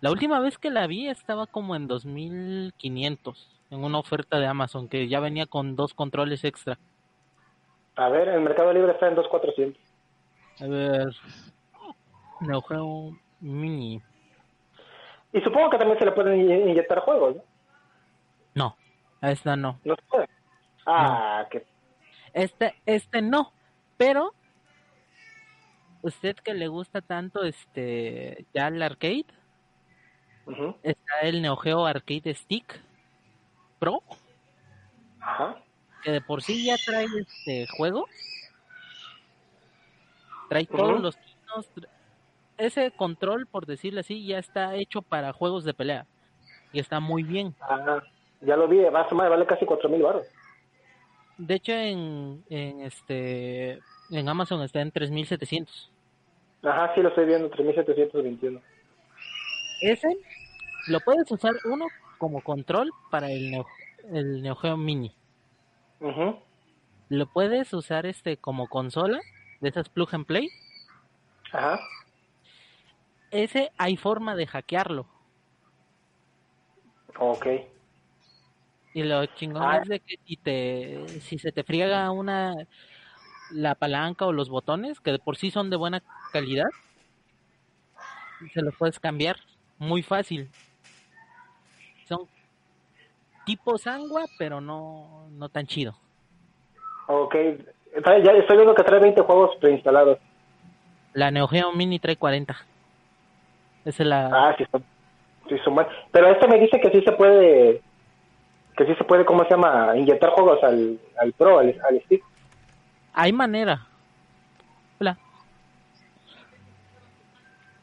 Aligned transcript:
La 0.00 0.10
última 0.10 0.38
vez 0.40 0.58
que 0.58 0.70
la 0.70 0.86
vi 0.86 1.08
estaba 1.08 1.46
como 1.46 1.74
en 1.74 1.88
2500 1.88 3.60
en 3.70 3.84
una 3.84 3.98
oferta 3.98 4.38
de 4.38 4.46
Amazon 4.46 4.88
que 4.88 5.08
ya 5.08 5.20
venía 5.20 5.46
con 5.46 5.76
dos 5.76 5.92
controles 5.94 6.44
extra. 6.44 6.78
A 7.96 8.08
ver, 8.08 8.28
el 8.28 8.40
Mercado 8.40 8.72
Libre 8.72 8.92
está 8.92 9.08
en 9.08 9.16
2400. 9.16 9.82
A 10.60 10.66
ver. 10.66 11.08
Neo 12.40 12.62
Geo 12.62 13.18
Mini. 13.40 14.00
Y 15.32 15.40
supongo 15.40 15.70
que 15.70 15.78
también 15.78 15.98
se 15.98 16.04
le 16.04 16.12
pueden 16.12 16.40
in- 16.40 16.68
inyectar 16.70 17.00
juegos, 17.00 17.36
¿no? 17.36 17.42
No, 18.54 18.76
a 19.20 19.30
esta 19.32 19.56
no. 19.56 19.78
No 19.84 19.94
se 19.96 20.02
puede. 20.02 20.28
Ah, 20.86 21.46
que 21.50 21.66
Este, 22.32 22.74
este 22.86 23.20
no, 23.20 23.52
pero 23.96 24.32
usted 26.02 26.36
que 26.36 26.54
le 26.54 26.68
gusta 26.68 27.02
tanto 27.02 27.42
este 27.42 28.46
ya 28.54 28.68
el 28.68 28.80
arcade, 28.82 29.26
está 30.82 31.20
el 31.22 31.42
Neo 31.42 31.56
Geo 31.56 31.86
Arcade 31.86 32.34
Stick 32.34 32.80
Pro, 33.78 34.02
Ajá. 35.20 35.56
que 36.02 36.10
de 36.12 36.20
por 36.20 36.42
sí 36.42 36.64
ya 36.66 36.76
trae 36.84 37.06
este 37.20 37.66
juego. 37.76 38.06
Trae 40.48 40.66
todos 40.66 41.00
los 41.00 41.18
chinos, 41.20 41.70
tra- 41.74 41.88
ese 42.56 42.90
control, 42.90 43.46
por 43.46 43.66
decirlo 43.66 44.00
así, 44.00 44.26
ya 44.26 44.38
está 44.38 44.74
hecho 44.74 45.02
para 45.02 45.32
juegos 45.32 45.64
de 45.64 45.74
pelea. 45.74 46.06
Y 46.72 46.80
está 46.80 47.00
muy 47.00 47.22
bien. 47.22 47.54
Ah, 47.60 48.02
ya 48.40 48.56
lo 48.56 48.66
vi, 48.68 48.78
más 48.90 49.10
o 49.12 49.14
menos 49.14 49.30
vale 49.30 49.46
casi 49.46 49.64
4000 49.64 50.02
baros. 50.02 50.26
De 51.36 51.54
hecho, 51.54 51.72
en, 51.72 52.42
en 52.50 52.80
este 52.80 53.78
en 54.10 54.28
Amazon 54.28 54.62
está 54.62 54.80
en 54.80 54.90
3700. 54.90 55.90
Ajá, 56.62 56.92
sí 56.94 57.00
lo 57.02 57.10
estoy 57.10 57.26
viendo, 57.26 57.48
3721. 57.50 58.60
Ese 59.82 60.08
lo 60.88 61.00
puedes 61.00 61.30
usar 61.30 61.54
uno 61.64 61.86
como 62.18 62.42
control 62.42 62.90
para 63.10 63.30
el 63.30 63.50
Neo, 63.50 63.66
el 64.12 64.42
Neo 64.42 64.56
Geo 64.56 64.76
Mini. 64.76 65.14
Ujú. 66.00 66.38
Lo 67.08 67.26
puedes 67.26 67.72
usar 67.72 68.06
este 68.06 68.36
como 68.36 68.68
consola 68.68 69.20
de 69.60 69.68
esas 69.68 69.88
plug 69.88 70.08
and 70.14 70.26
play. 70.26 70.48
Ajá. 71.52 71.78
Ese 73.30 73.70
hay 73.78 73.96
forma 73.96 74.34
de 74.34 74.46
hackearlo. 74.46 75.06
Ok. 77.18 77.46
Y 78.94 79.02
lo 79.02 79.26
chingón 79.26 79.62
Ah. 79.62 79.78
es 79.82 79.88
de 79.88 80.00
que 80.00 80.16
si 80.26 80.36
te 80.36 81.08
si 81.20 81.38
se 81.38 81.52
te 81.52 81.62
friega 81.64 82.10
una 82.10 82.54
la 83.50 83.74
palanca 83.74 84.26
o 84.26 84.32
los 84.32 84.48
botones 84.50 85.00
que 85.00 85.12
de 85.12 85.18
por 85.18 85.36
sí 85.36 85.50
son 85.50 85.70
de 85.70 85.76
buena 85.76 86.02
calidad, 86.32 86.68
se 88.52 88.62
los 88.62 88.74
puedes 88.76 88.98
cambiar 89.00 89.36
muy 89.78 90.02
fácil. 90.02 90.50
Tipo 93.48 93.78
sangua, 93.78 94.26
pero 94.38 94.60
no 94.60 95.26
no 95.30 95.48
tan 95.48 95.66
chido. 95.66 95.94
Ok. 97.06 97.34
Ya 98.22 98.32
estoy 98.32 98.56
viendo 98.58 98.74
que 98.74 98.82
trae 98.84 99.00
20 99.00 99.22
juegos 99.22 99.56
preinstalados. 99.56 100.18
La 101.14 101.30
Neo 101.30 101.48
Geo 101.48 101.72
Mini 101.72 101.98
trae 101.98 102.16
40. 102.16 102.54
Esa 103.86 104.02
es 104.02 104.06
la 104.08 104.26
Ah, 104.26 104.54
sí, 104.58 104.64
son, 104.70 104.84
sí 105.48 105.56
buenos. 105.70 105.90
Pero 106.12 106.30
este 106.30 106.46
me 106.46 106.58
dice 106.60 106.78
que 106.78 106.90
sí 106.90 107.00
se 107.02 107.12
puede, 107.12 107.80
que 108.76 108.84
sí 108.84 108.94
se 108.96 109.04
puede, 109.04 109.24
¿cómo 109.24 109.44
se 109.44 109.50
llama? 109.50 109.96
Inyectar 109.96 110.28
juegos 110.32 110.62
al, 110.62 111.00
al 111.18 111.32
Pro, 111.32 111.58
al, 111.58 111.68
al 111.88 112.02
stick. 112.04 112.22
hay 113.14 113.32
manera. 113.32 113.86
Hola. 115.00 115.16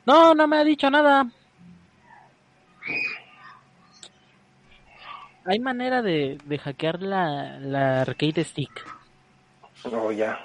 No, 0.06 0.36
no 0.36 0.48
me 0.48 0.58
ha 0.58 0.64
dicho 0.64 0.92
nada. 0.92 1.26
Hay 5.46 5.60
manera 5.60 6.02
de, 6.02 6.38
de 6.44 6.58
hackear 6.58 7.02
la, 7.02 7.60
la 7.60 8.02
arcade 8.02 8.44
stick. 8.44 8.72
Oh, 9.92 10.12
ya. 10.12 10.40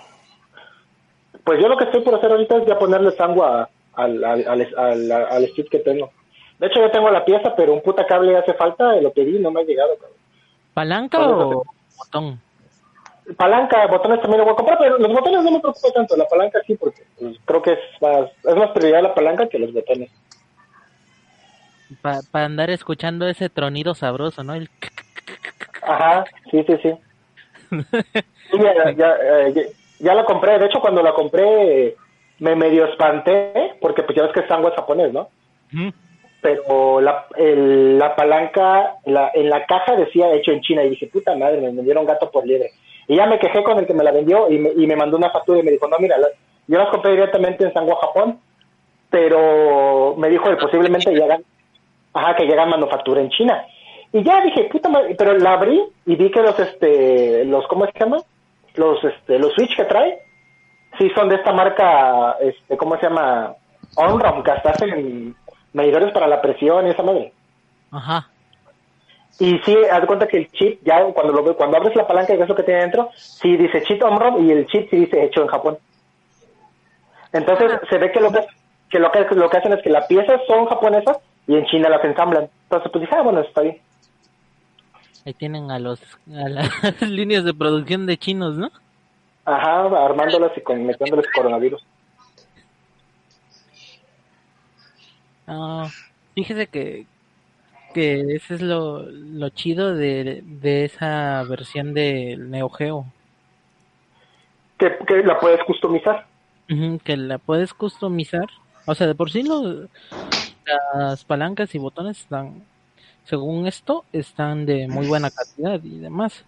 Pues 1.44 1.58
yo 1.60 1.68
lo 1.68 1.76
que 1.76 1.84
estoy 1.84 2.02
por 2.02 2.14
hacer 2.14 2.30
ahorita 2.30 2.58
es 2.58 2.66
ya 2.66 2.78
ponerle 2.78 3.10
sangua 3.12 3.70
al, 3.94 4.22
al, 4.24 4.46
al, 5.12 5.48
stick 5.48 5.70
que 5.70 5.78
tengo. 5.78 6.10
De 6.58 6.66
hecho, 6.66 6.80
yo 6.80 6.90
tengo 6.90 7.10
la 7.10 7.24
pieza, 7.24 7.54
pero 7.56 7.72
un 7.72 7.80
puta 7.80 8.06
cable 8.06 8.36
hace 8.36 8.52
falta, 8.54 8.96
lo 8.96 9.10
pedí 9.12 9.36
y 9.36 9.40
no 9.40 9.50
me 9.50 9.62
ha 9.62 9.64
llegado. 9.64 9.94
cabrón. 9.96 10.16
¿Palanca 10.74 11.18
o 11.28 11.64
botón? 11.96 12.40
Palanca, 13.36 13.86
botones 13.86 14.20
también 14.20 14.40
lo 14.40 14.44
voy 14.44 14.52
a 14.52 14.56
comprar, 14.56 14.78
pero 14.78 14.98
los 14.98 15.12
botones 15.12 15.44
no 15.44 15.50
me 15.52 15.60
preocupa 15.60 15.90
tanto, 15.94 16.16
la 16.16 16.26
palanca 16.26 16.58
sí, 16.66 16.74
porque 16.74 17.02
creo 17.44 17.62
que 17.62 17.72
es 17.72 17.78
más, 18.00 18.30
es 18.44 18.56
más 18.56 18.70
prioridad 18.72 19.02
la 19.02 19.14
palanca 19.14 19.48
que 19.48 19.58
los 19.58 19.72
botones. 19.72 20.10
Para 22.02 22.46
andar 22.46 22.70
escuchando 22.70 23.26
ese 23.28 23.48
tronido 23.48 23.94
sabroso, 23.94 24.42
¿no? 24.44 24.54
El... 24.54 24.68
Ajá, 25.82 26.24
sí, 26.50 26.64
sí, 26.66 26.76
sí. 26.82 26.94
Sí, 28.50 28.58
ya, 28.58 28.90
ya, 28.96 29.14
eh, 29.22 29.52
ya- 29.54 29.62
ya 29.98 30.14
la 30.14 30.24
compré. 30.24 30.58
De 30.58 30.66
hecho, 30.66 30.80
cuando 30.80 31.02
la 31.02 31.12
compré 31.12 31.96
me 32.38 32.56
medio 32.56 32.86
espanté, 32.86 33.74
porque 33.80 34.02
pues 34.02 34.16
ya 34.16 34.22
ves 34.24 34.32
que 34.32 34.40
es 34.40 34.48
sangua 34.48 34.72
japonés, 34.74 35.12
¿no? 35.12 35.28
Pero 36.40 37.00
la, 37.02 37.26
el- 37.36 37.98
la 37.98 38.16
palanca 38.16 38.94
la, 39.04 39.30
en 39.34 39.50
la 39.50 39.66
caja 39.66 39.94
decía 39.96 40.32
hecho 40.32 40.52
en 40.52 40.62
China 40.62 40.82
y 40.84 40.90
dije, 40.90 41.06
puta 41.08 41.34
madre, 41.36 41.60
me 41.60 41.70
vendieron 41.70 42.06
gato 42.06 42.30
por 42.30 42.46
liebre. 42.46 42.70
Y 43.08 43.16
ya 43.16 43.26
me 43.26 43.38
quejé 43.38 43.62
con 43.62 43.78
el 43.78 43.86
que 43.86 43.92
me 43.92 44.04
la 44.04 44.10
vendió 44.12 44.50
y 44.50 44.58
me, 44.58 44.70
y 44.74 44.86
me 44.86 44.96
mandó 44.96 45.18
una 45.18 45.30
factura 45.30 45.58
y 45.58 45.62
me 45.62 45.72
dijo, 45.72 45.86
no, 45.88 45.98
mira, 45.98 46.16
la- 46.16 46.28
yo 46.66 46.78
las 46.78 46.88
compré 46.88 47.10
directamente 47.12 47.64
en 47.64 47.72
Sangua, 47.74 47.98
Japón, 48.00 48.38
pero 49.10 50.14
me 50.16 50.28
dijo 50.28 50.44
que 50.48 50.56
posiblemente 50.56 51.10
llegan, 51.12 51.42
ajá, 52.12 52.36
que 52.36 52.46
llegan 52.46 52.70
manufactura 52.70 53.20
en 53.20 53.30
China. 53.30 53.64
Y 54.12 54.24
ya 54.24 54.40
dije, 54.40 54.64
puta 54.64 54.88
madre, 54.88 55.14
pero 55.16 55.36
la 55.38 55.52
abrí 55.52 55.80
y 56.06 56.16
vi 56.16 56.30
que 56.30 56.42
los, 56.42 56.58
este, 56.58 57.44
los, 57.44 57.66
¿cómo 57.68 57.86
se 57.86 57.98
llama? 57.98 58.18
Los, 58.74 59.02
este, 59.04 59.38
los 59.38 59.52
Switch 59.54 59.76
que 59.76 59.84
trae, 59.84 60.18
sí 60.98 61.08
son 61.14 61.28
de 61.28 61.36
esta 61.36 61.52
marca, 61.52 62.36
este, 62.40 62.76
¿cómo 62.76 62.96
se 62.96 63.02
llama? 63.02 63.54
Onrom, 63.96 64.42
que 64.42 64.50
hasta 64.50 64.70
hacen 64.70 65.34
medidores 65.72 66.12
para 66.12 66.26
la 66.26 66.40
presión 66.40 66.86
y 66.86 66.90
esa 66.90 67.02
madre. 67.02 67.32
Ajá. 67.92 68.28
Y 69.38 69.58
sí, 69.60 69.74
haz 69.90 70.04
cuenta 70.06 70.28
que 70.28 70.38
el 70.38 70.50
chip, 70.52 70.80
ya 70.84 71.02
cuando 71.14 71.32
lo 71.32 71.56
cuando 71.56 71.76
abres 71.76 71.96
la 71.96 72.06
palanca 72.06 72.34
y 72.34 72.36
ves 72.36 72.48
lo 72.48 72.54
que 72.54 72.62
tiene 72.62 72.80
dentro, 72.80 73.10
sí 73.14 73.56
dice 73.56 73.82
chip 73.84 74.02
Omron 74.02 74.46
y 74.46 74.52
el 74.52 74.66
chip 74.66 74.90
sí 74.90 74.96
dice 74.96 75.24
hecho 75.24 75.42
en 75.42 75.48
Japón. 75.48 75.78
Entonces 77.32 77.72
se 77.88 77.98
ve 77.98 78.12
que 78.12 78.20
lo 78.20 78.30
que, 78.30 78.44
que 78.90 78.98
lo 78.98 79.10
que 79.10 79.34
lo 79.34 79.48
que 79.48 79.56
hacen 79.56 79.72
es 79.72 79.82
que 79.82 79.90
las 79.90 80.06
piezas 80.06 80.40
son 80.46 80.66
japonesas 80.66 81.18
y 81.46 81.54
en 81.56 81.64
China 81.66 81.88
las 81.88 82.04
ensamblan. 82.04 82.48
Entonces 82.64 82.90
pues 82.92 83.02
dije, 83.02 83.14
ah, 83.16 83.22
bueno, 83.22 83.40
está 83.40 83.62
bien. 83.62 83.78
Ahí 85.26 85.34
tienen 85.34 85.70
a 85.70 85.78
los 85.78 86.00
a 86.32 86.48
las 86.48 87.02
líneas 87.02 87.44
de 87.44 87.52
producción 87.54 88.06
de 88.06 88.16
chinos, 88.16 88.56
¿no? 88.56 88.70
Ajá, 89.44 89.82
armándolas 90.04 90.52
y 90.56 90.60
con, 90.60 90.84
metiéndoles 90.86 91.26
coronavirus. 91.34 91.82
Ah, 95.46 95.88
fíjese 96.34 96.66
que, 96.68 97.06
que 97.94 98.36
ese 98.36 98.54
es 98.54 98.62
lo, 98.62 99.02
lo 99.02 99.48
chido 99.50 99.94
de, 99.94 100.42
de 100.44 100.84
esa 100.84 101.42
versión 101.44 101.92
del 101.94 102.50
Neo 102.50 102.68
Geo. 102.70 103.06
Que, 104.78 104.96
que 105.06 105.22
la 105.24 105.38
puedes 105.40 105.62
customizar. 105.64 106.26
Que 107.04 107.16
la 107.16 107.38
puedes 107.38 107.74
customizar. 107.74 108.46
O 108.86 108.94
sea, 108.94 109.06
de 109.08 109.14
por 109.16 109.30
sí 109.30 109.42
lo- 109.42 109.88
las 110.94 111.24
palancas 111.24 111.74
y 111.74 111.78
botones 111.78 112.20
están, 112.20 112.62
según 113.24 113.66
esto, 113.66 114.04
están 114.12 114.66
de 114.66 114.88
muy 114.88 115.06
buena 115.06 115.30
calidad 115.30 115.80
y 115.82 115.98
demás. 115.98 116.44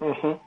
Ujú. 0.00 0.38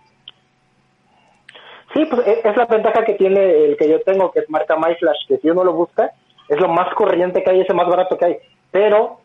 Sí, 1.93 2.05
pues 2.05 2.27
e- 2.27 2.41
es 2.43 2.57
la 2.57 2.65
ventaja 2.65 3.03
que 3.05 3.13
tiene 3.13 3.65
el 3.65 3.77
que 3.77 3.89
yo 3.89 4.01
tengo, 4.01 4.31
que 4.31 4.39
es 4.39 4.49
marca 4.49 4.75
MyFlash, 4.75 5.27
que 5.27 5.37
si 5.37 5.49
uno 5.49 5.63
lo 5.63 5.73
busca, 5.73 6.11
es 6.49 6.59
lo 6.59 6.67
más 6.67 6.93
corriente 6.93 7.43
que 7.43 7.49
hay, 7.49 7.61
es 7.61 7.69
el 7.69 7.75
más 7.75 7.87
barato 7.87 8.17
que 8.17 8.25
hay. 8.25 8.37
Pero 8.71 9.21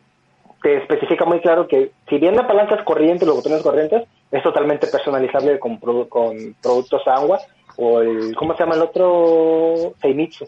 te 0.61 0.77
especifica 0.77 1.25
muy 1.25 1.41
claro 1.41 1.67
que 1.67 1.91
si 2.09 2.17
bien 2.17 2.35
la 2.35 2.47
palanca 2.47 2.75
es 2.75 2.83
corriente, 2.83 3.25
los 3.25 3.35
botones 3.35 3.61
corrientes, 3.61 4.07
es 4.31 4.41
totalmente 4.41 4.87
personalizable 4.87 5.59
con, 5.59 5.77
con 6.07 6.55
productos 6.61 7.05
agua 7.05 7.39
o 7.77 7.99
el, 7.99 8.35
¿cómo 8.35 8.53
se 8.55 8.63
llama 8.63 8.75
el 8.75 8.81
otro? 8.81 9.93
Seimitsu, 10.01 10.45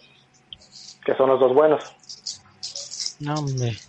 que 1.05 1.15
son 1.15 1.29
los 1.29 1.39
dos 1.39 1.53
buenos. 1.53 1.83
No, 3.19 3.39
hombre. 3.39 3.79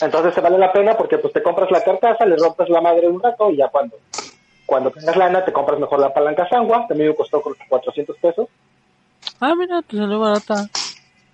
Entonces 0.00 0.34
se 0.34 0.40
vale 0.40 0.58
la 0.58 0.72
pena 0.72 0.96
porque 0.96 1.18
pues 1.18 1.32
te 1.32 1.42
compras 1.42 1.70
la 1.70 1.82
carcasa, 1.84 2.24
le 2.26 2.36
rompes 2.36 2.68
la 2.68 2.80
madre 2.80 3.08
un 3.08 3.22
rato 3.22 3.50
y 3.50 3.56
ya 3.56 3.68
cuando 3.68 3.96
cuando 4.66 4.90
tengas 4.90 5.16
lana 5.16 5.44
te 5.44 5.52
compras 5.52 5.78
mejor 5.78 6.00
la 6.00 6.12
palanca 6.14 6.48
sangua, 6.48 6.86
también 6.88 7.10
me 7.10 7.14
costó 7.16 7.42
creo 7.42 7.54
que 7.54 7.68
400 7.68 8.16
pesos. 8.18 8.48
Ah, 9.40 9.54
mira, 9.54 9.82
te 9.82 9.96
salió 9.96 10.18
barata. 10.18 10.68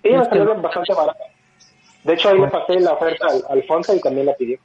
Y 0.03 0.09
me 0.09 0.17
Es 0.21 0.27
que- 0.29 0.37
salió 0.39 0.55
bastante 0.55 0.93
barata. 0.93 1.23
De 2.03 2.13
hecho 2.13 2.29
ahí 2.29 2.39
le 2.39 2.47
pasé 2.47 2.79
la 2.79 2.93
oferta 2.93 3.27
al 3.27 3.43
Alfonso 3.49 3.93
y 3.93 3.99
también 4.01 4.25
la 4.25 4.33
pidió. 4.35 4.59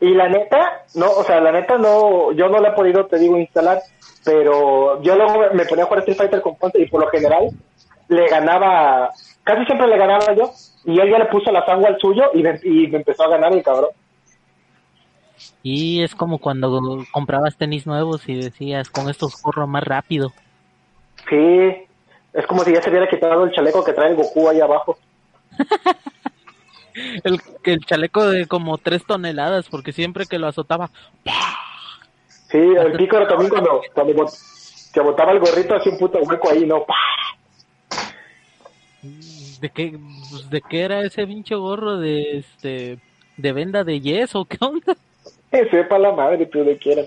Y 0.00 0.14
la 0.14 0.28
neta, 0.28 0.84
no, 0.94 1.10
o 1.12 1.24
sea, 1.24 1.40
la 1.40 1.52
neta 1.52 1.78
no, 1.78 2.32
yo 2.32 2.48
no 2.48 2.58
la 2.58 2.68
he 2.70 2.72
podido, 2.72 3.06
te 3.06 3.18
digo, 3.18 3.36
instalar, 3.38 3.82
pero 4.24 5.00
yo 5.02 5.16
luego 5.16 5.54
me 5.54 5.64
ponía 5.64 5.84
a 5.84 5.86
jugar 5.86 6.00
Street 6.00 6.18
Fighter 6.18 6.42
con 6.42 6.56
Ponte 6.56 6.80
y 6.80 6.86
por 6.86 7.00
lo 7.00 7.08
general 7.08 7.50
le 8.08 8.28
ganaba 8.28 9.12
casi 9.46 9.64
siempre 9.64 9.86
le 9.86 9.96
ganaba 9.96 10.34
yo. 10.34 10.52
Y 10.84 11.00
él 11.00 11.10
ya 11.10 11.18
le 11.18 11.26
puso 11.26 11.50
la 11.50 11.64
sangre 11.64 11.88
al 11.88 11.98
suyo 11.98 12.30
y 12.34 12.42
me, 12.42 12.60
y 12.62 12.86
me 12.88 12.98
empezó 12.98 13.24
a 13.24 13.28
ganar 13.30 13.52
el 13.52 13.62
cabrón. 13.62 13.90
Y 15.62 16.02
es 16.02 16.14
como 16.14 16.38
cuando 16.38 17.04
comprabas 17.10 17.56
tenis 17.56 17.86
nuevos 17.86 18.28
y 18.28 18.34
decías, 18.36 18.90
con 18.90 19.08
estos 19.08 19.40
corro 19.40 19.66
más 19.66 19.82
rápido. 19.82 20.32
Sí, 21.28 21.86
es 22.32 22.46
como 22.46 22.62
si 22.62 22.72
ya 22.72 22.82
se 22.82 22.90
hubiera 22.90 23.08
quitado 23.08 23.44
el 23.44 23.52
chaleco 23.52 23.84
que 23.84 23.92
trae 23.92 24.10
el 24.10 24.16
Goku 24.16 24.48
ahí 24.48 24.60
abajo. 24.60 24.96
el, 27.24 27.40
el 27.64 27.80
chaleco 27.84 28.26
de 28.28 28.46
como 28.46 28.78
tres 28.78 29.04
toneladas, 29.04 29.68
porque 29.68 29.92
siempre 29.92 30.26
que 30.26 30.38
lo 30.38 30.46
azotaba. 30.46 30.90
Sí, 32.48 32.58
el 32.58 32.92
pícaro 32.92 33.26
también 33.26 33.50
cuando, 33.50 33.82
cuando 33.92 34.28
se 34.28 35.00
botaba 35.00 35.32
el 35.32 35.40
gorrito 35.40 35.74
hacía 35.74 35.92
un 35.92 35.98
puto 35.98 36.18
hueco 36.20 36.48
ahí, 36.48 36.64
¿no? 36.64 36.86
¿De 39.60 39.70
qué, 39.70 39.98
¿De 40.50 40.60
qué 40.68 40.82
era 40.82 41.00
ese 41.00 41.26
pinche 41.26 41.54
gorro 41.54 41.98
de 41.98 42.38
este 42.38 42.98
de 43.36 43.52
venda 43.52 43.84
de 43.84 44.00
yeso? 44.00 44.44
¿Qué 44.44 44.58
onda? 44.60 44.96
Sepa 45.50 45.98
la 45.98 46.12
madre, 46.12 46.46
tú 46.46 46.64
de 46.64 46.76
quieras. 46.76 47.06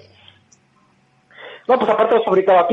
No, 1.68 1.78
pues 1.78 1.90
aparte 1.90 2.16
lo 2.16 2.24
fabricaba. 2.24 2.68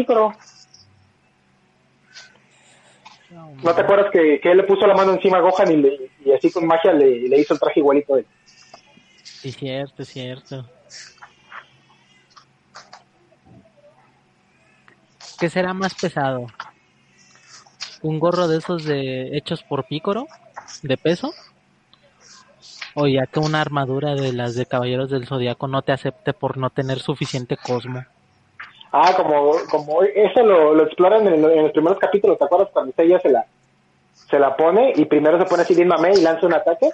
¿No 3.63 3.75
te 3.75 3.81
acuerdas 3.81 4.11
que, 4.11 4.41
que, 4.41 4.51
él 4.51 4.59
le 4.59 4.65
puso 4.65 4.87
la 4.87 4.95
mano 4.95 5.13
encima 5.13 5.39
a 5.39 5.41
Gohan 5.41 5.71
y, 5.71 5.77
le, 5.77 6.11
y 6.25 6.33
así 6.33 6.51
con 6.51 6.67
magia 6.67 6.93
le, 6.93 7.29
le, 7.29 7.41
hizo 7.41 7.55
el 7.55 7.61
traje 7.61 7.81
igualito 7.81 8.15
a 8.15 8.19
él? 8.21 8.27
Sí, 9.23 9.53
cierto, 9.53 10.05
cierto. 10.05 10.67
¿Qué 15.39 15.51
será 15.51 15.75
más 15.75 15.95
pesado? 15.95 16.47
¿Un 18.07 18.21
gorro 18.21 18.47
de 18.47 18.59
esos 18.59 18.85
de 18.85 19.37
hechos 19.37 19.65
por 19.65 19.85
Pícoro? 19.85 20.29
¿De 20.85 20.97
peso? 20.97 21.33
O 22.95 23.09
ya 23.09 23.27
que 23.27 23.41
una 23.41 23.61
armadura 23.61 24.15
de 24.15 24.33
las 24.33 24.55
de 24.55 24.65
Caballeros 24.65 25.11
del 25.11 25.27
Zodiaco 25.27 25.67
no 25.67 25.83
te 25.83 25.91
acepte 25.91 26.33
por 26.33 26.57
no 26.57 26.71
tener 26.71 27.01
suficiente 27.01 27.57
cosmo. 27.57 28.05
Ah, 28.93 29.13
como, 29.17 29.55
como 29.69 30.05
eso 30.05 30.41
lo, 30.45 30.73
lo 30.73 30.85
exploran 30.85 31.27
en, 31.27 31.45
en, 31.45 31.63
los 31.65 31.73
primeros 31.73 31.99
capítulos, 31.99 32.39
¿te 32.39 32.45
acuerdas? 32.45 32.69
Cuando 32.73 32.93
ella 32.97 33.19
se 33.19 33.29
la, 33.29 33.45
se 34.31 34.39
la 34.39 34.57
pone 34.57 34.93
y 34.95 35.05
primero 35.07 35.37
se 35.39 35.47
pone 35.47 35.63
así 35.63 35.75
bien 35.75 35.89
mamé 35.89 36.13
y 36.15 36.23
lanza 36.23 36.47
un 36.47 36.55
ataque 36.55 36.91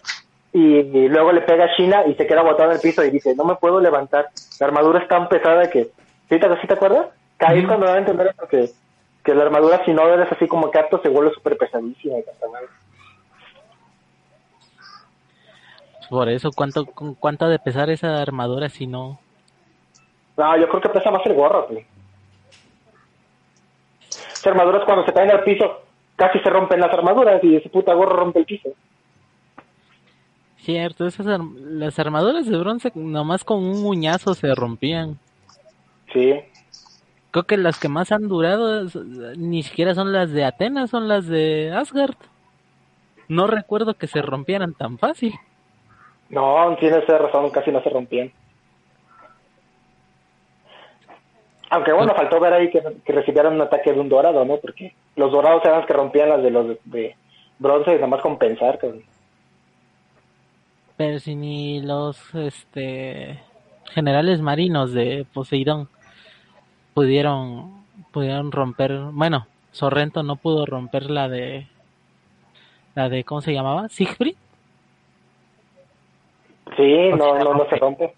y, 0.55 0.79
y 0.79 1.09
luego 1.09 1.31
le 1.33 1.43
pega 1.43 1.67
a 1.67 1.77
China 1.77 2.05
y 2.07 2.15
se 2.15 2.27
queda 2.27 2.43
botado 2.43 2.71
en 2.71 2.77
el 2.77 2.81
piso 2.81 3.05
y 3.05 3.11
dice, 3.11 3.35
no 3.37 3.45
me 3.45 3.57
puedo 3.57 3.81
levantar, 3.81 4.31
la 4.59 4.67
armadura 4.67 5.01
es 5.01 5.09
tan 5.09 5.29
pesada 5.29 5.69
que... 5.69 5.91
¿Sí 6.31 6.41
te, 6.41 6.61
¿sí 6.63 6.67
te 6.67 6.73
acuerdas? 6.73 7.09
Es 7.39 7.67
cuando 7.67 7.87
van 7.87 7.97
a 7.97 7.99
entender 7.99 8.35
porque 8.39 8.71
que 9.25 9.35
la 9.35 9.45
armadura 9.45 9.85
si 9.85 9.93
no 9.93 10.07
eres 10.09 10.31
así 10.33 10.47
como 10.49 10.71
apto 10.79 11.01
se 11.01 11.09
vuelve 11.09 11.33
súper 11.33 11.57
pesadísima 11.57 12.19
y. 12.19 12.25
Por 16.11 16.29
eso, 16.29 16.51
¿cuánto, 16.55 16.85
¿cuánto 16.85 17.47
ha 17.47 17.49
de 17.49 17.59
pesar 17.59 17.89
esa 17.89 18.21
armadura 18.21 18.69
si 18.69 18.87
no? 18.87 19.19
No, 20.37 20.57
yo 20.59 20.69
creo 20.69 20.83
que 20.83 20.89
pesa 20.91 21.11
más 21.11 21.25
el 21.25 21.35
gorro, 21.35 21.67
güey. 21.69 21.87
Esas 24.11 24.47
armaduras 24.49 24.85
cuando 24.85 25.07
se 25.07 25.13
caen 25.13 25.31
al 25.31 25.43
piso, 25.45 25.83
casi 26.17 26.39
se 26.41 26.51
rompen 26.51 26.81
las 26.81 26.93
armaduras 26.93 27.43
y 27.43 27.57
ese 27.57 27.71
puta 27.71 27.95
gorro 27.95 28.17
rompe 28.17 28.41
el 28.41 28.45
piso. 28.45 28.71
Cierto, 30.59 31.07
esas 31.07 31.27
las 31.57 31.99
armaduras 31.99 32.47
de 32.47 32.59
bronce 32.59 32.93
nomás 32.95 33.43
con 33.43 33.65
un 33.65 33.83
muñazo 33.83 34.35
se 34.35 34.55
rompían. 34.55 35.19
Sí. 36.13 36.41
Creo 37.33 37.45
que 37.45 37.57
las 37.57 37.81
que 37.81 37.89
más 37.89 38.13
han 38.13 38.29
durado 38.29 38.87
ni 39.37 39.63
siquiera 39.63 39.95
son 39.95 40.13
las 40.13 40.31
de 40.33 40.45
Atenas, 40.45 40.91
son 40.91 41.09
las 41.09 41.27
de 41.27 41.73
Asgard. 41.75 42.15
No 43.29 43.47
recuerdo 43.47 43.95
que 43.95 44.07
se 44.07 44.21
rompieran 44.21 44.75
tan 44.75 44.99
fácil. 44.99 45.33
No, 46.29 46.77
tienes 46.79 47.07
razón, 47.07 47.49
casi 47.51 47.73
no 47.73 47.83
se 47.83 47.89
rompían. 47.89 48.31
Aunque 51.71 51.95
bueno, 51.95 52.15
faltó 52.15 52.39
ver 52.39 52.53
ahí 52.53 52.71
que, 52.71 52.83
que, 53.03 53.13
recibieran 53.15 53.55
un 53.55 53.63
ataque 53.63 53.95
de 53.95 54.01
un 54.01 54.11
dorado, 54.11 54.45
¿no? 54.45 54.59
Porque 54.59 54.95
los 55.17 55.33
dorados 55.33 55.65
eran 55.65 55.79
los 55.79 55.87
que 55.87 55.95
rompían 55.95 56.29
las 56.29 56.43
de 56.43 56.51
los 56.51 56.69
de, 56.69 56.79
de 56.85 57.17
bronce 57.59 57.93
y 57.93 57.95
nada 57.95 58.09
más 58.09 58.21
compensar. 58.21 58.79
Pero 60.99 61.19
si 61.19 61.35
ni 61.35 61.81
los 61.81 62.35
este 62.35 63.41
generales 63.95 64.43
marinos 64.43 64.93
de 64.93 65.25
Poseidón 65.33 65.89
pudieron 66.95 67.83
pudieron 68.13 68.53
romper, 68.53 68.99
bueno, 69.13 69.47
Sorrento 69.73 70.23
no 70.23 70.37
pudo 70.37 70.67
romper 70.67 71.11
la 71.11 71.29
de 71.29 71.67
la 72.95 73.09
de 73.09 73.25
¿cómo 73.25 73.41
se 73.41 73.53
llamaba? 73.53 73.89
Siegfried. 73.89 74.37
Sí, 76.77 77.09
no, 77.17 77.39
no, 77.39 77.55
no 77.55 77.67
se 77.69 77.77
rompe. 77.77 78.13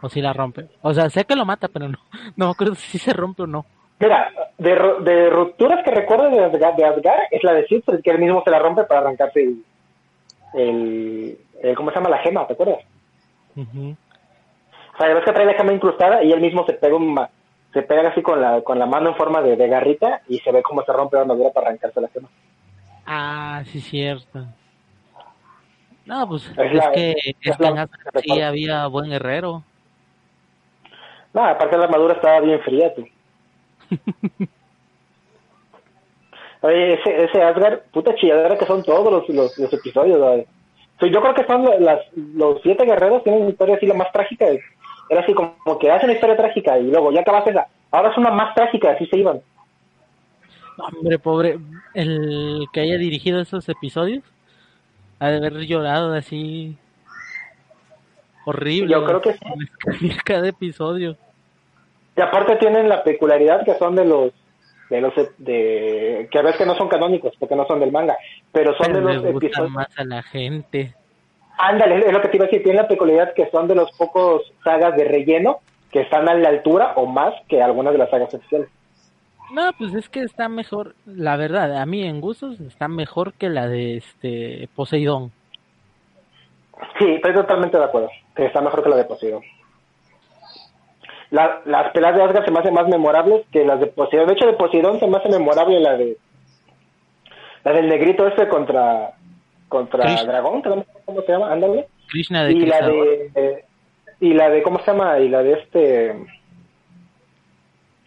O 0.00 0.08
si 0.08 0.20
la 0.20 0.32
rompe. 0.32 0.66
O 0.82 0.92
sea, 0.92 1.08
sé 1.08 1.24
que 1.24 1.36
lo 1.36 1.44
mata, 1.44 1.68
pero 1.68 1.88
no, 1.88 1.98
no 2.36 2.46
me 2.46 2.50
acuerdo 2.50 2.74
si 2.74 2.98
se 2.98 3.12
rompe 3.12 3.42
o 3.42 3.46
no. 3.46 3.64
Mira, 4.00 4.28
de, 4.58 4.70
de 5.02 5.30
rupturas 5.30 5.84
que 5.84 5.92
recuerdo 5.92 6.28
de 6.28 6.44
Asgard, 6.44 6.74
de 6.74 6.84
Asgard 6.84 7.20
es 7.30 7.44
la 7.44 7.52
de 7.54 7.66
Siegfried, 7.66 8.02
que 8.02 8.10
él 8.10 8.18
mismo 8.18 8.42
se 8.42 8.50
la 8.50 8.58
rompe 8.58 8.82
para 8.84 9.00
arrancarse 9.00 9.44
el, 9.44 9.64
el, 10.54 11.38
el 11.62 11.76
¿cómo 11.76 11.90
se 11.90 11.96
llama? 11.96 12.10
La 12.10 12.18
gema, 12.18 12.46
¿te 12.48 12.54
acuerdas? 12.54 12.80
Uh 13.54 13.60
-huh. 13.60 13.96
O 14.94 14.98
sea, 14.98 15.14
ves 15.14 15.24
que 15.24 15.32
trae 15.32 15.46
la 15.46 15.54
gema 15.54 15.72
incrustada 15.72 16.24
y 16.24 16.32
él 16.32 16.40
mismo 16.40 16.66
se 16.66 16.72
pega 16.74 16.96
un, 16.96 17.14
se 17.72 17.82
pega 17.82 18.08
así 18.08 18.22
con 18.22 18.40
la, 18.40 18.62
con 18.62 18.78
la 18.78 18.86
mano 18.86 19.10
en 19.10 19.16
forma 19.16 19.42
de, 19.42 19.56
de 19.56 19.68
garrita 19.68 20.22
y 20.28 20.38
se 20.38 20.52
ve 20.52 20.62
cómo 20.62 20.84
se 20.84 20.92
rompe 20.92 21.16
la 21.16 21.22
armadura 21.22 21.50
para 21.50 21.68
arrancarse 21.68 22.00
la 22.00 22.08
gema. 22.08 22.28
Ah, 23.06 23.62
sí, 23.66 23.80
cierto. 23.80 24.44
No, 26.04 26.28
pues 26.28 26.48
es, 26.48 26.58
es 26.58 26.74
la, 26.74 26.92
que, 26.92 27.14
es 27.40 27.60
Asgard 27.60 27.88
sí 28.22 28.40
había 28.40 28.86
buen 28.86 29.10
guerrero. 29.10 29.62
No, 31.32 31.44
aparte 31.44 31.78
la 31.78 31.84
armadura 31.84 32.14
estaba 32.14 32.40
bien 32.40 32.60
fría, 32.60 32.94
tú. 32.94 33.06
Oye, 36.62 36.94
ese, 36.94 37.24
ese 37.24 37.42
Asgard, 37.42 37.80
puta 37.92 38.14
chilladera 38.14 38.56
que 38.56 38.66
son 38.66 38.82
todos 38.82 39.12
los, 39.12 39.28
los, 39.28 39.58
los 39.58 39.72
episodios, 39.72 40.20
¿vale? 40.20 40.46
Yo 41.00 41.20
creo 41.20 41.34
que 41.34 41.44
son 41.46 41.64
las, 41.80 42.00
los 42.14 42.62
siete 42.62 42.84
guerreros 42.84 43.24
tienen 43.24 43.42
una 43.42 43.50
historia 43.50 43.74
así 43.74 43.86
la 43.86 43.94
más 43.94 44.12
trágica. 44.12 44.46
Era 45.12 45.20
así 45.20 45.34
como, 45.34 45.54
como 45.62 45.78
que 45.78 45.90
hacen 45.90 46.08
una 46.08 46.14
historia 46.14 46.38
trágica 46.38 46.78
y 46.78 46.84
luego 46.84 47.12
ya 47.12 47.20
acabaste 47.20 47.50
esa. 47.50 47.66
Ahora 47.90 48.12
es 48.12 48.16
una 48.16 48.30
más 48.30 48.54
trágica, 48.54 48.92
así 48.92 49.04
se 49.04 49.18
iban. 49.18 49.42
Hombre, 50.78 51.18
pobre, 51.18 51.58
el 51.92 52.64
que 52.72 52.80
haya 52.80 52.96
dirigido 52.96 53.42
esos 53.42 53.68
episodios 53.68 54.24
ha 55.18 55.28
de 55.28 55.36
haber 55.36 55.66
llorado 55.66 56.14
así 56.14 56.78
horrible. 58.46 58.90
Yo 58.90 59.04
creo 59.04 59.20
que 59.20 59.34
sí. 59.34 60.16
Cada 60.24 60.48
episodio. 60.48 61.14
Y 62.16 62.22
aparte 62.22 62.56
tienen 62.56 62.88
la 62.88 63.04
peculiaridad 63.04 63.66
que 63.66 63.74
son 63.74 63.94
de 63.94 64.06
los 64.06 64.32
de 64.88 65.00
los 65.02 65.12
de 65.36 66.26
que 66.30 66.38
a 66.38 66.42
veces 66.42 66.56
que 66.56 66.66
no 66.66 66.74
son 66.74 66.88
canónicos 66.88 67.34
porque 67.38 67.54
no 67.54 67.66
son 67.66 67.80
del 67.80 67.92
manga, 67.92 68.16
pero 68.50 68.74
son 68.78 68.86
pero 68.86 69.06
de 69.06 69.14
los 69.14 69.24
episodios 69.26 69.70
más 69.70 69.98
a 69.98 70.04
la 70.04 70.22
gente. 70.22 70.94
Ándale, 71.64 71.98
es 71.98 72.12
lo 72.12 72.20
que 72.20 72.26
te 72.26 72.36
iba 72.38 72.44
a 72.44 72.48
decir, 72.48 72.64
tienen 72.64 72.82
la 72.82 72.88
peculiaridad 72.88 73.34
que 73.34 73.48
son 73.50 73.68
de 73.68 73.76
los 73.76 73.92
pocos 73.92 74.42
sagas 74.64 74.96
de 74.96 75.04
relleno 75.04 75.60
que 75.92 76.00
están 76.00 76.28
a 76.28 76.34
la 76.34 76.48
altura 76.48 76.94
o 76.96 77.06
más 77.06 77.34
que 77.48 77.62
algunas 77.62 77.92
de 77.92 78.00
las 78.00 78.10
sagas 78.10 78.34
oficiales. 78.34 78.68
No, 79.52 79.70
pues 79.78 79.94
es 79.94 80.08
que 80.08 80.22
está 80.22 80.48
mejor, 80.48 80.96
la 81.06 81.36
verdad, 81.36 81.76
a 81.76 81.86
mí 81.86 82.02
en 82.02 82.20
gustos 82.20 82.58
está 82.60 82.88
mejor 82.88 83.34
que 83.34 83.48
la 83.48 83.68
de 83.68 83.98
este 83.98 84.68
Poseidón. 84.74 85.30
Sí, 86.98 87.08
estoy 87.08 87.32
totalmente 87.32 87.78
de 87.78 87.84
acuerdo, 87.84 88.10
que 88.34 88.46
está 88.46 88.60
mejor 88.60 88.82
que 88.82 88.88
la 88.88 88.96
de 88.96 89.04
Poseidón. 89.04 89.42
La, 91.30 91.60
las 91.64 91.92
peleas 91.92 92.16
de 92.16 92.22
Asgard 92.24 92.44
se 92.44 92.50
me 92.50 92.58
hacen 92.58 92.74
más 92.74 92.88
memorables 92.88 93.46
que 93.52 93.64
las 93.64 93.78
de 93.78 93.86
Poseidón. 93.86 94.26
De 94.26 94.32
hecho, 94.32 94.46
de 94.46 94.54
Poseidón 94.54 94.98
se 94.98 95.06
me 95.06 95.16
hace 95.16 95.28
memorable 95.28 95.78
la 95.78 95.96
de 95.96 96.16
la 97.62 97.72
del 97.72 97.88
negrito 97.88 98.26
este 98.26 98.48
contra 98.48 99.12
contra 99.72 100.04
Krishna. 100.04 100.30
Dragón, 100.32 100.62
¿cómo 101.06 101.22
se 101.22 101.32
llama? 101.32 101.50
Ándale. 101.52 101.88
Krishna 102.08 102.44
de 102.44 102.52
Y 102.52 102.66
la 102.66 102.78
Cristal. 102.78 102.92
de 102.92 103.30
eh, 103.34 103.64
y 104.20 104.34
la 104.34 104.50
de 104.50 104.62
¿cómo 104.62 104.78
se 104.80 104.86
llama? 104.92 105.18
Y 105.18 105.28
la 105.30 105.42
de 105.42 105.52
este 105.54 106.26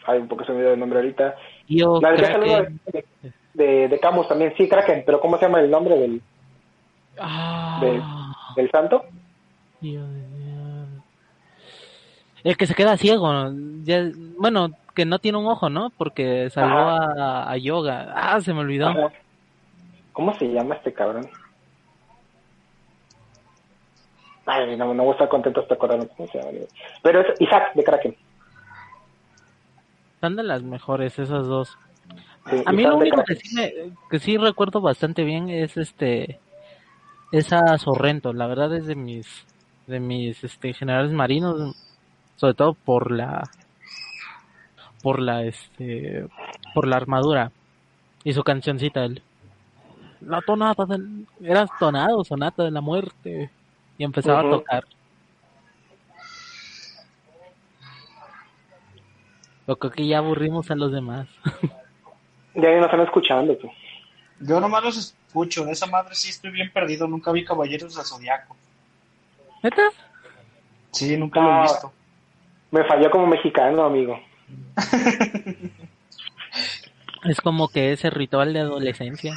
Ay, 0.05 0.19
un 0.19 0.27
poco 0.27 0.45
se 0.45 0.51
me 0.51 0.59
olvidó 0.59 0.73
el 0.73 0.79
nombre 0.79 0.99
ahorita. 0.99 1.35
Yo 1.67 1.99
La 1.99 2.15
saludo 2.17 2.67
que... 2.91 3.03
de, 3.23 3.33
de, 3.55 3.87
de 3.87 3.99
Camus 3.99 4.27
también, 4.27 4.53
sí, 4.55 4.69
Kraken, 4.69 5.01
pero 5.05 5.19
¿cómo 5.19 5.37
se 5.39 5.45
llama 5.45 5.59
el 5.61 5.71
nombre 5.71 5.97
del, 5.97 6.21
Ah, 7.19 7.81
del 8.55 8.69
santo? 8.69 9.03
Dios 12.43 12.57
que 12.57 12.67
se 12.67 12.75
queda 12.75 12.97
ciego, 12.97 13.51
ya, 13.83 14.03
bueno, 14.37 14.69
que 14.93 15.05
no 15.05 15.17
tiene 15.19 15.39
un 15.39 15.47
ojo, 15.47 15.69
¿no? 15.69 15.89
Porque 15.97 16.49
salvó 16.51 16.77
a, 16.77 17.49
a 17.51 17.57
Yoga. 17.57 18.13
Ah, 18.15 18.39
se 18.39 18.53
me 18.53 18.59
olvidó. 18.59 18.89
Ajá. 18.89 19.11
¿Cómo 20.13 20.33
se 20.35 20.45
llama 20.45 20.75
este 20.75 20.93
cabrón? 20.93 21.27
Ay, 24.45 24.77
no, 24.77 24.93
no 24.93 25.03
voy 25.03 25.11
a 25.11 25.13
estar 25.13 25.29
contento 25.29 25.61
hasta 25.61 25.73
acordarme 25.73 26.07
cómo 26.15 26.29
se 26.29 26.37
llama. 26.37 26.51
Pero 27.01 27.21
es 27.21 27.41
Isaac 27.41 27.73
de 27.73 27.83
Kraken. 27.83 28.15
Son 30.21 30.35
de 30.35 30.43
las 30.43 30.63
mejores 30.63 31.17
esas 31.17 31.47
dos. 31.47 31.77
a 32.65 32.71
mí 32.71 32.83
lo 32.83 32.97
único 32.97 33.23
que 33.23 33.35
sí, 33.35 33.55
que 34.09 34.19
sí 34.19 34.37
recuerdo 34.37 34.81
bastante 34.81 35.23
bien 35.23 35.49
es 35.49 35.77
este 35.77 36.39
esa 37.31 37.77
Sorrento, 37.77 38.33
la 38.33 38.47
verdad 38.47 38.73
es 38.75 38.85
de 38.85 38.95
mis 38.95 39.45
de 39.87 39.99
mis 39.99 40.43
este 40.43 40.73
generales 40.73 41.11
marinos, 41.11 41.75
sobre 42.35 42.53
todo 42.53 42.73
por 42.73 43.11
la 43.11 43.43
por 45.01 45.19
la 45.19 45.43
este 45.43 46.27
por 46.73 46.87
la 46.87 46.97
armadura 46.97 47.51
y 48.23 48.33
su 48.33 48.43
cancioncita 48.43 49.05
el, 49.05 49.21
la 50.21 50.41
tonada 50.41 50.85
del, 50.85 51.27
era 51.43 51.67
tonado 51.79 52.23
sonata 52.23 52.63
de 52.63 52.71
la 52.71 52.81
muerte 52.81 53.49
y 53.97 54.03
empezaba 54.03 54.41
a 54.41 54.49
tocar 54.49 54.85
Lo 59.67 59.77
creo 59.77 59.91
que 59.91 60.07
ya 60.07 60.19
aburrimos 60.19 60.69
a 60.69 60.75
los 60.75 60.91
demás. 60.91 61.27
ya 62.55 62.69
no 62.77 62.85
están 62.85 63.01
escuchando. 63.01 63.55
Tú. 63.57 63.69
Yo 64.39 64.59
nomás 64.59 64.83
los 64.83 64.97
escucho. 64.97 65.65
De 65.65 65.71
esa 65.71 65.87
madre 65.87 66.13
sí 66.13 66.29
estoy 66.29 66.51
bien 66.51 66.71
perdido. 66.71 67.07
Nunca 67.07 67.31
vi 67.31 67.43
Caballeros 67.43 67.95
del 67.95 68.05
Zodiaco. 68.05 68.55
¿Neta? 69.63 69.81
Sí, 70.91 71.17
nunca 71.17 71.41
lo 71.41 71.57
he 71.57 71.61
visto. 71.63 71.91
Me 72.71 72.83
falló 72.83 73.09
como 73.09 73.25
mexicano, 73.27 73.83
amigo. 73.83 74.19
es 77.23 77.41
como 77.41 77.67
que 77.69 77.93
ese 77.93 78.11
ritual 78.11 78.53
de 78.53 78.59
adolescencia. 78.59 79.33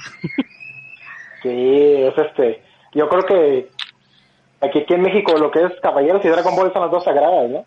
sí, 1.43 1.49
es 1.51 2.19
este. 2.19 2.63
Yo 2.93 3.09
creo 3.09 3.25
que 3.25 3.71
aquí, 4.61 4.81
aquí 4.81 4.95
en 4.95 5.03
México 5.03 5.37
lo 5.37 5.51
que 5.51 5.65
es 5.65 5.81
Caballeros 5.81 6.25
y 6.25 6.29
Dragon 6.29 6.55
Ball 6.55 6.73
son 6.73 6.83
las 6.83 6.91
dos 6.91 7.05
sagradas, 7.05 7.51
¿no? 7.51 7.65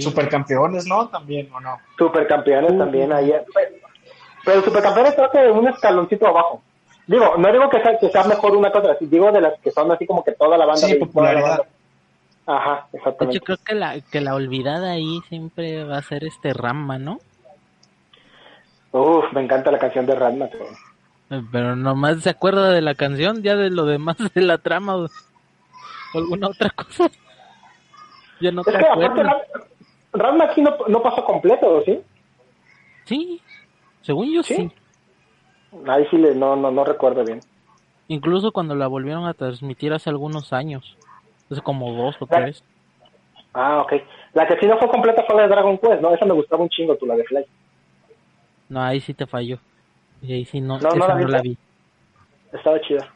Supercampeones, 0.00 0.86
¿no? 0.86 1.08
También, 1.08 1.48
¿o 1.52 1.60
no? 1.60 1.78
Supercampeones 1.96 2.76
también, 2.76 3.12
ahí. 3.12 3.32
Pero 4.44 4.62
supercampeones 4.62 5.14
creo 5.14 5.30
que 5.30 5.50
un 5.50 5.68
escaloncito 5.68 6.26
abajo. 6.26 6.62
Digo, 7.06 7.36
no 7.36 7.52
digo 7.52 7.70
que 7.70 7.80
sea, 7.80 7.98
que 7.98 8.10
sea 8.10 8.24
mejor 8.24 8.56
una 8.56 8.70
cosa 8.70 8.92
así, 8.92 9.06
digo 9.06 9.30
de 9.32 9.40
las 9.40 9.58
que 9.60 9.70
son 9.70 9.90
así 9.92 10.06
como 10.06 10.24
que 10.24 10.32
toda 10.32 10.58
la 10.58 10.66
banda. 10.66 10.86
Sí, 10.86 10.94
popularidad. 10.94 11.66
Ajá, 12.46 12.86
exactamente. 12.92 13.38
Yo 13.38 13.44
creo 13.44 13.58
que 13.64 13.74
la, 13.74 14.00
que 14.00 14.20
la 14.20 14.34
olvidada 14.34 14.92
ahí 14.92 15.20
siempre 15.28 15.84
va 15.84 15.98
a 15.98 16.02
ser 16.02 16.24
este 16.24 16.52
Ramma, 16.54 16.98
¿no? 16.98 17.18
Uf, 18.92 19.32
me 19.32 19.42
encanta 19.42 19.70
la 19.70 19.78
canción 19.78 20.06
de 20.06 20.14
Ramma. 20.14 20.48
Pero... 20.50 20.64
pero 21.28 21.76
nomás 21.76 22.22
se 22.22 22.30
acuerda 22.30 22.70
de 22.70 22.80
la 22.80 22.94
canción, 22.94 23.42
ya 23.42 23.56
de 23.56 23.70
lo 23.70 23.84
demás 23.84 24.16
de 24.34 24.40
la 24.42 24.58
trama 24.58 24.96
o 24.96 25.08
alguna 26.14 26.48
otra 26.48 26.70
cosa. 26.70 27.10
Ya 28.40 28.52
no 28.52 28.62
es 28.62 28.66
que 28.66 28.76
aparte 28.76 29.22
Ranma 30.12 30.44
aquí 30.44 30.62
no, 30.62 30.76
no 30.88 31.02
pasó 31.02 31.24
completo, 31.24 31.82
¿sí? 31.84 32.00
Sí, 33.04 33.40
según 34.00 34.32
yo 34.32 34.42
sí. 34.42 34.70
Ahí 35.86 36.06
sí 36.10 36.16
le, 36.16 36.34
no, 36.34 36.56
no, 36.56 36.70
no 36.70 36.84
recuerdo 36.84 37.24
bien. 37.24 37.40
Incluso 38.08 38.52
cuando 38.52 38.74
la 38.74 38.86
volvieron 38.86 39.26
a 39.26 39.34
transmitir 39.34 39.92
hace 39.92 40.08
algunos 40.08 40.52
años. 40.52 40.96
Hace 41.50 41.60
como 41.60 41.92
dos 41.92 42.16
o 42.20 42.26
tres. 42.26 42.64
Ah, 43.52 43.82
ok. 43.82 43.92
La 44.32 44.46
que 44.46 44.58
sí 44.58 44.66
no 44.66 44.78
fue 44.78 44.88
completa 44.88 45.24
fue 45.26 45.36
la 45.36 45.42
de 45.42 45.48
Dragon 45.48 45.78
Quest, 45.78 46.00
¿no? 46.00 46.14
Esa 46.14 46.24
me 46.24 46.32
gustaba 46.32 46.62
un 46.62 46.68
chingo, 46.70 46.96
tú, 46.96 47.06
la 47.06 47.16
de 47.16 47.24
Fly. 47.24 47.44
No, 48.70 48.82
ahí 48.82 49.00
sí 49.00 49.12
te 49.12 49.26
falló. 49.26 49.58
Y 50.22 50.32
ahí 50.32 50.44
sí 50.44 50.60
no, 50.60 50.78
no, 50.78 50.90
no, 50.90 51.28
la, 51.28 51.40
vi. 51.40 51.56
Estaba 52.52 52.80
chida. 52.80 53.08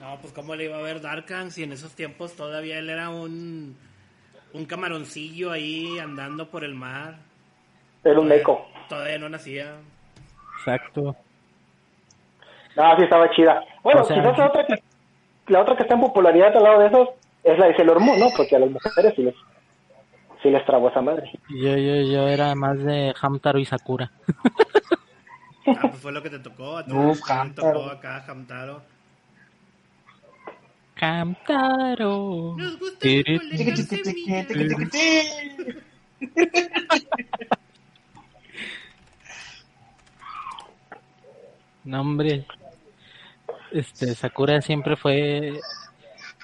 No, 0.00 0.18
pues 0.20 0.32
cómo 0.32 0.54
le 0.54 0.64
iba 0.64 0.76
a 0.76 0.82
ver 0.82 1.00
Darkan 1.00 1.50
si 1.50 1.62
en 1.62 1.72
esos 1.72 1.94
tiempos 1.94 2.34
todavía 2.34 2.78
él 2.78 2.90
era 2.90 3.10
un 3.10 3.76
un 4.54 4.66
camaroncillo 4.66 5.50
ahí 5.50 5.98
andando 5.98 6.48
por 6.48 6.64
el 6.64 6.74
mar. 6.74 7.16
Era 8.04 8.20
un 8.20 8.30
eco. 8.30 8.66
Todavía 8.88 9.18
no 9.18 9.28
nacía. 9.28 9.74
Exacto. 10.58 11.16
No, 12.76 12.96
sí 12.96 13.02
estaba 13.02 13.30
chida. 13.30 13.62
Bueno, 13.82 14.02
quizás 14.02 14.38
la 14.38 14.46
otra, 14.46 14.64
que, 14.66 14.74
la 15.48 15.60
otra 15.60 15.76
que 15.76 15.82
está 15.82 15.94
en 15.94 16.00
popularidad 16.00 16.56
al 16.56 16.62
lado 16.62 16.78
de 16.80 16.86
esos 16.86 17.08
es 17.42 17.58
la 17.58 17.66
de 17.66 17.76
Sailor 17.76 18.00
Moon, 18.00 18.18
¿no? 18.18 18.26
Porque 18.36 18.56
a 18.56 18.60
las 18.60 18.70
mujeres 18.70 19.12
sí 19.16 19.22
les, 19.22 19.34
sí 20.42 20.50
les 20.50 20.64
trabó 20.64 20.88
esa 20.88 21.02
madre. 21.02 21.30
Yo, 21.50 21.76
yo, 21.76 22.02
yo 22.02 22.28
era 22.28 22.54
más 22.54 22.78
de 22.78 23.12
Hamtaro 23.20 23.58
y 23.58 23.64
Sakura. 23.64 24.10
ah, 25.66 25.78
pues 25.82 25.96
fue 25.96 26.12
lo 26.12 26.22
que 26.22 26.30
te 26.30 26.38
tocó. 26.38 26.78
A 26.78 26.84
ti 26.84 26.92
te 26.92 27.54
tocó 27.54 27.90
acá 27.90 28.24
Hamtaro. 28.26 28.82
Hamtaro. 31.00 32.56
Nos 32.56 32.78
gusta 32.78 33.08
No, 41.84 42.00
hombre. 42.00 42.46
Este, 43.72 44.14
Sakura 44.14 44.62
siempre 44.62 44.96
fue 44.96 45.60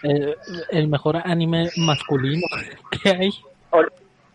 el, 0.03 0.37
el, 0.71 0.89
mejor 0.89 1.17
anime 1.17 1.71
masculino 1.77 2.47
que 2.91 3.09
hay. 3.09 3.31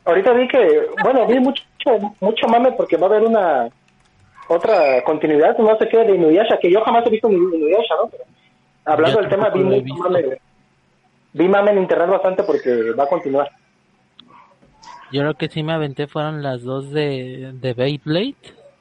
Ahorita 0.05 0.33
vi 0.33 0.47
que, 0.47 0.87
bueno, 1.03 1.27
vi 1.27 1.39
mucho 1.39 1.63
mucho 2.19 2.47
mame 2.47 2.71
porque 2.71 2.97
va 2.97 3.07
a 3.07 3.09
haber 3.09 3.23
una 3.23 3.69
otra 4.47 5.03
continuidad, 5.03 5.57
no 5.57 5.77
sé 5.77 5.87
qué, 5.87 5.97
de 5.97 6.15
Inuyasha, 6.15 6.57
que 6.59 6.71
yo 6.71 6.81
jamás 6.81 7.05
he 7.05 7.09
visto 7.09 7.29
Inuyasha, 7.29 7.95
¿no? 8.01 8.09
Pero 8.09 8.23
hablando 8.85 9.19
del 9.19 9.29
tema, 9.29 9.49
vi, 9.49 9.63
mucho 9.63 10.09
mame, 10.09 10.37
vi 11.33 11.47
mame 11.47 11.71
en 11.71 11.77
internet 11.79 12.09
bastante 12.09 12.43
porque 12.43 12.91
va 12.91 13.05
a 13.05 13.09
continuar. 13.09 13.51
Yo 15.11 15.23
lo 15.23 15.35
que 15.35 15.47
sí 15.49 15.63
me 15.63 15.73
aventé 15.73 16.07
fueron 16.07 16.43
las 16.43 16.63
dos 16.63 16.91
de, 16.91 17.51
de 17.53 17.73
Beyblade 17.73 18.35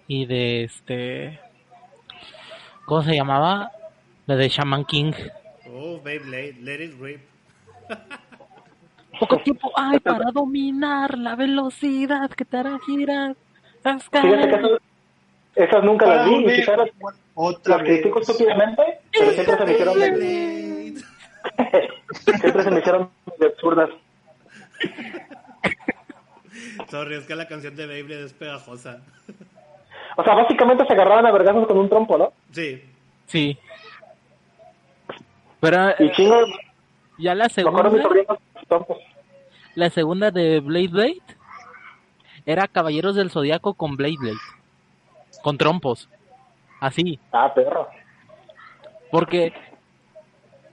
y 0.08 0.26
de 0.26 0.64
este... 0.64 1.40
¿Cómo 2.86 3.02
se 3.02 3.14
llamaba? 3.14 3.70
La 4.26 4.36
de 4.36 4.48
Shaman 4.48 4.84
King. 4.84 5.12
Oh, 5.72 6.00
Beyblade, 6.02 6.56
let 6.60 6.84
it 6.84 6.94
rip. 7.00 7.20
Poco 9.20 9.38
tiempo 9.38 9.70
hay 9.76 10.00
para 10.00 10.30
dominar 10.32 11.16
la 11.18 11.36
velocidad 11.36 12.30
que 12.30 12.44
te 12.44 12.56
hará 12.56 12.78
girar. 12.84 13.36
Fíjate 13.82 14.48
que 14.48 14.78
esas 15.56 15.84
nunca 15.84 16.06
las 16.06 16.28
vi, 16.28 16.44
ni 16.44 16.54
siquiera 16.56 16.84
las 17.64 17.82
critico 17.82 18.20
estúpidamente, 18.20 18.82
pero 19.12 19.30
siempre 19.32 19.56
se 19.56 19.64
me 19.64 19.72
hicieron 19.72 19.94
siempre 22.12 22.62
se 22.62 22.70
me 22.70 22.78
hicieron 22.80 23.10
de 23.38 23.46
absurdas. 23.46 23.90
Sorry, 26.88 27.16
es 27.16 27.26
que 27.26 27.34
la 27.34 27.48
canción 27.48 27.76
de 27.76 27.86
Beyblade 27.86 28.24
es 28.24 28.32
pegajosa. 28.32 29.00
O 30.16 30.22
sea, 30.22 30.34
básicamente 30.34 30.86
se 30.86 30.92
agarraban 30.92 31.26
a 31.26 31.32
vergazos 31.32 31.66
con 31.66 31.78
un 31.78 31.88
trompo, 31.88 32.16
¿no? 32.18 32.32
Sí. 32.52 32.82
Sí. 33.26 33.58
Pero... 35.60 35.90
Y 35.98 36.10
chingo... 36.12 36.36
Ya 37.18 37.34
la 37.34 37.48
segunda... 37.48 37.90
La 39.74 39.90
segunda 39.90 40.30
de 40.30 40.60
Blade 40.60 40.88
Blade 40.88 41.22
era 42.46 42.68
Caballeros 42.68 43.16
del 43.16 43.30
Zodiaco 43.30 43.74
con 43.74 43.96
Blade 43.96 44.16
Blade. 44.20 44.36
Con 45.44 45.58
trompos. 45.58 46.08
Así. 46.80 47.20
Ah, 47.30 47.52
perro. 47.52 47.86
Porque 49.10 49.52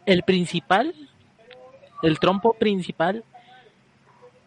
el 0.05 0.23
principal, 0.23 0.95
el 2.01 2.19
trompo 2.19 2.53
principal, 2.53 3.25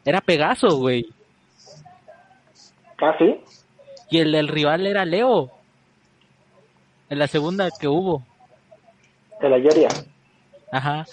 era 0.02 0.22
Pegaso, 0.22 0.78
güey. 0.78 1.04
¿Ah, 3.02 3.14
sí? 3.18 3.38
Y 4.08 4.20
el 4.20 4.32
del 4.32 4.48
rival 4.48 4.86
era 4.86 5.04
Leo. 5.04 5.50
En 7.10 7.18
la 7.18 7.26
segunda 7.26 7.68
que 7.78 7.86
hubo. 7.86 8.22
De 9.42 9.50
la 9.50 9.58
Yeria. 9.58 9.88
Ajá. 10.72 11.04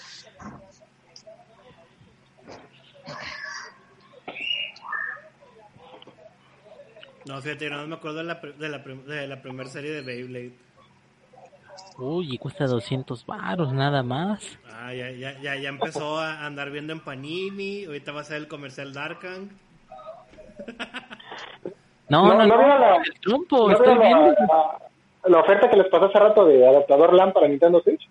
No, 7.26 7.40
fíjate, 7.40 7.70
no 7.70 7.86
me 7.86 7.94
acuerdo 7.94 8.18
de 8.18 8.24
la, 8.24 8.34
de 8.34 8.68
la, 8.68 8.78
de 8.78 9.26
la 9.26 9.42
primera 9.42 9.68
serie 9.68 9.92
de 9.92 10.02
Beyblade. 10.02 10.52
Uy, 11.98 12.34
y 12.34 12.38
cuesta 12.38 12.66
200 12.66 13.26
baros 13.26 13.72
nada 13.72 14.02
más. 14.02 14.58
Ah, 14.70 14.92
ya, 14.92 15.10
ya, 15.10 15.38
ya, 15.40 15.56
ya 15.56 15.68
empezó 15.68 16.18
a 16.18 16.44
andar 16.44 16.70
viendo 16.70 16.92
en 16.92 17.00
Panini. 17.00 17.84
Ahorita 17.84 18.12
va 18.12 18.22
a 18.22 18.24
ser 18.24 18.38
el 18.38 18.48
comercial 18.48 18.92
Darkang. 18.92 19.50
No, 22.08 22.26
no, 22.26 22.46
no, 22.46 22.46
no, 22.46 22.78
la, 22.78 22.96
el 22.96 23.20
trompo, 23.20 23.70
estoy 23.70 23.96
viendo. 23.96 24.34
La, 25.24 25.40
oferta 25.40 25.70
que 25.70 25.78
les 25.78 25.88
pasó 25.88 26.06
hace 26.06 26.18
rato 26.18 26.44
de 26.44 26.68
adaptador 26.68 27.14
LAN 27.14 27.32
para 27.32 27.48
Nintendo 27.48 27.80
Switch. 27.80 28.06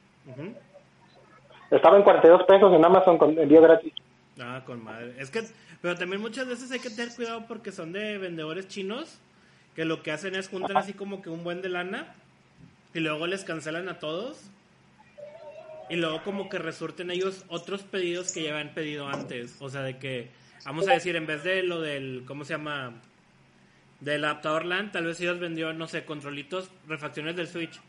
Estaba 1.70 1.98
en 1.98 2.04
42 2.04 2.44
pesos 2.46 2.74
en 2.74 2.84
Amazon 2.84 3.20
con 3.20 3.38
envío 3.38 3.62
gratis. 3.62 3.94
Ah, 4.40 4.64
con 4.66 4.84
madre. 4.84 5.14
Es 5.20 5.30
que, 5.30 5.42
pero 5.82 5.96
también 5.96 6.22
muchas 6.22 6.48
veces 6.48 6.72
hay 6.72 6.80
que 6.80 6.90
tener 6.90 7.14
cuidado 7.16 7.46
porque 7.48 7.72
son 7.72 7.92
de 7.92 8.18
vendedores 8.18 8.68
chinos 8.68 9.18
que 9.76 9.86
lo 9.86 10.04
que 10.04 10.12
hacen 10.12 10.36
es 10.36 10.50
juntar 10.50 10.78
así 10.78 10.94
como 10.94 11.22
que 11.22 11.30
un 11.30 11.44
buen 11.44 11.62
de 11.62 11.70
lana 11.70 12.14
y 12.94 13.00
luego 13.00 13.28
les 13.28 13.44
cancelan 13.44 13.90
a 13.90 14.00
todos 14.00 14.38
y 15.90 15.96
luego 15.96 16.24
como 16.24 16.50
que 16.50 16.58
resurten 16.58 17.12
ellos 17.12 17.46
otros 17.48 17.84
pedidos 17.84 18.32
que 18.32 18.44
ya 18.44 18.52
habían 18.52 18.74
pedido 18.74 19.08
antes. 19.08 19.58
O 19.60 19.70
sea, 19.70 19.82
de 19.82 19.98
que, 19.98 20.30
vamos 20.66 20.88
a 20.88 20.94
decir, 20.94 21.16
en 21.16 21.26
vez 21.26 21.44
de 21.44 21.64
lo 21.64 21.82
del, 21.82 22.24
¿cómo 22.26 22.46
se 22.46 22.54
llama? 22.54 22.94
del 24.02 24.26
adaptador 24.26 24.66
LAN, 24.66 24.92
tal 24.92 25.06
vez 25.06 25.22
ellos 25.22 25.40
vendió, 25.40 25.72
no 25.74 25.88
sé, 25.88 26.04
controlitos, 26.04 26.70
refacciones 26.88 27.36
del 27.36 27.48
Switch. 27.48 27.80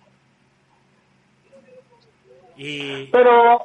Y... 2.56 3.06
Pero, 3.06 3.64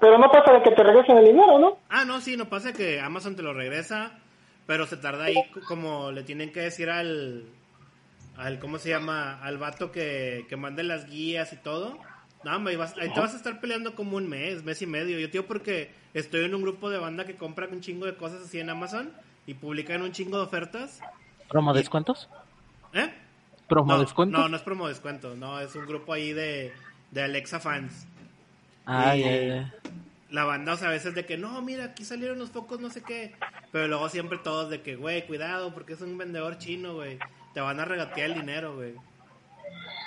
pero 0.00 0.18
no 0.18 0.30
pasa 0.30 0.52
de 0.52 0.62
que 0.62 0.70
te 0.72 0.82
regresen 0.82 1.18
el 1.18 1.24
dinero, 1.26 1.58
¿no? 1.58 1.78
Ah, 1.88 2.04
no, 2.04 2.20
sí, 2.20 2.36
no 2.36 2.48
pasa 2.48 2.72
que 2.72 3.00
Amazon 3.00 3.36
te 3.36 3.42
lo 3.42 3.52
regresa, 3.52 4.12
pero 4.66 4.86
se 4.86 4.96
tarda 4.96 5.24
ahí 5.24 5.36
como 5.68 6.10
le 6.12 6.22
tienen 6.22 6.52
que 6.52 6.60
decir 6.60 6.90
al, 6.90 7.44
al 8.36 8.58
¿cómo 8.58 8.78
se 8.78 8.88
llama? 8.90 9.40
Al 9.42 9.58
vato 9.58 9.92
que, 9.92 10.46
que 10.48 10.56
mande 10.56 10.82
las 10.82 11.06
guías 11.06 11.52
y 11.52 11.56
todo. 11.56 11.98
No, 12.42 12.66
ahí, 12.68 12.76
vas- 12.76 12.96
ahí 12.98 13.10
te 13.12 13.20
vas 13.20 13.34
a 13.34 13.36
estar 13.36 13.60
peleando 13.60 13.94
como 13.94 14.16
un 14.16 14.28
mes, 14.28 14.64
mes 14.64 14.80
y 14.80 14.86
medio. 14.86 15.18
Yo, 15.18 15.30
tío, 15.30 15.46
porque 15.46 15.90
estoy 16.14 16.44
en 16.44 16.54
un 16.54 16.62
grupo 16.62 16.88
de 16.88 16.98
banda 16.98 17.26
que 17.26 17.36
compra 17.36 17.68
un 17.70 17.80
chingo 17.82 18.06
de 18.06 18.16
cosas 18.16 18.42
así 18.42 18.58
en 18.58 18.70
Amazon 18.70 19.12
y 19.46 19.54
publican 19.54 20.00
un 20.02 20.12
chingo 20.12 20.38
de 20.38 20.44
ofertas. 20.44 21.00
¿Promo 21.48 21.74
descuentos? 21.74 22.30
¿Eh? 22.94 23.12
¿Promo 23.68 23.92
No, 23.92 24.00
descuentos? 24.00 24.40
no, 24.40 24.48
no 24.48 24.56
es 24.56 24.62
promo 24.62 24.88
descuento, 24.88 25.36
no, 25.36 25.60
es 25.60 25.74
un 25.76 25.86
grupo 25.86 26.12
ahí 26.14 26.32
de, 26.32 26.72
de 27.10 27.22
Alexa 27.22 27.60
fans. 27.60 28.06
Ah, 28.86 29.16
y-. 29.16 29.66
La 30.30 30.44
banda, 30.44 30.74
o 30.74 30.76
sea, 30.76 30.88
a 30.88 30.92
veces 30.92 31.14
de 31.14 31.26
que, 31.26 31.36
no, 31.36 31.60
mira, 31.60 31.84
aquí 31.86 32.04
salieron 32.04 32.38
los 32.38 32.50
focos, 32.50 32.78
no 32.80 32.88
sé 32.90 33.02
qué. 33.02 33.32
Pero 33.72 33.88
luego 33.88 34.08
siempre 34.08 34.38
todos 34.38 34.70
de 34.70 34.80
que, 34.80 34.94
güey, 34.96 35.26
cuidado, 35.26 35.72
porque 35.74 35.94
es 35.94 36.00
un 36.02 36.16
vendedor 36.18 36.56
chino, 36.58 36.94
güey. 36.94 37.18
Te 37.52 37.60
van 37.60 37.80
a 37.80 37.84
regatear 37.84 38.30
el 38.30 38.34
dinero, 38.34 38.76
güey. 38.76 38.94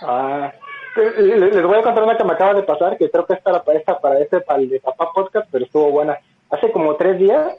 Ah, 0.02 0.52
le- 0.96 1.22
le- 1.40 1.52
les 1.52 1.64
voy 1.64 1.78
a 1.78 1.82
contar 1.82 2.04
una 2.04 2.18
que 2.18 2.24
me 2.24 2.34
acaba 2.34 2.54
de 2.54 2.64
pasar, 2.64 2.98
que 2.98 3.10
creo 3.10 3.26
que 3.26 3.34
es 3.34 3.42
para, 3.42 3.62
esta, 3.74 4.00
para 4.00 4.20
este, 4.20 4.40
para 4.42 4.60
el 4.60 4.70
de 4.70 4.80
Papá 4.80 5.10
Podcast, 5.14 5.48
pero 5.52 5.66
estuvo 5.66 5.92
buena. 5.92 6.18
Hace 6.50 6.72
como 6.72 6.96
tres 6.96 7.20
días, 7.20 7.56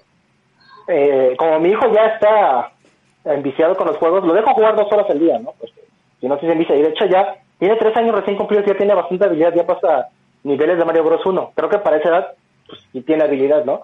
eh, 0.89 1.35
como 1.39 1.61
mi 1.61 1.71
hijo 1.71 1.93
ya 1.93 2.07
está 2.07 2.73
enviciado 3.25 3.75
con 3.77 3.87
los 3.89 3.97
juegos, 3.99 4.25
lo 4.25 4.33
dejo 4.35 4.55
jugar 4.55 4.77
dos 4.77 4.91
horas 4.93 5.09
al 5.11 5.19
día, 5.19 5.39
¿no? 5.39 5.53
Pues, 5.59 5.73
si 6.21 6.29
no 6.29 6.39
se 6.39 6.47
envicia. 6.51 6.77
Y 6.77 6.83
de 6.83 6.89
hecho 6.91 7.07
ya 7.07 7.37
tiene 7.59 7.77
tres 7.77 7.97
años 7.97 8.15
recién 8.15 8.37
cumplidos, 8.37 8.67
ya 8.67 8.77
tiene 8.77 8.95
bastante 8.95 9.25
habilidad, 9.25 9.55
ya 9.55 9.67
pasa 9.67 10.09
niveles 10.45 10.79
de 10.79 10.85
Mario 10.85 11.05
Bros. 11.05 11.27
1. 11.27 11.53
Creo 11.55 11.69
que 11.69 11.79
para 11.79 11.97
esa 11.97 12.09
edad, 12.11 12.35
pues 12.69 12.81
sí 12.93 13.01
tiene 13.03 13.25
habilidad, 13.25 13.65
¿no? 13.65 13.83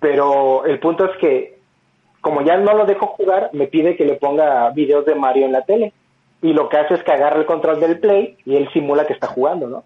Pero 0.00 0.64
el 0.64 0.80
punto 0.80 1.04
es 1.04 1.16
que, 1.18 1.58
como 2.20 2.42
ya 2.42 2.56
no 2.56 2.72
lo 2.74 2.86
dejo 2.86 3.08
jugar, 3.08 3.50
me 3.52 3.66
pide 3.66 3.96
que 3.96 4.04
le 4.04 4.14
ponga 4.14 4.70
videos 4.70 5.04
de 5.04 5.14
Mario 5.14 5.46
en 5.46 5.52
la 5.52 5.62
tele 5.62 5.92
y 6.40 6.52
lo 6.52 6.68
que 6.68 6.76
hace 6.76 6.94
es 6.94 7.04
que 7.04 7.12
agarra 7.12 7.38
el 7.38 7.46
control 7.46 7.80
del 7.80 8.00
play 8.00 8.36
y 8.44 8.56
él 8.56 8.68
simula 8.72 9.06
que 9.06 9.12
está 9.12 9.28
jugando, 9.28 9.68
¿no? 9.68 9.84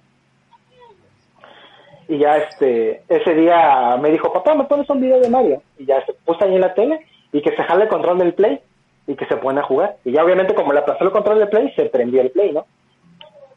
Y 2.09 2.19
ya 2.19 2.37
este, 2.37 3.03
ese 3.09 3.35
día 3.35 3.97
me 4.01 4.11
dijo, 4.11 4.33
papá, 4.33 4.55
¿me 4.55 4.65
pones 4.65 4.89
un 4.89 5.01
video 5.01 5.21
de 5.21 5.29
Mario? 5.29 5.63
Y 5.77 5.87
ya 5.87 6.05
se 6.07 6.13
puso 6.13 6.45
ahí 6.45 6.55
en 6.55 6.61
la 6.61 6.73
tele 6.73 7.05
y 7.33 7.43
que 7.43 7.55
se 7.55 7.63
jale 7.65 7.85
el 7.85 7.89
control 7.89 8.19
del 8.19 8.33
play 8.33 8.61
y 9.07 9.17
que 9.17 9.27
se 9.27 9.37
pone 9.37 9.61
a 9.61 9.65
jugar. 9.65 9.97
Y 10.05 10.13
ya 10.13 10.25
obviamente 10.25 10.55
como 10.55 10.73
le 10.73 10.79
aplazó 10.79 11.05
el 11.05 11.11
control 11.11 11.41
del 11.41 11.49
play, 11.49 11.73
se 11.75 11.87
prendió 11.87 12.23
el 12.23 12.31
play, 12.31 12.53
¿no? 12.53 12.65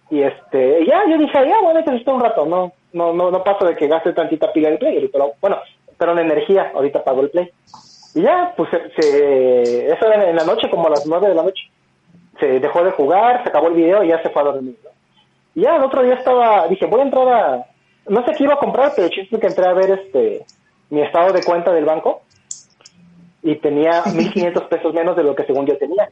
Y 0.10 0.22
este, 0.24 0.86
ya 0.86 1.04
yo 1.10 1.18
dije, 1.18 1.34
ya, 1.48 1.62
bueno, 1.62 1.80
necesito 1.82 2.14
un 2.16 2.22
rato, 2.22 2.46
no, 2.46 2.74
no, 2.94 3.14
no, 3.14 3.32
no 3.32 3.44
paso 3.44 3.66
de 3.66 3.76
que 3.76 3.88
gaste 3.88 4.14
tantita 4.14 4.52
pila 4.52 4.70
del 4.70 4.80
play, 4.80 5.10
lo- 5.14 5.34
bueno, 5.42 5.58
pero 5.98 6.14
en 6.14 6.20
energía, 6.20 6.72
ahorita 6.74 7.04
pago 7.04 7.22
el 7.22 7.30
play. 7.30 7.50
Y 8.16 8.22
ya, 8.24 8.54
pues 8.58 8.70
se, 8.72 8.90
se- 8.96 9.86
eso 9.94 10.06
era 10.08 10.30
en 10.30 10.36
la 10.36 10.44
noche, 10.46 10.70
como 10.70 10.88
a 10.88 10.92
las 10.92 11.06
nueve 11.06 11.28
de 11.30 11.36
la 11.36 11.44
noche 11.44 11.64
se 12.40 12.60
dejó 12.60 12.84
de 12.84 12.92
jugar, 12.92 13.44
se 13.44 13.50
acabó 13.50 13.68
el 13.68 13.74
video 13.74 14.04
y 14.04 14.08
ya 14.10 14.22
se 14.24 14.30
fue 14.30 14.42
a 14.42 14.46
dormir. 14.46 14.78
¿no? 14.84 14.90
Y 15.56 15.62
ya 15.62 15.76
el 15.76 15.84
otro 15.84 16.04
día 16.04 16.14
estaba, 16.14 16.68
dije, 16.70 16.86
voy 16.86 17.02
a 17.02 17.04
entrar 17.04 17.28
a, 17.28 17.66
no 18.08 18.26
sé 18.26 18.34
qué 18.36 18.46
iba 18.46 18.54
a 18.54 18.60
comprar, 18.60 18.94
pero 18.96 19.08
el 19.08 19.14
chiste 19.14 19.40
que 19.40 19.48
entré 19.48 19.66
a 19.68 19.74
ver 19.74 19.92
este 19.92 20.46
mi 20.90 21.02
estado 21.02 21.34
de 21.34 21.44
cuenta 21.44 21.72
del 21.74 21.86
banco 21.86 22.22
y 23.42 23.56
tenía 23.58 24.06
1500 24.14 24.64
pesos 24.66 24.94
menos 24.94 25.16
de 25.16 25.24
lo 25.24 25.36
que 25.36 25.44
según 25.46 25.66
yo 25.66 25.78
tenía. 25.78 26.10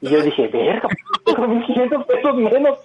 Y 0.00 0.10
yo 0.10 0.20
dije, 0.22 0.48
verga, 0.48 0.88
tengo 1.24 1.46
1500 1.46 2.06
pesos 2.06 2.34
menos. 2.34 2.78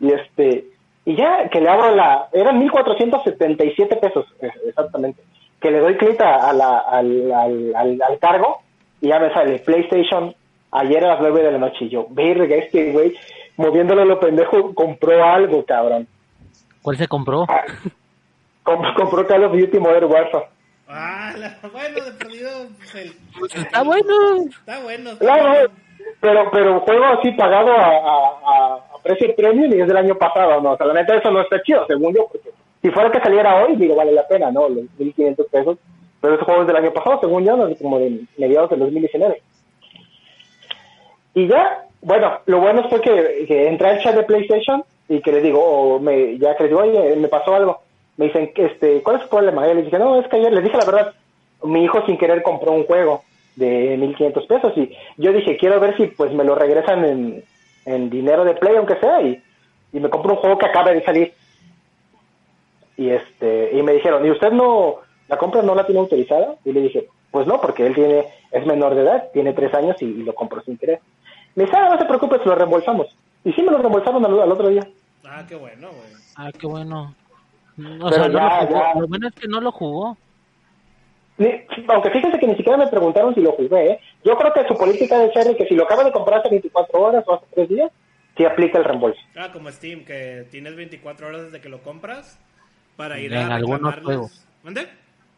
Y 0.00 0.12
este, 0.12 0.66
y 1.04 1.16
ya 1.16 1.48
que 1.48 1.60
le 1.60 1.68
abro 1.68 1.94
la, 1.94 2.28
eran 2.32 2.58
1477 2.58 3.96
pesos, 3.96 4.26
eh, 4.40 4.50
exactamente. 4.68 5.22
Que 5.60 5.70
le 5.70 5.78
doy 5.80 5.96
clic 5.96 6.20
a, 6.20 6.50
a 6.50 6.52
la, 6.52 6.78
al, 6.80 7.32
al, 7.32 7.74
al, 7.74 8.02
al 8.02 8.18
cargo 8.18 8.58
y 9.00 9.08
ya 9.08 9.18
me 9.18 9.32
sale 9.32 9.58
PlayStation 9.60 10.34
ayer 10.72 11.04
a 11.04 11.08
las 11.14 11.20
9 11.20 11.42
de 11.42 11.52
la 11.52 11.58
noche. 11.58 11.86
Y 11.86 11.88
yo, 11.88 12.06
verga, 12.10 12.56
este 12.56 12.92
güey, 12.92 13.14
moviéndolo 13.56 14.04
lo 14.04 14.20
pendejo, 14.20 14.74
compró 14.74 15.24
algo, 15.24 15.64
cabrón. 15.64 16.06
¿Cuál 16.82 16.96
se 16.98 17.08
compró? 17.08 17.44
Ah, 17.48 17.62
comp- 18.64 18.94
compró 18.94 19.26
Call 19.26 19.44
of 19.44 19.52
Duty 19.52 19.78
Modern 19.78 20.10
Warfare. 20.12 20.46
Ah, 20.88 21.32
la- 21.36 21.58
bueno, 21.72 22.04
de 22.04 22.12
perdido, 22.12 22.50
pues, 22.78 22.94
el- 22.94 23.60
Está 23.60 23.82
bueno. 23.82 24.14
Está 24.48 24.80
bueno. 24.82 25.10
está 25.10 25.24
Claro, 25.24 25.48
bueno. 25.48 25.68
pero, 26.20 26.50
pero 26.52 26.80
juego 26.80 27.04
así 27.06 27.32
pagado 27.32 27.72
a, 27.72 27.86
a, 27.86 28.28
a- 28.46 28.74
a 28.94 28.95
precio 29.06 29.34
premium 29.36 29.72
y 29.72 29.80
es 29.80 29.88
del 29.88 29.96
año 29.96 30.16
pasado, 30.16 30.60
¿no? 30.60 30.72
O 30.72 30.76
sea, 30.76 30.86
la 30.86 31.00
eso 31.00 31.30
no 31.30 31.40
está 31.40 31.62
chido, 31.62 31.86
según 31.86 32.14
yo, 32.14 32.26
porque 32.30 32.50
si 32.82 32.90
fuera 32.90 33.10
que 33.10 33.20
saliera 33.20 33.64
hoy, 33.64 33.76
digo, 33.76 33.94
vale 33.94 34.12
la 34.12 34.26
pena, 34.26 34.50
¿no? 34.50 34.68
Los 34.68 34.84
1500 34.98 35.46
pesos. 35.46 35.78
Pero 36.20 36.34
ese 36.34 36.44
juego 36.44 36.62
es 36.62 36.66
del 36.66 36.76
año 36.76 36.92
pasado, 36.92 37.20
según 37.20 37.44
yo, 37.44 37.56
¿no? 37.56 37.74
como 37.76 37.98
de 37.98 38.20
mediados 38.38 38.70
del 38.70 38.80
2019. 38.80 39.42
Y 41.34 41.46
ya, 41.46 41.84
bueno, 42.00 42.40
lo 42.46 42.60
bueno 42.60 42.88
fue 42.88 43.00
que, 43.00 43.44
que 43.46 43.68
entré 43.68 43.88
al 43.88 44.02
chat 44.02 44.16
de 44.16 44.22
PlayStation 44.22 44.82
y 45.08 45.20
que 45.20 45.32
le 45.32 45.42
digo, 45.42 45.60
o 45.60 46.00
me, 46.00 46.38
ya 46.38 46.56
que 46.56 46.64
le 46.64 46.68
digo, 46.70 46.80
oye, 46.80 47.16
me 47.16 47.28
pasó 47.28 47.54
algo. 47.54 47.80
Me 48.16 48.26
dicen, 48.26 48.50
este, 48.54 49.02
¿cuál 49.02 49.16
es 49.16 49.22
su 49.22 49.28
problema? 49.28 49.68
Y 49.68 49.74
le 49.74 49.82
dije, 49.82 49.98
no, 49.98 50.18
es 50.18 50.26
que 50.28 50.36
ayer, 50.36 50.52
les 50.52 50.64
dije 50.64 50.76
la 50.76 50.86
verdad, 50.86 51.12
mi 51.62 51.84
hijo 51.84 52.04
sin 52.06 52.16
querer 52.16 52.42
compró 52.42 52.72
un 52.72 52.84
juego 52.84 53.22
de 53.56 53.96
1500 53.98 54.46
pesos 54.46 54.72
y 54.76 54.94
yo 55.16 55.32
dije, 55.32 55.56
quiero 55.56 55.80
ver 55.80 55.96
si 55.96 56.06
pues 56.08 56.32
me 56.32 56.44
lo 56.44 56.54
regresan 56.54 57.04
en, 57.04 57.44
en 57.86 58.10
dinero 58.10 58.44
de 58.44 58.54
play, 58.54 58.76
aunque 58.76 58.96
sea, 59.00 59.22
y, 59.22 59.42
y 59.92 60.00
me 60.00 60.10
compro 60.10 60.34
un 60.34 60.40
juego 60.40 60.58
que 60.58 60.66
acaba 60.66 60.90
de 60.92 61.02
salir. 61.04 61.32
Y 62.98 63.08
este, 63.10 63.70
y 63.76 63.82
me 63.82 63.92
dijeron, 63.94 64.24
¿y 64.26 64.30
usted 64.30 64.52
no, 64.52 64.96
la 65.28 65.38
compra 65.38 65.62
no 65.62 65.74
la 65.74 65.86
tiene 65.86 66.00
autorizada? 66.00 66.56
Y 66.64 66.72
le 66.72 66.82
dije, 66.82 67.08
pues 67.30 67.46
no, 67.46 67.60
porque 67.60 67.86
él 67.86 67.94
tiene, 67.94 68.26
es 68.50 68.66
menor 68.66 68.94
de 68.94 69.02
edad, 69.02 69.28
tiene 69.32 69.52
tres 69.52 69.72
años 69.74 69.96
y, 70.00 70.06
y 70.06 70.22
lo 70.22 70.34
compró 70.34 70.60
sin 70.62 70.76
querer. 70.78 71.00
Me 71.54 71.64
dice, 71.64 71.76
ah, 71.76 71.88
no 71.90 71.98
se 71.98 72.04
preocupe, 72.04 72.38
se 72.38 72.44
lo 72.46 72.54
reembolsamos. 72.54 73.06
Y 73.44 73.52
sí 73.52 73.62
me 73.62 73.70
lo 73.70 73.78
reembolsaron 73.78 74.24
al, 74.24 74.40
al 74.40 74.52
otro 74.52 74.68
día. 74.68 74.86
Ah, 75.24 75.44
qué 75.48 75.54
bueno, 75.56 75.88
güey. 75.88 76.08
Ah, 76.36 76.50
qué 76.58 76.66
bueno. 76.66 77.14
O 77.78 78.08
Pero 78.08 78.10
sea, 78.10 78.28
no 78.28 78.32
ya, 78.38 78.60
lo 78.62 78.66
jugó. 78.66 78.80
ya. 78.94 79.00
Lo 79.00 79.08
bueno 79.08 79.28
es 79.28 79.34
que 79.34 79.48
no 79.48 79.60
lo 79.60 79.72
jugó. 79.72 80.16
Aunque 81.88 82.10
fíjense 82.10 82.38
que 82.38 82.46
ni 82.46 82.56
siquiera 82.56 82.78
me 82.78 82.86
preguntaron 82.86 83.34
si 83.34 83.40
lo 83.40 83.52
jugué, 83.52 83.90
¿eh? 83.92 84.00
Yo 84.24 84.36
creo 84.38 84.52
que 84.54 84.66
su 84.66 84.76
política 84.76 85.18
de 85.18 85.32
ser 85.32 85.54
que 85.56 85.66
si 85.66 85.74
lo 85.74 85.84
acaba 85.84 86.02
de 86.04 86.12
comprar 86.12 86.40
hace 86.40 86.48
24 86.50 86.98
horas 87.00 87.24
o 87.26 87.34
hace 87.34 87.44
3 87.54 87.68
días, 87.68 87.90
sí 88.36 88.44
aplica 88.44 88.78
el 88.78 88.84
reembolso. 88.84 89.20
Ah, 89.36 89.50
como 89.52 89.70
Steam, 89.70 90.04
que 90.04 90.46
tienes 90.50 90.74
24 90.76 91.26
horas 91.28 91.42
desde 91.44 91.60
que 91.60 91.68
lo 91.68 91.82
compras 91.82 92.38
para 92.96 93.18
ir 93.20 93.32
En 93.34 93.50
a 93.52 93.56
algunos 93.56 93.94
juegos. 94.02 94.46
¿Mande? 94.62 94.88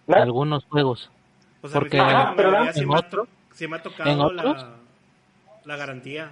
¿No? 0.06 0.16
Algunos 0.16 0.64
juegos. 0.66 1.10
Pues 1.60 1.72
Porque- 1.72 1.98
Ajá, 1.98 2.32
pero 2.36 2.52
no- 2.52 2.72
sí 2.72 2.80
¿en 2.80 2.88
me 2.88 2.94
ha 2.94 2.98
otros? 2.98 3.26
to- 3.28 3.54
sí 3.54 3.66
me 3.66 3.74
ha 3.76 3.78
¿En 3.78 3.82
tocado 3.82 4.32
la, 4.32 4.76
la 5.64 5.76
garantía. 5.76 6.30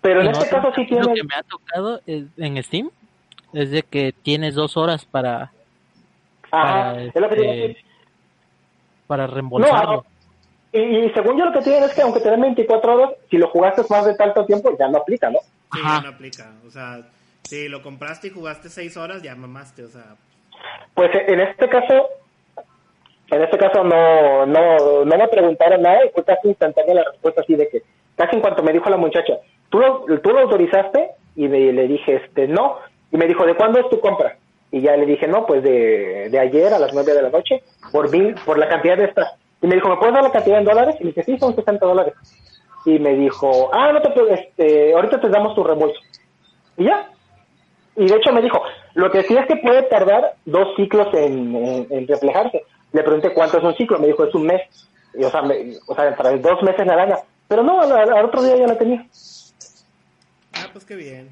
Pero 0.00 0.20
en 0.22 0.26
En 0.28 0.32
este 0.32 0.46
otro, 0.46 0.62
caso 0.62 0.74
sí 0.74 0.86
Lo 0.94 1.00
tiene... 1.02 1.14
que 1.14 1.24
me 1.24 1.34
ha 1.34 1.42
tocado 1.42 2.00
es- 2.06 2.24
en 2.38 2.62
Steam 2.62 2.90
es 3.52 3.70
de 3.70 3.82
que 3.82 4.12
tienes 4.22 4.54
dos 4.54 4.76
horas 4.78 5.04
para, 5.04 5.52
Ajá, 6.50 6.92
para, 6.92 7.02
es 7.02 7.14
lo 7.14 7.28
que 7.28 7.34
este. 7.68 7.85
Para 9.06 9.26
reembolsarlo. 9.26 10.04
Y, 10.72 10.78
y 10.80 11.10
según 11.10 11.38
yo 11.38 11.46
lo 11.46 11.52
que 11.52 11.60
tienen 11.62 11.84
es 11.84 11.94
que 11.94 12.02
aunque 12.02 12.20
te 12.20 12.30
den 12.30 12.40
24 12.40 12.94
horas, 12.94 13.10
si 13.30 13.38
lo 13.38 13.48
jugaste 13.50 13.82
más 13.88 14.04
de 14.04 14.14
tanto 14.14 14.44
tiempo, 14.44 14.76
ya 14.78 14.88
no 14.88 14.98
aplica, 14.98 15.30
¿no? 15.30 15.38
Sí, 15.72 15.80
Ajá. 15.82 15.96
ya 16.02 16.08
no 16.10 16.14
aplica. 16.14 16.52
O 16.66 16.70
sea, 16.70 16.98
si 17.44 17.68
lo 17.68 17.82
compraste 17.82 18.28
y 18.28 18.30
jugaste 18.30 18.68
6 18.68 18.96
horas, 18.96 19.22
ya 19.22 19.34
mamaste. 19.34 19.84
O 19.84 19.88
sea, 19.88 20.16
Pues 20.94 21.14
eh, 21.14 21.24
en 21.28 21.40
este 21.40 21.68
caso, 21.68 22.08
en 23.30 23.42
este 23.42 23.58
caso 23.58 23.82
no, 23.84 24.46
no, 24.46 25.04
no 25.04 25.16
me 25.18 25.28
preguntaron 25.28 25.82
nada 25.82 26.04
y 26.04 26.10
fue 26.10 26.24
casi 26.24 26.48
instantánea 26.48 26.94
la 26.94 27.04
respuesta 27.10 27.40
así 27.40 27.54
de 27.54 27.68
que, 27.68 27.82
casi 28.16 28.36
en 28.36 28.42
cuanto 28.42 28.62
me 28.62 28.72
dijo 28.72 28.88
la 28.90 28.96
muchacha, 28.96 29.34
¿tú 29.70 29.78
lo, 29.78 30.04
tú 30.20 30.30
lo 30.30 30.40
autorizaste? 30.40 31.10
Y 31.36 31.48
me- 31.48 31.72
le 31.72 31.86
dije, 31.88 32.16
este, 32.24 32.48
no. 32.48 32.76
Y 33.12 33.16
me 33.16 33.26
dijo, 33.26 33.44
¿de 33.46 33.54
cuándo 33.54 33.78
es 33.80 33.88
tu 33.88 34.00
compra? 34.00 34.36
Y 34.70 34.80
ya 34.80 34.96
le 34.96 35.06
dije, 35.06 35.26
no, 35.26 35.46
pues 35.46 35.62
de, 35.62 36.28
de 36.30 36.38
ayer 36.38 36.72
a 36.74 36.78
las 36.78 36.92
9 36.92 37.12
de 37.14 37.22
la 37.22 37.30
noche, 37.30 37.62
por 37.92 38.10
mil, 38.10 38.34
por 38.44 38.58
la 38.58 38.68
cantidad 38.68 38.96
de 38.96 39.04
esta. 39.04 39.36
Y 39.62 39.66
me 39.66 39.76
dijo, 39.76 39.88
¿me 39.88 39.96
puedes 39.96 40.14
dar 40.14 40.22
la 40.24 40.32
cantidad 40.32 40.58
en 40.58 40.64
dólares? 40.64 40.96
Y 41.00 41.04
le 41.04 41.10
dije, 41.10 41.22
sí, 41.22 41.38
son 41.38 41.54
60 41.54 41.86
dólares. 41.86 42.14
Y 42.84 42.98
me 42.98 43.14
dijo, 43.14 43.70
ah, 43.72 43.92
no 43.92 44.02
te 44.02 44.10
puedes, 44.10 44.40
este, 44.40 44.92
ahorita 44.94 45.20
te 45.20 45.28
damos 45.28 45.54
tu 45.54 45.64
reembolso. 45.64 45.98
Y 46.76 46.84
ya, 46.84 47.08
y 47.96 48.06
de 48.06 48.16
hecho 48.16 48.32
me 48.32 48.42
dijo, 48.42 48.60
lo 48.94 49.10
que 49.10 49.22
sí 49.22 49.36
es 49.36 49.46
que 49.46 49.56
puede 49.56 49.82
tardar 49.84 50.34
dos 50.44 50.68
ciclos 50.76 51.08
en, 51.14 51.54
en- 51.56 51.86
en 51.90 52.06
reflejarse. 52.06 52.62
Le 52.92 53.02
pregunté 53.02 53.32
cuánto 53.32 53.58
es 53.58 53.64
un 53.64 53.74
ciclo, 53.76 53.98
me 53.98 54.08
dijo 54.08 54.24
es 54.24 54.34
un 54.34 54.44
mes. 54.46 54.62
Y, 55.14 55.24
o, 55.24 55.30
sea, 55.30 55.42
me- 55.42 55.72
o 55.86 55.94
sea, 55.94 56.14
para 56.14 56.36
dos 56.36 56.62
meses 56.62 56.86
la 56.86 56.96
gana. 56.96 57.18
Pero 57.48 57.62
no, 57.62 57.80
al, 57.80 57.92
al 57.92 58.24
otro 58.26 58.42
día 58.42 58.56
ya 58.56 58.66
la 58.66 58.76
tenía. 58.78 59.04
ah, 60.54 60.68
pues 60.72 60.84
qué 60.84 60.96
bien. 60.96 61.30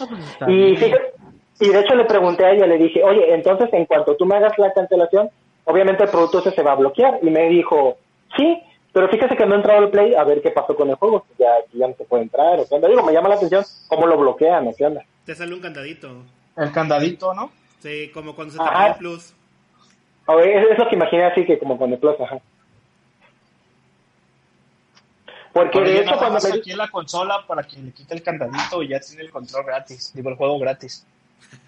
Ah, 0.00 0.06
pues 0.08 0.20
está 0.30 0.50
Y, 0.50 0.54
bien. 0.56 0.76
fíjate- 0.76 1.12
y 1.60 1.68
de 1.68 1.80
hecho 1.80 1.94
le 1.94 2.04
pregunté 2.04 2.44
a 2.44 2.52
ella, 2.52 2.66
le 2.66 2.78
dije, 2.78 3.02
oye, 3.04 3.34
entonces 3.34 3.68
en 3.72 3.84
cuanto 3.86 4.16
tú 4.16 4.26
me 4.26 4.36
hagas 4.36 4.58
la 4.58 4.72
cancelación, 4.72 5.30
obviamente 5.64 6.04
el 6.04 6.10
producto 6.10 6.40
ese 6.40 6.52
se 6.52 6.62
va 6.62 6.72
a 6.72 6.76
bloquear. 6.76 7.18
Y 7.22 7.30
me 7.30 7.48
dijo, 7.48 7.98
sí, 8.36 8.62
Pero 8.92 9.08
fíjese 9.08 9.36
que 9.36 9.46
no 9.46 9.54
he 9.54 9.58
entrado 9.58 9.78
al 9.78 9.90
Play 9.90 10.14
a 10.14 10.24
ver 10.24 10.42
qué 10.42 10.50
pasó 10.50 10.74
con 10.74 10.90
el 10.90 10.96
juego. 10.96 11.24
Ya, 11.38 11.52
ya 11.72 11.86
no 11.86 11.94
se 11.94 12.04
puede 12.04 12.24
entrar. 12.24 12.58
O 12.58 12.66
qué 12.66 12.74
onda. 12.74 12.88
Digo, 12.88 13.04
me 13.04 13.12
llama 13.12 13.28
la 13.28 13.36
atención 13.36 13.64
cómo 13.86 14.06
lo 14.06 14.18
bloquean 14.18 14.66
o 14.66 14.74
qué 14.76 14.86
onda. 14.86 15.04
Te 15.24 15.34
sale 15.34 15.54
un 15.54 15.60
candadito. 15.60 16.10
El 16.56 16.72
candadito, 16.72 17.32
¿no? 17.32 17.50
Sí, 17.78 18.10
como 18.12 18.34
cuando 18.34 18.52
se 18.52 18.58
te 18.58 18.64
pone 18.64 18.88
el 18.88 18.94
plus. 18.96 19.34
Ver, 20.26 20.48
es, 20.48 20.72
es 20.72 20.78
lo 20.78 20.88
que 20.88 20.96
imaginé 20.96 21.24
así 21.24 21.44
que 21.44 21.58
como 21.58 21.78
con 21.78 21.92
el 21.92 21.98
Plus, 21.98 22.20
ajá. 22.20 22.38
Porque 25.52 25.80
de 25.80 26.00
hecho 26.00 26.16
cuando 26.16 26.38
me... 26.40 26.54
aquí 26.54 26.70
en 26.70 26.78
la 26.78 26.88
consola 26.88 27.44
para 27.46 27.64
que 27.64 27.78
le 27.78 27.90
quite 27.90 28.14
el 28.14 28.22
candadito 28.22 28.82
y 28.82 28.88
ya 28.88 29.00
tiene 29.00 29.22
el 29.22 29.30
control 29.30 29.64
gratis. 29.64 30.12
Digo, 30.14 30.30
el 30.30 30.36
juego 30.36 30.58
gratis. 30.58 31.04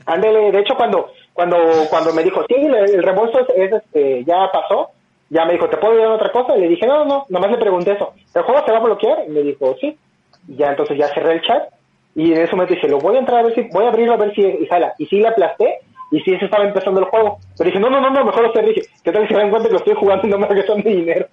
Ándele, 0.06 0.52
de 0.52 0.58
hecho 0.58 0.74
cuando 0.74 1.10
cuando 1.32 1.56
cuando 1.88 2.12
me 2.12 2.22
dijo, 2.22 2.44
sí, 2.48 2.54
el, 2.54 3.02
reembolso 3.02 3.40
es, 3.40 3.46
es, 3.56 3.72
este, 3.72 4.24
ya 4.24 4.50
pasó, 4.52 4.90
ya 5.30 5.44
me 5.44 5.54
dijo, 5.54 5.68
¿te 5.68 5.76
puedo 5.76 5.94
ayudar 5.94 6.12
otra 6.12 6.32
cosa? 6.32 6.56
Y 6.56 6.60
le 6.60 6.68
dije, 6.68 6.86
no, 6.86 7.04
no, 7.04 7.26
nomás 7.28 7.50
le 7.50 7.58
pregunté 7.58 7.92
eso. 7.92 8.12
¿El 8.34 8.42
juego 8.42 8.64
se 8.64 8.72
va 8.72 8.78
a 8.78 8.82
bloquear? 8.82 9.24
Y 9.26 9.30
me 9.30 9.42
dijo, 9.42 9.74
sí. 9.80 9.96
Y 10.48 10.56
ya 10.56 10.70
entonces 10.70 10.98
ya 10.98 11.08
cerré 11.14 11.34
el 11.34 11.42
chat 11.42 11.68
y 12.14 12.32
en 12.32 12.42
ese 12.42 12.54
momento 12.54 12.74
dije, 12.74 12.88
lo 12.88 12.98
voy 12.98 13.16
a 13.16 13.20
entrar 13.20 13.40
a 13.40 13.42
ver 13.44 13.54
si, 13.54 13.62
voy 13.72 13.84
a 13.84 13.88
abrirlo 13.88 14.14
a 14.14 14.18
ver 14.18 14.34
si 14.34 14.42
y 14.42 14.66
jala. 14.66 14.94
Y 14.98 15.06
sí 15.06 15.16
le 15.16 15.28
aplasté 15.28 15.78
y 16.10 16.20
sí 16.20 16.36
se 16.38 16.44
estaba 16.44 16.64
empezando 16.64 17.00
el 17.00 17.06
juego. 17.06 17.38
Pero 17.56 17.68
dije, 17.68 17.80
no, 17.80 17.88
no, 17.88 18.00
no, 18.00 18.10
no 18.10 18.24
mejor 18.24 18.42
lo 18.42 18.52
cerré. 18.52 18.68
Dije, 18.68 18.82
¿qué 19.02 19.12
tal 19.12 19.26
si 19.26 19.32
se 19.32 19.40
dan 19.40 19.50
cuenta 19.50 19.68
que 19.68 19.72
lo 19.72 19.78
estoy 19.78 19.94
jugando 19.94 20.26
y 20.26 20.30
no 20.30 20.38
me 20.38 20.46
regresan 20.46 20.82
mi 20.84 20.94
dinero? 20.94 21.26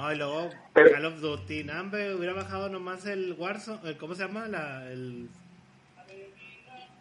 No, 0.00 0.12
y 0.12 0.16
luego 0.16 0.48
Pero- 0.72 0.90
Call 0.92 1.04
of 1.04 1.20
Duty. 1.20 1.64
No, 1.64 1.78
hombre, 1.80 2.14
hubiera 2.14 2.32
bajado 2.32 2.68
nomás 2.70 3.04
el 3.06 3.34
Warzone. 3.38 3.80
el- 3.90 3.96
¿Cómo 3.98 4.14
se 4.14 4.22
llama? 4.26 4.48
La, 4.48 4.86
el. 4.90 5.28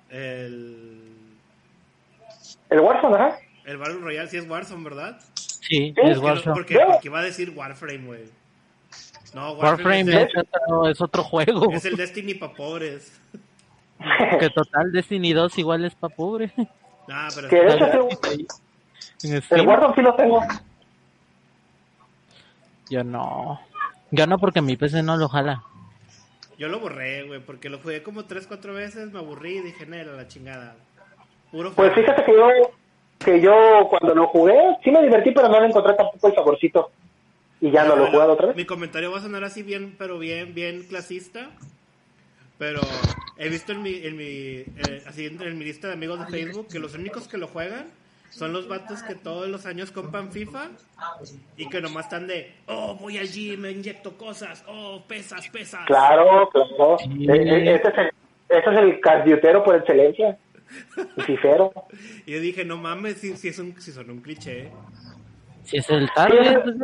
El. 0.10 1.00
El 2.70 2.80
Warzone, 2.80 3.16
ajá. 3.16 3.38
El 3.66 3.78
Battle 3.78 4.00
Royale, 4.00 4.30
sí 4.30 4.38
es 4.38 4.50
Warzone, 4.50 4.84
¿verdad? 4.84 5.20
Sí, 5.36 5.94
Sí, 5.94 5.94
es 6.04 6.18
Warzone. 6.18 6.54
porque, 6.56 6.78
porque 6.78 7.08
iba 7.08 7.20
a 7.20 7.24
decir 7.24 7.54
Warframe, 7.56 8.06
güey. 8.06 8.24
No, 9.34 9.54
Warframe 9.54 10.02
es, 10.02 10.30
es 10.34 10.38
otro, 10.38 10.90
es 10.90 11.02
otro 11.02 11.24
juego. 11.24 11.70
el, 11.72 11.78
es 11.78 11.86
el 11.86 11.96
Destiny 11.96 12.34
para 12.34 12.54
pobres. 12.54 13.22
Que 14.40 14.50
total 14.50 14.92
Destiny 14.92 15.34
2 15.34 15.58
igual 15.60 15.86
es 15.86 15.94
para 15.96 16.14
pobre. 16.16 16.52
Nah, 17.08 17.28
pero 17.36 17.48
Que 17.50 17.56
de 17.58 17.74
hecho 17.76 18.10
el 19.24 19.42
Steam. 19.44 19.68
Warzone 19.68 19.96
sí 19.96 20.02
lo 20.02 20.16
tengo. 20.16 20.42
Yo 22.90 23.04
no. 23.04 23.60
Yo 24.12 24.26
no 24.26 24.40
porque 24.40 24.62
mi 24.62 24.76
PC 24.76 25.04
no 25.04 25.18
lo 25.18 25.30
jala. 25.30 25.64
yo 26.58 26.68
lo 26.68 26.80
borré, 26.80 27.24
güey, 27.24 27.40
porque 27.40 27.70
lo 27.70 27.78
jugué 27.78 28.04
como 28.04 28.26
3, 28.26 28.48
4 28.48 28.74
veces, 28.74 29.12
me 29.14 29.20
aburrí 29.20 29.58
y 29.58 29.62
dije, 29.62 29.86
nela, 29.86 30.14
la 30.14 30.28
chingada. 30.28 30.76
Puro 31.52 31.72
Pues 31.74 31.94
fíjate 31.94 32.24
que 32.26 32.34
yo, 32.34 32.48
que 33.20 33.42
yo 33.42 33.88
cuando 33.90 34.16
lo 34.16 34.28
jugué, 34.28 34.58
sí 34.84 34.92
me 34.92 35.02
divertí, 35.02 35.32
pero 35.32 35.48
no 35.48 35.60
le 35.60 35.68
encontré 35.68 35.94
tampoco 35.94 36.28
el 36.28 36.36
saborcito. 36.36 36.92
Y 37.62 37.72
ya 37.72 37.84
no 37.84 37.96
lo 37.96 38.08
he 38.08 38.12
jugado 38.12 38.34
otra 38.34 38.48
vez. 38.48 38.56
Mi 38.56 38.66
comentario 38.66 39.12
va 39.12 39.20
a 39.20 39.22
sonar 39.22 39.44
así 39.44 39.64
bien, 39.64 39.96
pero 39.98 40.18
bien, 40.18 40.54
bien 40.54 40.84
clasista. 40.84 41.50
Pero 42.58 42.82
he 43.38 43.50
visto 43.50 43.72
en 43.72 43.82
mi, 43.82 43.96
en 43.96 44.18
mi, 44.18 44.26
eh, 44.26 45.04
así 45.08 45.26
en, 45.28 45.42
en 45.42 45.58
mi 45.58 45.66
lista 45.66 45.88
de 45.88 45.94
amigos 45.94 46.20
de 46.20 46.26
Facebook 46.28 46.68
que 46.68 46.80
los 46.80 46.94
únicos 46.94 47.28
que 47.28 47.38
lo 47.38 47.48
juegan 47.48 47.88
son 48.30 48.54
los 48.54 48.68
vatos 48.68 49.02
que 49.04 49.16
todos 49.16 49.48
los 49.48 49.66
años 49.66 49.92
compran 49.92 50.32
FIFA 50.32 50.70
y 51.58 51.68
que 51.70 51.82
nomás 51.82 52.06
están 52.06 52.28
de, 52.28 52.54
oh, 52.68 52.96
voy 52.96 53.18
al 53.18 53.28
gym, 53.28 53.62
me 53.62 53.72
inyecto 53.72 54.18
cosas, 54.18 54.64
oh, 54.68 55.04
pesas, 55.08 55.48
pesas. 55.50 55.86
Claro, 55.88 56.50
claro. 56.50 56.98
Sí. 57.00 57.28
E- 57.30 57.34
e- 57.34 57.76
Ese 57.76 57.88
es 57.90 57.98
el, 57.98 58.08
ese 58.50 58.70
es 58.72 58.78
el 58.78 59.00
cardiotero 59.00 59.64
por 59.64 59.76
excelencia. 59.76 60.38
Y 62.28 62.32
yo 62.32 62.40
dije, 62.40 62.64
no 62.64 62.78
mames, 62.78 63.18
si, 63.18 63.36
si, 63.36 63.48
es 63.48 63.58
un, 63.60 63.80
si 63.82 63.92
son 63.92 64.10
un 64.12 64.22
cliché. 64.22 64.70
Si 65.64 65.78
es 65.78 65.90
el 65.90 66.10
target, 66.14 66.62
pues, 66.62 66.76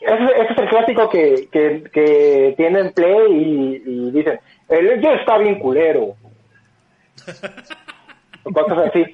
Ese, 0.00 0.24
ese 0.24 0.52
es 0.52 0.58
el 0.58 0.68
clásico 0.68 1.08
que, 1.08 1.48
que, 1.52 1.84
que 1.92 2.54
tienen 2.56 2.92
play 2.92 3.30
y, 3.30 3.82
y 3.86 4.10
dicen, 4.10 4.40
el 4.68 5.00
ya 5.00 5.12
está 5.14 5.38
bien 5.38 5.60
culero. 5.60 6.16
Cosas 8.42 8.78
así. 8.88 9.04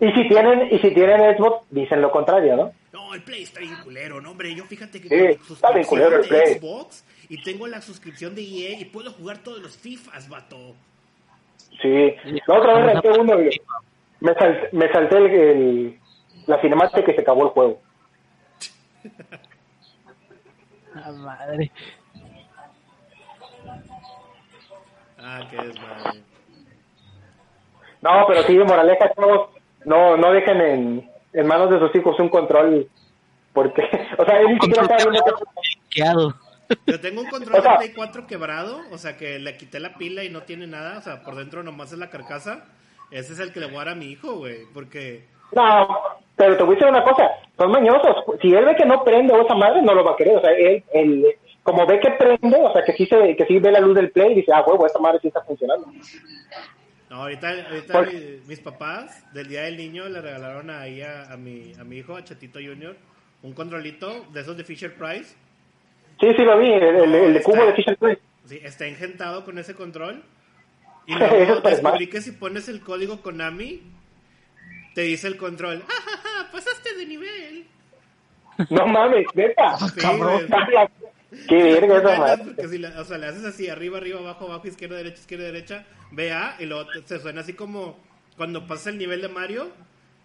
Y 0.00 0.10
si 0.12 0.28
tienen, 0.28 0.68
y 0.74 0.78
si 0.80 0.90
tienen 0.92 1.36
Xbox, 1.36 1.66
dicen 1.70 2.00
lo 2.02 2.10
contrario, 2.10 2.56
¿no? 2.56 2.72
No, 2.92 3.14
el 3.14 3.22
Play 3.22 3.42
está 3.44 3.60
bien 3.60 3.76
culero, 3.82 4.20
no, 4.20 4.32
hombre. 4.32 4.54
Yo 4.54 4.64
fíjate 4.64 5.00
que 5.00 5.08
Sí, 5.08 5.16
tengo 5.38 5.54
está 5.54 5.70
bien 5.72 5.86
culero 5.86 6.16
el 6.20 6.28
Play. 6.28 6.54
Xbox 6.58 7.04
y 7.28 7.42
tengo 7.42 7.66
la 7.66 7.80
suscripción 7.80 8.34
de 8.34 8.42
EA 8.42 8.78
y 8.80 8.84
puedo 8.86 9.12
jugar 9.12 9.38
todos 9.38 9.60
los 9.60 9.76
FIFAs, 9.76 10.28
vato. 10.28 10.74
Sí. 11.80 12.14
La 12.46 12.58
otra 12.58 12.74
vez 12.74 12.86
renté 12.86 13.10
uno 13.20 13.40
y 13.42 13.50
me, 14.20 14.34
sal- 14.34 14.68
me 14.72 14.88
salté 14.92 15.16
el, 15.16 15.26
el- 15.26 15.98
la 16.46 16.60
cinemática 16.60 17.10
y 17.10 17.14
se 17.14 17.20
acabó 17.22 17.44
el 17.44 17.48
juego. 17.50 17.80
ah, 20.94 21.12
madre. 21.12 21.70
Ah, 25.18 25.40
qué 25.50 25.56
desmadre. 25.56 26.20
No, 28.02 28.24
pero 28.28 28.42
sí, 28.42 28.58
moraleja, 28.58 29.12
chavos, 29.14 29.48
no, 29.84 30.16
no 30.16 30.32
dejen 30.32 30.60
en, 30.60 31.10
en 31.32 31.46
manos 31.46 31.70
de 31.70 31.78
sus 31.78 31.94
hijos 31.96 32.18
un 32.20 32.28
control, 32.28 32.88
porque, 33.52 33.82
o 34.18 34.24
sea, 34.24 34.40
él 34.40 34.46
ni 34.48 34.54
siquiera 34.60 34.82
está 34.82 34.96
viendo 34.96 35.24
que- 35.24 35.32
Hackeado. 35.90 36.34
Yo 36.86 36.98
tengo 36.98 37.20
un 37.20 37.28
control 37.28 37.58
O 37.58 37.62
sea- 37.62 37.72
de 37.72 37.76
Play 37.78 37.92
4 37.94 38.26
quebrado, 38.26 38.80
o 38.90 38.96
sea 38.98 39.16
que 39.16 39.38
le 39.38 39.56
quité 39.56 39.80
la 39.80 39.94
pila 39.94 40.24
y 40.24 40.30
no 40.30 40.42
tiene 40.42 40.66
nada, 40.66 40.98
o 40.98 41.02
sea, 41.02 41.22
por 41.22 41.34
dentro 41.36 41.62
nomás 41.62 41.92
es 41.92 41.98
la 41.98 42.10
carcasa. 42.10 42.64
Ese 43.10 43.34
es 43.34 43.38
el 43.38 43.52
que 43.52 43.60
le 43.60 43.66
voy 43.66 43.76
a 43.76 43.78
dar 43.80 43.88
a 43.90 43.94
mi 43.94 44.06
hijo, 44.06 44.36
güey, 44.36 44.60
porque... 44.72 45.26
No, 45.52 45.86
pero 46.36 46.56
te 46.56 46.64
voy 46.64 46.72
a 46.74 46.78
decir 46.78 46.88
una 46.90 47.04
cosa, 47.04 47.30
son 47.56 47.70
mañosos. 47.70 48.16
Si 48.40 48.48
él 48.48 48.64
ve 48.64 48.74
que 48.74 48.86
no 48.86 49.04
prende 49.04 49.32
o 49.34 49.42
esa 49.42 49.54
madre, 49.54 49.82
no 49.82 49.94
lo 49.94 50.02
va 50.02 50.12
a 50.12 50.16
querer. 50.16 50.38
O 50.38 50.40
sea, 50.40 50.50
él, 50.52 50.82
él 50.94 51.26
como 51.62 51.86
ve 51.86 52.00
que 52.00 52.10
prende, 52.12 52.56
o 52.58 52.72
sea, 52.72 52.82
que 52.82 52.92
sí, 52.94 53.06
se, 53.06 53.36
que 53.36 53.44
sí 53.46 53.58
ve 53.60 53.70
la 53.70 53.78
luz 53.78 53.94
del 53.94 54.10
play, 54.10 54.34
dice, 54.34 54.50
ah, 54.52 54.64
huevo, 54.66 54.84
esta 54.86 54.98
madre 54.98 55.20
sí 55.20 55.28
está 55.28 55.42
funcionando. 55.42 55.86
No, 57.14 57.20
ahorita, 57.22 57.48
ahorita 57.68 57.92
Por- 57.92 58.12
mi- 58.12 58.40
mis 58.48 58.58
papás 58.58 59.22
del 59.32 59.46
Día 59.46 59.62
del 59.62 59.76
Niño 59.76 60.08
le 60.08 60.20
regalaron 60.20 60.68
ahí 60.68 61.00
a, 61.00 61.32
a 61.32 61.36
mi, 61.36 61.72
a 61.78 61.84
mi 61.84 61.98
hijo, 61.98 62.16
a 62.16 62.24
Chatito 62.24 62.58
Junior, 62.58 62.96
un 63.44 63.52
controlito 63.52 64.24
de 64.32 64.40
esos 64.40 64.56
de 64.56 64.64
Fisher 64.64 64.92
Price. 64.94 65.36
Sí, 66.18 66.26
sí 66.36 66.42
lo 66.42 66.58
vi, 66.58 66.72
el, 66.72 66.82
el, 66.82 67.14
el 67.14 67.32
de 67.34 67.38
está- 67.38 67.52
cubo 67.52 67.66
de 67.66 67.72
Fisher 67.74 67.96
Price. 67.96 68.20
Sí, 68.46 68.58
está 68.64 68.86
engentado 68.88 69.44
con 69.44 69.58
ese 69.58 69.74
control. 69.76 70.24
Y 71.06 71.12
Eso 71.14 71.20
luego 71.28 71.60
descubrí 71.60 72.06
que 72.08 72.20
si 72.22 72.32
pones 72.32 72.66
el 72.68 72.80
código 72.80 73.20
Konami, 73.20 73.82
te 74.94 75.02
dice 75.02 75.28
el 75.28 75.36
control, 75.36 75.84
¡Ja, 75.86 75.94
ja, 76.02 76.16
ja! 76.16 76.50
Pasaste 76.50 76.94
de 76.96 77.06
nivel. 77.06 77.66
No 78.70 78.86
mames, 78.88 79.26
neta. 79.34 79.76
Sí, 79.76 80.00
Cabrón. 80.00 80.48
Qué 81.48 81.62
verga 81.62 81.98
esa 81.98 82.18
madre. 82.18 82.44
porque 82.44 82.68
si 82.68 82.78
la- 82.78 83.00
o 83.00 83.04
sea, 83.04 83.18
le 83.18 83.26
haces 83.26 83.44
así, 83.44 83.68
arriba, 83.68 83.98
arriba, 83.98 84.20
abajo, 84.20 84.46
abajo, 84.46 84.66
izquierda, 84.68 84.96
derecha, 84.96 85.20
izquierda, 85.20 85.44
derecha, 85.44 85.84
BA, 86.10 86.56
y 86.60 86.66
luego 86.66 86.86
te- 86.86 87.02
se 87.02 87.20
suena 87.20 87.40
así 87.40 87.54
como 87.54 87.98
cuando 88.36 88.66
pasa 88.66 88.90
el 88.90 88.98
nivel 88.98 89.20
de 89.22 89.28
Mario, 89.28 89.68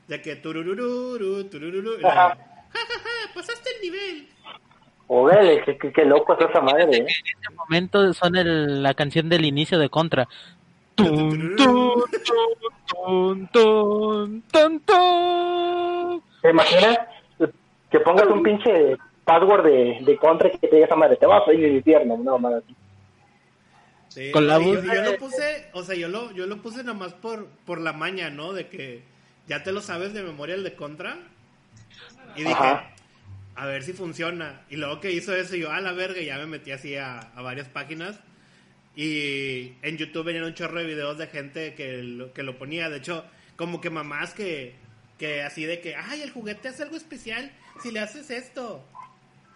de 0.08 0.22
que 0.22 0.36
turururu, 0.36 1.18
turururu, 1.50 1.78
y 1.78 2.02
luego, 2.02 2.02
ja, 2.02 2.30
ja, 2.30 2.36
ja, 2.70 3.34
pasaste 3.34 3.70
el 3.76 3.82
nivel. 3.92 4.28
Órale, 5.12 5.64
qué, 5.66 5.78
qué, 5.78 5.92
qué 5.92 6.06
loco 6.06 6.38
es 6.40 6.50
esa 6.50 6.62
madre, 6.62 6.84
eh. 6.84 6.98
En 6.98 7.08
ese 7.08 7.56
momento 7.56 8.14
son 8.14 8.36
el- 8.36 8.84
la 8.84 8.94
canción 8.94 9.28
del 9.30 9.46
inicio 9.46 9.80
de 9.80 9.90
Contra. 9.90 10.28
Tun, 10.96 11.56
tun, 11.56 12.04
tun, 12.92 13.48
tun, 13.52 14.44
tun, 14.52 14.80
tun. 14.82 16.24
¿Te 16.42 16.50
imaginas 16.50 16.98
que 17.90 18.00
pongas 18.02 18.28
un 18.28 18.44
pinche 18.44 18.98
password 19.30 19.64
de, 19.64 20.00
de 20.02 20.18
contra 20.18 20.50
que 20.50 20.58
te 20.58 20.76
diga 20.76 20.88
esa 20.88 20.96
madre? 20.96 21.18
Te 21.18 21.28
vas 21.28 21.48
a 21.48 21.54
ir 21.54 21.66
al 21.66 21.76
infierno, 21.76 22.18
no, 22.18 22.40
madre. 22.40 22.64
Sí, 24.08 24.32
Con 24.32 24.48
la 24.48 24.60
yo, 24.60 24.82
yo 24.84 25.02
lo 25.04 25.18
puse, 25.18 25.68
o 25.74 25.84
sea, 25.84 25.96
yo 25.96 26.08
lo, 26.08 26.32
yo 26.32 26.48
lo 26.48 26.58
puse 26.58 26.84
nomás 26.84 27.14
por, 27.14 27.48
por 27.66 27.80
la 27.80 27.94
maña, 27.94 28.32
¿no? 28.32 28.54
De 28.54 28.68
que 28.68 29.04
ya 29.48 29.62
te 29.62 29.72
lo 29.72 29.82
sabes 29.82 30.14
de 30.14 30.24
memoria 30.24 30.56
el 30.56 30.64
de 30.64 30.74
Contra. 30.74 31.18
Y 32.36 32.42
dije, 32.42 32.54
Ajá. 32.54 32.92
a 33.56 33.66
ver 33.68 33.84
si 33.84 33.94
funciona. 33.94 34.62
Y 34.70 34.78
luego 34.78 35.00
que 35.00 35.12
hizo 35.12 35.36
eso, 35.36 35.56
yo 35.56 35.72
a 35.72 35.80
la 35.80 35.92
verga, 35.92 36.22
ya 36.22 36.38
me 36.40 36.48
metí 36.48 36.72
así 36.72 36.96
a, 36.96 37.20
a 37.20 37.42
varias 37.44 37.68
páginas. 37.68 38.20
Y 38.96 39.74
en 39.84 39.98
YouTube 39.98 40.26
venían 40.26 40.46
un 40.46 40.56
chorro 40.56 40.80
de 40.80 40.86
videos 40.86 41.20
de 41.20 41.28
gente 41.28 41.76
que 41.76 42.02
lo, 42.02 42.34
que 42.34 42.42
lo 42.42 42.58
ponía. 42.58 42.90
De 42.90 42.98
hecho, 42.98 43.24
como 43.56 43.80
que 43.80 43.92
mamás 43.92 44.34
que, 44.34 44.74
que 45.20 45.44
así 45.44 45.66
de 45.66 45.82
que, 45.82 45.96
ay, 45.96 46.24
el 46.24 46.32
juguete 46.32 46.68
hace 46.70 46.82
algo 46.82 46.98
especial 46.98 47.52
si 47.84 47.92
le 47.92 48.00
haces 48.00 48.32
esto. 48.32 48.84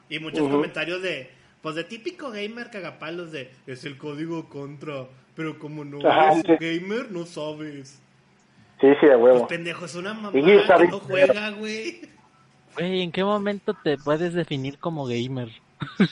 Y 0.10 0.20
muchos 0.20 0.48
comentarios 0.50 1.02
de, 1.02 1.30
pues 1.62 1.76
de 1.76 1.84
típico 1.84 2.30
gamer 2.32 2.70
cagapalos 2.70 3.32
de, 3.32 3.52
es 3.68 3.84
el 3.86 3.98
código 3.98 4.50
contra, 4.50 5.06
pero 5.36 5.58
como 5.60 5.84
no 5.86 6.00
Ajá, 6.08 6.34
eres 6.34 6.44
sí. 6.60 6.66
gamer, 6.80 7.12
no 7.12 7.26
sabes. 7.26 8.00
Sí, 8.82 8.88
sí, 9.00 9.06
de 9.08 9.18
Pues 9.18 9.34
huevo. 9.34 9.48
pendejo, 9.48 9.86
es 9.86 9.96
una 9.96 10.14
mamá 10.14 10.32
Sí, 10.32 10.42
que 10.42 10.88
no 10.88 11.00
juega, 11.00 11.50
güey. 11.52 12.02
Güey, 12.76 13.02
¿en 13.02 13.12
qué 13.12 13.24
momento 13.24 13.74
te 13.76 13.98
puedes 13.98 14.34
definir 14.34 14.78
como 14.80 15.06
gamer? 15.06 15.50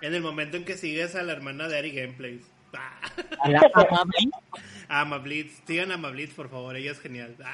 En 0.00 0.14
el 0.14 0.22
momento 0.22 0.56
en 0.56 0.64
que 0.64 0.76
sigues 0.76 1.16
a 1.16 1.24
la 1.24 1.32
hermana 1.32 1.66
de 1.66 1.76
Ari 1.76 1.90
Gameplays. 1.90 2.42
Ah. 2.72 3.00
¿A 3.42 3.50
la? 3.50 3.60
A 4.88 5.00
Amablitz. 5.00 5.60
Sigan 5.66 5.90
a 5.90 5.94
Amablitz, 5.94 6.34
por 6.34 6.48
favor. 6.48 6.76
Ella 6.76 6.92
es 6.92 7.00
genial. 7.00 7.34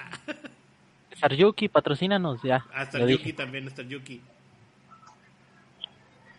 Ah. 1.22 1.28
Yuki, 1.32 1.68
patrocínanos, 1.68 2.42
ya. 2.42 2.66
Ah, 2.74 2.82
Star 2.82 3.00
lo 3.00 3.08
Yuki 3.08 3.22
dije. 3.24 3.32
también, 3.37 3.66
Star 3.68 3.87
Yuki. 3.87 4.20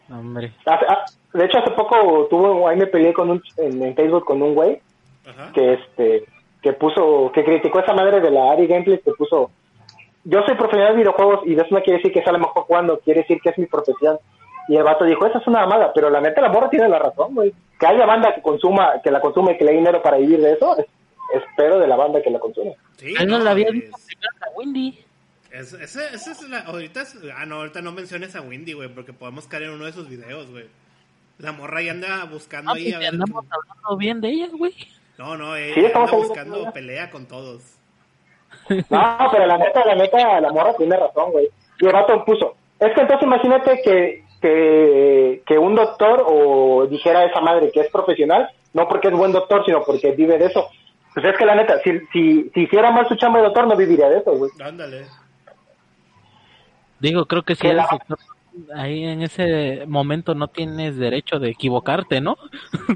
Hombre. 0.09 0.53
Hace- 0.65 0.85
ah, 0.87 1.05
de 1.33 1.45
hecho, 1.45 1.57
hace 1.59 1.71
poco 1.71 2.27
tuvo, 2.29 2.67
ahí 2.67 2.77
me 2.77 2.87
peleé 2.87 3.13
con 3.13 3.29
un, 3.29 3.41
en, 3.57 3.81
en 3.83 3.95
Facebook 3.95 4.25
con 4.25 4.41
un 4.41 4.53
güey 4.55 4.79
Ajá. 5.27 5.51
que 5.53 5.73
este 5.73 6.25
que 6.61 6.73
puso, 6.73 7.31
que 7.33 7.43
criticó 7.43 7.77
a 7.77 7.81
esa 7.83 7.93
madre 7.93 8.19
de 8.21 8.31
la 8.31 8.51
Ari 8.51 8.65
Gameplay, 8.65 8.97
que 8.99 9.11
puso, 9.11 9.51
yo 10.23 10.41
soy 10.47 10.55
profesional 10.55 10.93
de 10.93 10.97
videojuegos 10.99 11.41
y 11.45 11.53
eso 11.53 11.67
no 11.69 11.81
quiere 11.81 11.97
decir 11.97 12.11
que 12.11 12.23
sea 12.23 12.33
lo 12.33 12.39
mejor 12.39 12.63
jugando, 12.63 12.99
quiere 12.99 13.21
decir 13.21 13.39
que 13.43 13.49
es 13.49 13.57
mi 13.59 13.67
profesión. 13.67 14.17
Y 14.67 14.75
el 14.75 14.83
vato 14.83 15.05
dijo, 15.05 15.27
esa 15.27 15.37
es 15.37 15.45
una 15.45 15.59
mamada, 15.61 15.91
pero 15.93 16.09
la 16.09 16.21
neta 16.21 16.41
la 16.41 16.49
morra 16.49 16.71
tiene 16.71 16.89
la 16.89 16.97
razón, 16.97 17.35
güey. 17.35 17.53
Que 17.79 17.85
haya 17.85 18.03
banda 18.07 18.33
que 18.33 18.41
consuma, 18.41 18.93
que 19.03 19.11
la 19.11 19.21
consume 19.21 19.51
y 19.53 19.57
que 19.59 19.63
le 19.65 19.73
dé 19.73 19.77
dinero 19.77 20.01
para 20.01 20.17
vivir 20.17 20.41
de 20.41 20.53
eso, 20.53 20.75
es- 20.79 20.87
espero 21.35 21.77
de 21.77 21.85
la 21.87 21.95
banda 21.95 22.19
que 22.23 22.31
la 22.31 22.39
consume. 22.39 22.75
Sí, 22.97 23.13
Él 23.19 23.27
no 23.27 23.37
la 23.37 23.51
había 23.51 23.69
visto 23.69 23.95
primero 24.07 24.31
a 24.41 24.57
Windy. 24.57 24.99
Es, 25.55 25.73
ese, 25.73 26.05
ese 26.13 26.31
es 26.31 26.49
la, 26.49 26.59
ahorita 26.59 27.01
es, 27.01 27.17
ah 27.35 27.45
no, 27.45 27.55
ahorita 27.55 27.81
no 27.81 27.91
menciones 27.91 28.35
a 28.35 28.41
Windy, 28.41 28.73
güey, 28.73 28.89
porque 28.89 29.13
podemos 29.13 29.47
caer 29.47 29.63
en 29.63 29.69
uno 29.71 29.85
de 29.85 29.93
sus 29.93 30.09
videos, 30.09 30.49
güey. 30.51 30.65
La 31.37 31.51
morra 31.51 31.81
ya 31.81 31.91
anda 31.91 32.23
buscando 32.25 32.71
Ah, 32.71 32.75
ahí 32.75 32.89
a 32.91 32.99
que 32.99 33.05
ver. 33.05 33.13
andamos 33.13 33.45
hablando 33.49 33.97
bien 33.97 34.21
de 34.21 34.29
ellas, 34.29 34.51
güey. 34.51 34.73
No, 35.17 35.37
no, 35.37 35.55
ella 35.55 35.73
Sí, 35.75 35.85
estamos 35.85 36.11
anda 36.11 36.25
buscando 36.27 36.57
ella. 36.61 36.71
pelea 36.71 37.09
con 37.09 37.25
todos. 37.25 37.61
No, 38.89 39.17
pero 39.31 39.45
la 39.45 39.57
neta, 39.57 39.85
la 39.85 39.95
neta, 39.95 40.39
la 40.41 40.51
morra 40.51 40.73
tiene 40.77 40.95
razón, 40.97 41.31
güey. 41.31 41.47
Y 41.79 41.85
el 41.85 41.91
vato 41.93 42.23
puso, 42.25 42.55
es 42.79 42.93
que 42.93 43.01
entonces 43.01 43.25
imagínate 43.25 43.81
que, 43.83 44.23
que, 44.41 45.43
que 45.45 45.57
un 45.57 45.75
doctor 45.75 46.23
o 46.27 46.87
dijera 46.87 47.19
a 47.19 47.25
esa 47.25 47.41
madre 47.41 47.69
que 47.71 47.81
es 47.81 47.89
profesional, 47.91 48.49
no 48.73 48.87
porque 48.87 49.07
es 49.09 49.13
buen 49.13 49.31
doctor, 49.31 49.63
sino 49.65 49.83
porque 49.83 50.11
vive 50.11 50.37
de 50.37 50.45
eso. 50.47 50.69
Pues 51.13 51.25
es 51.27 51.37
que 51.37 51.45
la 51.45 51.55
neta, 51.55 51.79
si, 51.83 51.91
si, 52.11 52.49
si 52.53 52.61
hiciera 52.63 52.91
mal 52.91 53.07
su 53.07 53.15
chamba 53.15 53.39
de 53.39 53.45
doctor, 53.45 53.67
no 53.67 53.75
viviría 53.77 54.09
de 54.09 54.17
eso, 54.19 54.31
güey. 54.35 54.51
Ándale. 54.61 55.05
Digo, 56.99 57.25
creo 57.25 57.43
que 57.43 57.55
si 57.55 57.67
eres 57.67 57.85
ahí 58.73 59.03
en 59.03 59.21
ese 59.21 59.85
momento 59.87 60.33
no 60.33 60.47
tienes 60.47 60.95
derecho 60.97 61.39
de 61.39 61.49
equivocarte, 61.49 62.21
¿no? 62.21 62.37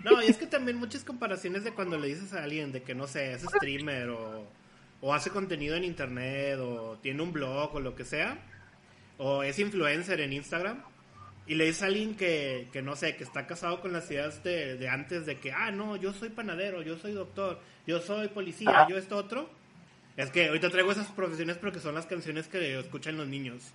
No, 0.04 0.22
y 0.22 0.28
es 0.28 0.38
que 0.38 0.48
también 0.48 0.78
muchas 0.78 1.04
comparaciones 1.04 1.64
de 1.64 1.74
cuando 1.74 1.98
le 1.98 2.08
dices 2.08 2.34
a 2.34 2.44
alguien 2.44 2.72
de 2.72 2.82
que, 2.82 2.96
no 2.96 3.08
sé, 3.08 3.34
es 3.34 3.44
streamer 3.44 4.10
o, 4.10 4.48
o 5.02 5.14
hace 5.14 5.30
contenido 5.30 5.76
en 5.76 5.84
internet 5.84 6.60
o 6.60 6.98
tiene 7.02 7.22
un 7.22 7.34
blog 7.34 7.76
o 7.76 7.80
lo 7.80 7.96
que 7.96 8.06
sea, 8.06 8.38
o 9.18 9.44
es 9.44 9.60
influencer 9.60 10.22
en 10.22 10.34
Instagram, 10.34 10.82
y 11.46 11.56
le 11.56 11.66
dices 11.66 11.82
a 11.82 11.88
alguien 11.88 12.16
que, 12.16 12.70
que 12.72 12.82
no 12.82 12.96
sé, 12.96 13.16
que 13.16 13.24
está 13.24 13.48
casado 13.48 13.82
con 13.82 13.92
las 13.92 14.10
ideas 14.12 14.44
de, 14.44 14.78
de 14.78 14.88
antes 14.88 15.26
de 15.26 15.38
que, 15.38 15.52
ah, 15.52 15.72
no, 15.72 15.96
yo 15.96 16.14
soy 16.14 16.30
panadero, 16.30 16.84
yo 16.84 16.98
soy 16.98 17.14
doctor, 17.14 17.60
yo 17.88 18.00
soy 18.00 18.28
policía, 18.28 18.70
Ajá. 18.70 18.88
yo 18.88 18.98
esto 18.98 19.18
otro. 19.18 19.50
Es 20.16 20.30
que 20.32 20.50
ahorita 20.50 20.70
traigo 20.70 20.92
esas 20.92 21.08
profesiones 21.08 21.58
porque 21.58 21.80
son 21.80 21.96
las 21.96 22.06
canciones 22.06 22.48
que 22.48 22.78
escuchan 22.78 23.18
los 23.18 23.28
niños. 23.28 23.74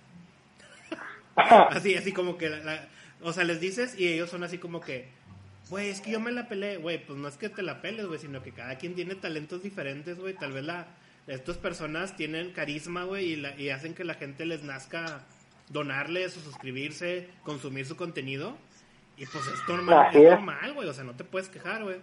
Así, 1.69 1.95
así 1.95 2.11
como 2.11 2.37
que, 2.37 2.49
la- 2.49 2.59
la- 2.59 2.87
o 3.21 3.33
sea, 3.33 3.43
les 3.43 3.59
dices 3.59 3.97
y 3.99 4.07
ellos 4.07 4.29
son 4.29 4.43
así 4.43 4.57
como 4.57 4.81
que, 4.81 5.07
güey, 5.69 5.89
es 5.89 6.01
que 6.01 6.11
yo 6.11 6.19
me 6.19 6.31
la 6.31 6.47
pelé, 6.47 6.77
güey, 6.77 7.03
pues 7.05 7.17
no 7.17 7.27
es 7.27 7.37
que 7.37 7.49
te 7.49 7.61
la 7.63 7.81
peles, 7.81 8.05
güey, 8.05 8.19
sino 8.19 8.41
que 8.43 8.51
cada 8.51 8.75
quien 8.77 8.95
tiene 8.95 9.15
talentos 9.15 9.63
diferentes, 9.63 10.17
güey, 10.19 10.33
tal 10.35 10.51
vez 10.53 10.63
la, 10.63 10.87
estas 11.27 11.57
personas 11.57 12.15
tienen 12.15 12.51
carisma, 12.51 13.03
güey, 13.03 13.33
y, 13.33 13.35
la- 13.37 13.59
y 13.59 13.69
hacen 13.69 13.93
que 13.95 14.03
la 14.03 14.13
gente 14.15 14.45
les 14.45 14.63
nazca 14.63 15.21
donarles 15.69 16.37
o 16.37 16.41
suscribirse, 16.41 17.29
consumir 17.43 17.85
su 17.85 17.95
contenido, 17.95 18.55
y 19.17 19.25
pues 19.25 19.45
es 19.47 19.67
normal, 19.67 20.07
Así 20.09 20.17
es 20.19 20.23
es. 20.25 20.29
normal, 20.31 20.73
güey, 20.73 20.87
o 20.87 20.93
sea, 20.93 21.03
no 21.03 21.13
te 21.15 21.23
puedes 21.23 21.49
quejar, 21.49 21.83
güey. 21.83 21.97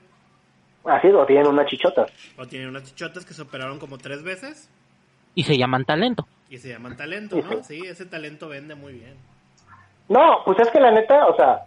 Así 0.84 1.08
lo 1.08 1.24
tienen 1.26 1.46
una 1.46 1.64
chichota. 1.64 2.06
O 2.36 2.46
tienen 2.46 2.68
unas 2.68 2.82
chichotas 2.84 3.24
que 3.24 3.34
se 3.34 3.42
operaron 3.42 3.78
como 3.78 3.98
tres 3.98 4.24
veces 4.24 4.68
Y 5.36 5.44
se 5.44 5.56
llaman 5.56 5.84
talento. 5.84 6.26
Y 6.52 6.58
se 6.58 6.68
llaman 6.68 6.98
talento, 6.98 7.36
¿no? 7.36 7.62
Sí, 7.64 7.80
ese 7.86 8.04
talento 8.04 8.46
vende 8.48 8.74
muy 8.74 8.92
bien. 8.92 9.16
No, 10.08 10.42
pues 10.44 10.58
es 10.60 10.68
que 10.70 10.80
la 10.80 10.90
neta, 10.90 11.26
o 11.26 11.34
sea, 11.34 11.62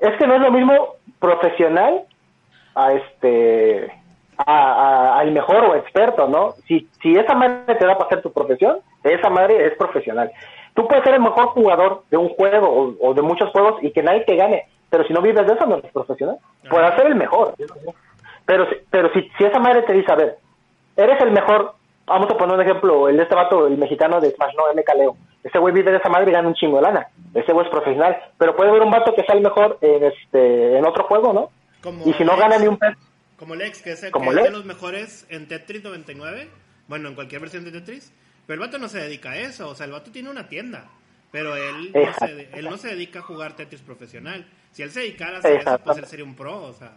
es 0.00 0.14
que 0.18 0.26
no 0.26 0.34
es 0.34 0.40
lo 0.42 0.50
mismo 0.50 0.96
profesional 1.18 2.02
a 2.74 2.92
este 2.92 3.90
a, 4.36 5.18
al 5.18 5.30
mejor 5.32 5.64
o 5.64 5.76
experto, 5.76 6.28
¿no? 6.28 6.52
Si, 6.68 6.86
si 7.00 7.14
esa 7.16 7.34
madre 7.34 7.74
te 7.76 7.86
da 7.86 7.94
para 7.96 8.06
hacer 8.06 8.20
tu 8.22 8.32
profesión, 8.32 8.80
esa 9.02 9.30
madre 9.30 9.64
es 9.66 9.76
profesional. 9.78 10.30
Tú 10.74 10.86
puedes 10.86 11.02
ser 11.04 11.14
el 11.14 11.20
mejor 11.22 11.46
jugador 11.48 12.02
de 12.10 12.18
un 12.18 12.28
juego 12.30 12.68
o, 12.68 13.08
o 13.08 13.14
de 13.14 13.22
muchos 13.22 13.48
juegos 13.50 13.82
y 13.82 13.92
que 13.92 14.02
nadie 14.02 14.24
te 14.24 14.36
gane, 14.36 14.66
pero 14.90 15.04
si 15.06 15.14
no 15.14 15.22
vives 15.22 15.46
de 15.46 15.54
eso 15.54 15.64
no 15.64 15.76
eres 15.76 15.90
profesional. 15.92 16.36
Puedes 16.68 16.94
ser 16.96 17.06
el 17.06 17.14
mejor, 17.14 17.54
pero 18.44 18.68
si- 18.68 18.76
pero 18.90 19.10
si, 19.14 19.22
si 19.38 19.44
esa 19.44 19.58
madre 19.58 19.82
te 19.84 19.94
dice, 19.94 20.12
a 20.12 20.16
ver, 20.16 20.36
eres 20.96 21.18
el 21.22 21.30
mejor, 21.30 21.76
vamos 22.06 22.30
a 22.30 22.36
poner 22.36 22.54
un 22.56 22.62
ejemplo, 22.62 23.08
el 23.08 23.16
de 23.16 23.22
este 23.22 23.34
vato, 23.34 23.66
el 23.66 23.78
mexicano 23.78 24.20
de 24.20 24.30
Smash, 24.30 24.54
no, 24.56 24.72
MK 24.74 24.94
Leo. 24.96 25.16
Ese 25.44 25.58
güey 25.58 25.74
vive 25.74 25.90
de 25.90 25.96
esa 25.96 26.08
madre 26.08 26.30
y 26.30 26.34
gana 26.34 26.48
un 26.48 26.54
chingo 26.54 26.76
de 26.76 26.82
lana. 26.82 27.08
Ese 27.34 27.52
güey 27.52 27.66
es 27.66 27.70
profesional. 27.72 28.16
Pero 28.38 28.54
puede 28.54 28.70
haber 28.70 28.82
un 28.82 28.90
vato 28.90 29.14
que 29.14 29.24
sea 29.24 29.34
el 29.34 29.42
mejor 29.42 29.78
en 29.80 30.04
este 30.04 30.78
en 30.78 30.86
otro 30.86 31.04
juego, 31.04 31.32
¿no? 31.32 31.50
Como 31.82 32.06
Y 32.06 32.12
si 32.14 32.24
no 32.24 32.36
gana 32.36 32.58
ni 32.58 32.68
un 32.68 32.76
peso. 32.78 32.96
Como 33.36 33.56
Lex, 33.56 33.82
que 33.82 33.90
es, 33.92 34.02
el- 34.04 34.12
que 34.12 34.18
es 34.20 34.34
de 34.44 34.50
los 34.50 34.64
mejores 34.64 35.26
en 35.28 35.48
Tetris 35.48 35.82
99. 35.82 36.48
Bueno, 36.86 37.08
en 37.08 37.16
cualquier 37.16 37.40
versión 37.40 37.64
de 37.64 37.72
Tetris. 37.72 38.12
Pero 38.46 38.62
el 38.62 38.68
vato 38.68 38.78
no 38.78 38.88
se 38.88 39.00
dedica 39.00 39.30
a 39.32 39.36
eso. 39.38 39.68
O 39.68 39.74
sea, 39.74 39.86
el 39.86 39.92
vato 39.92 40.12
tiene 40.12 40.30
una 40.30 40.48
tienda. 40.48 40.84
Pero 41.32 41.56
él 41.56 41.90
no, 41.92 42.12
se, 42.26 42.48
él 42.52 42.64
no 42.70 42.76
se 42.76 42.88
dedica 42.88 43.18
a 43.18 43.22
jugar 43.22 43.54
Tetris 43.54 43.82
profesional. 43.82 44.46
Si 44.70 44.82
él 44.82 44.90
se 44.90 45.00
dedicara 45.00 45.36
a 45.36 45.38
hacer 45.40 45.60
eso, 45.60 45.78
pues 45.82 45.98
él 45.98 46.04
sería 46.06 46.24
un 46.24 46.36
pro. 46.36 46.62
O 46.62 46.72
sea, 46.72 46.92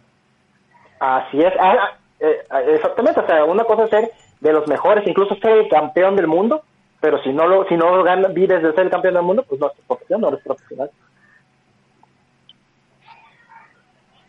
Así 1.00 1.40
es. 1.40 1.52
Ah, 1.58 1.74
ah, 1.80 1.98
eh, 2.20 2.44
ah, 2.50 2.60
exactamente. 2.62 3.20
O 3.20 3.26
sea, 3.26 3.44
una 3.44 3.64
cosa 3.64 3.84
es 3.84 3.90
ser 3.90 4.10
de 4.40 4.52
los 4.52 4.66
mejores, 4.68 5.06
incluso 5.06 5.34
ser 5.36 5.58
el 5.58 5.68
campeón 5.68 6.16
del 6.16 6.26
mundo. 6.26 6.62
Pero 7.00 7.22
si 7.22 7.30
no 7.32 7.46
lo 7.46 7.66
si 7.68 7.76
no 7.76 8.02
gana, 8.02 8.28
vives 8.28 8.62
de 8.62 8.72
ser 8.72 8.88
campeón 8.90 9.14
del 9.14 9.22
mundo, 9.22 9.44
pues 9.48 9.60
no 9.60 9.66
eres 9.66 9.78
profesional, 9.86 10.20
no 10.22 10.28
eres 10.28 10.40
profesional. 10.44 10.90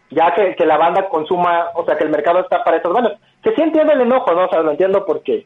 Ya 0.10 0.34
que, 0.34 0.56
que 0.56 0.66
la 0.66 0.78
banda 0.78 1.10
consuma, 1.10 1.68
o 1.76 1.84
sea, 1.86 1.98
que 1.98 2.04
el 2.06 2.10
mercado 2.10 2.40
está 2.40 2.64
para 2.64 2.78
esas 2.78 2.92
bandas. 2.94 3.20
Que 3.44 3.54
sí 3.56 3.62
entiendo 3.62 3.92
el 3.94 4.02
enojo, 4.02 4.32
¿no? 4.34 4.46
O 4.46 4.50
sea, 4.50 4.62
lo 4.62 4.72
entiendo 4.72 5.06
porque, 5.06 5.46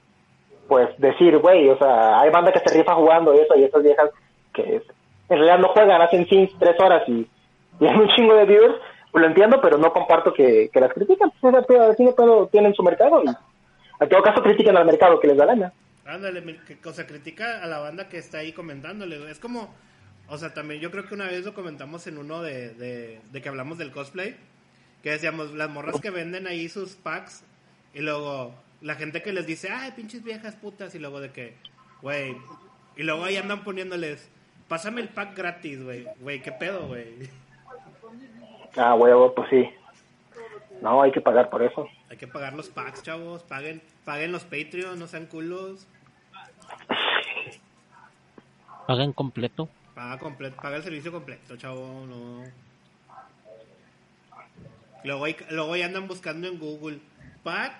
pues, 0.67 0.89
decir, 0.99 1.37
güey, 1.39 1.69
o 1.69 1.77
sea, 1.77 2.19
hay 2.19 2.29
banda 2.29 2.51
que 2.51 2.59
se 2.59 2.77
rifa 2.77 2.93
jugando 2.95 3.33
y 3.33 3.39
eso, 3.39 3.55
y 3.55 3.63
esas 3.63 3.81
viejas 3.81 4.09
que 4.53 4.75
es- 4.77 4.83
en 5.29 5.37
realidad 5.37 5.59
no 5.59 5.69
juegan, 5.69 6.01
hacen 6.01 6.27
sims 6.27 6.51
tres 6.59 6.79
horas 6.79 7.03
y, 7.07 7.27
y 7.79 7.87
hay 7.87 7.95
un 7.95 8.07
chingo 8.09 8.35
de 8.35 8.45
viewers, 8.45 8.75
pues 9.11 9.21
lo 9.21 9.27
entiendo, 9.27 9.59
pero 9.61 9.77
no 9.77 9.91
comparto 9.93 10.33
que, 10.33 10.69
que 10.71 10.79
las 10.79 10.93
critican. 10.93 11.31
Pues, 11.39 11.65
pedo 11.65 12.47
tienen 12.47 12.73
su 12.73 12.83
mercado 12.83 13.23
y, 13.23 13.27
en 14.01 14.09
todo 14.09 14.21
caso, 14.21 14.43
critiquen 14.43 14.75
al 14.75 14.85
mercado 14.85 15.19
que 15.19 15.27
les 15.27 15.37
da 15.37 15.45
lana. 15.45 15.73
ándale, 16.05 16.59
o 16.83 16.93
sea, 16.93 17.07
critica 17.07 17.63
a 17.63 17.67
la 17.67 17.79
banda 17.79 18.09
que 18.09 18.17
está 18.17 18.39
ahí 18.39 18.51
comentándole. 18.51 19.31
Es 19.31 19.39
como, 19.39 19.73
o 20.27 20.37
sea, 20.37 20.53
también 20.53 20.81
yo 20.81 20.91
creo 20.91 21.07
que 21.07 21.13
una 21.13 21.25
vez 21.25 21.45
lo 21.45 21.53
comentamos 21.53 22.05
en 22.07 22.17
uno 22.17 22.41
de, 22.41 22.73
de, 22.73 23.21
de 23.31 23.41
que 23.41 23.49
hablamos 23.49 23.77
del 23.77 23.91
cosplay. 23.91 24.35
Que 25.03 25.11
decíamos, 25.11 25.53
las 25.53 25.69
morras 25.69 25.99
que 25.99 26.11
venden 26.11 26.45
ahí 26.45 26.69
sus 26.69 26.95
packs 26.95 27.43
y 27.93 28.01
luego 28.01 28.53
la 28.81 28.95
gente 28.95 29.21
que 29.21 29.33
les 29.33 29.45
dice, 29.45 29.69
ay, 29.69 29.91
pinches 29.91 30.23
viejas 30.23 30.55
putas, 30.55 30.93
y 30.95 30.99
luego 30.99 31.19
de 31.19 31.31
que, 31.31 31.55
güey, 32.01 32.35
y 32.97 33.03
luego 33.03 33.23
ahí 33.23 33.37
andan 33.37 33.63
poniéndoles, 33.63 34.29
pásame 34.67 35.01
el 35.01 35.09
pack 35.09 35.35
gratis, 35.35 35.83
güey, 35.83 36.07
güey, 36.19 36.41
qué 36.41 36.51
pedo, 36.51 36.87
güey. 36.87 37.29
Ah, 38.75 38.95
huevo, 38.95 39.33
pues 39.35 39.49
sí. 39.49 39.69
No, 40.81 41.01
hay 41.01 41.11
que 41.11 41.21
pagar 41.21 41.49
por 41.49 41.61
eso. 41.61 41.87
Hay 42.09 42.17
que 42.17 42.27
pagar 42.27 42.53
los 42.53 42.69
packs, 42.69 43.03
chavos, 43.03 43.43
paguen, 43.43 43.81
paguen 44.05 44.31
los 44.31 44.43
Patreon, 44.43 44.97
no 44.99 45.07
sean 45.07 45.25
culos, 45.25 45.87
Paguen 48.87 49.13
completo. 49.13 49.69
paga, 49.95 50.17
completo, 50.19 50.57
paga 50.61 50.77
el 50.77 50.83
servicio 50.83 51.11
completo, 51.11 51.55
chavo, 51.55 52.05
no. 52.07 52.43
Luego 55.03 55.25
luego 55.49 55.73
ahí 55.73 55.81
andan 55.81 56.07
buscando 56.07 56.47
en 56.47 56.59
Google, 56.59 56.99
pack, 57.43 57.73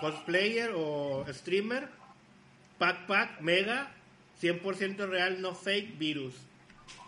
cosplayer 0.00 0.72
o 0.74 1.24
streamer, 1.28 1.88
pack, 2.78 3.06
pack, 3.06 3.40
mega, 3.40 3.90
100% 4.40 5.08
real, 5.08 5.40
no 5.40 5.54
fake, 5.54 5.98
virus. 5.98 6.34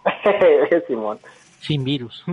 Simón. 0.87 1.19
Sin 1.61 1.85
virus. 1.85 2.25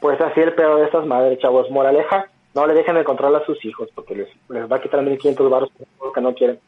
Pues 0.00 0.20
así 0.20 0.40
el 0.40 0.54
pedo 0.54 0.76
de 0.76 0.84
estas 0.86 1.06
madres, 1.06 1.38
chavos. 1.40 1.70
Moraleja, 1.70 2.26
no 2.54 2.66
le 2.66 2.74
dejen 2.74 2.96
el 2.96 3.04
control 3.04 3.36
a 3.36 3.44
sus 3.44 3.62
hijos 3.64 3.88
porque 3.94 4.14
les, 4.14 4.28
les 4.48 4.70
va 4.70 4.76
a 4.76 4.80
quitar 4.80 5.02
1500 5.02 5.50
baros 5.50 5.70
que 6.14 6.20
no 6.20 6.34
quieren. 6.34 6.58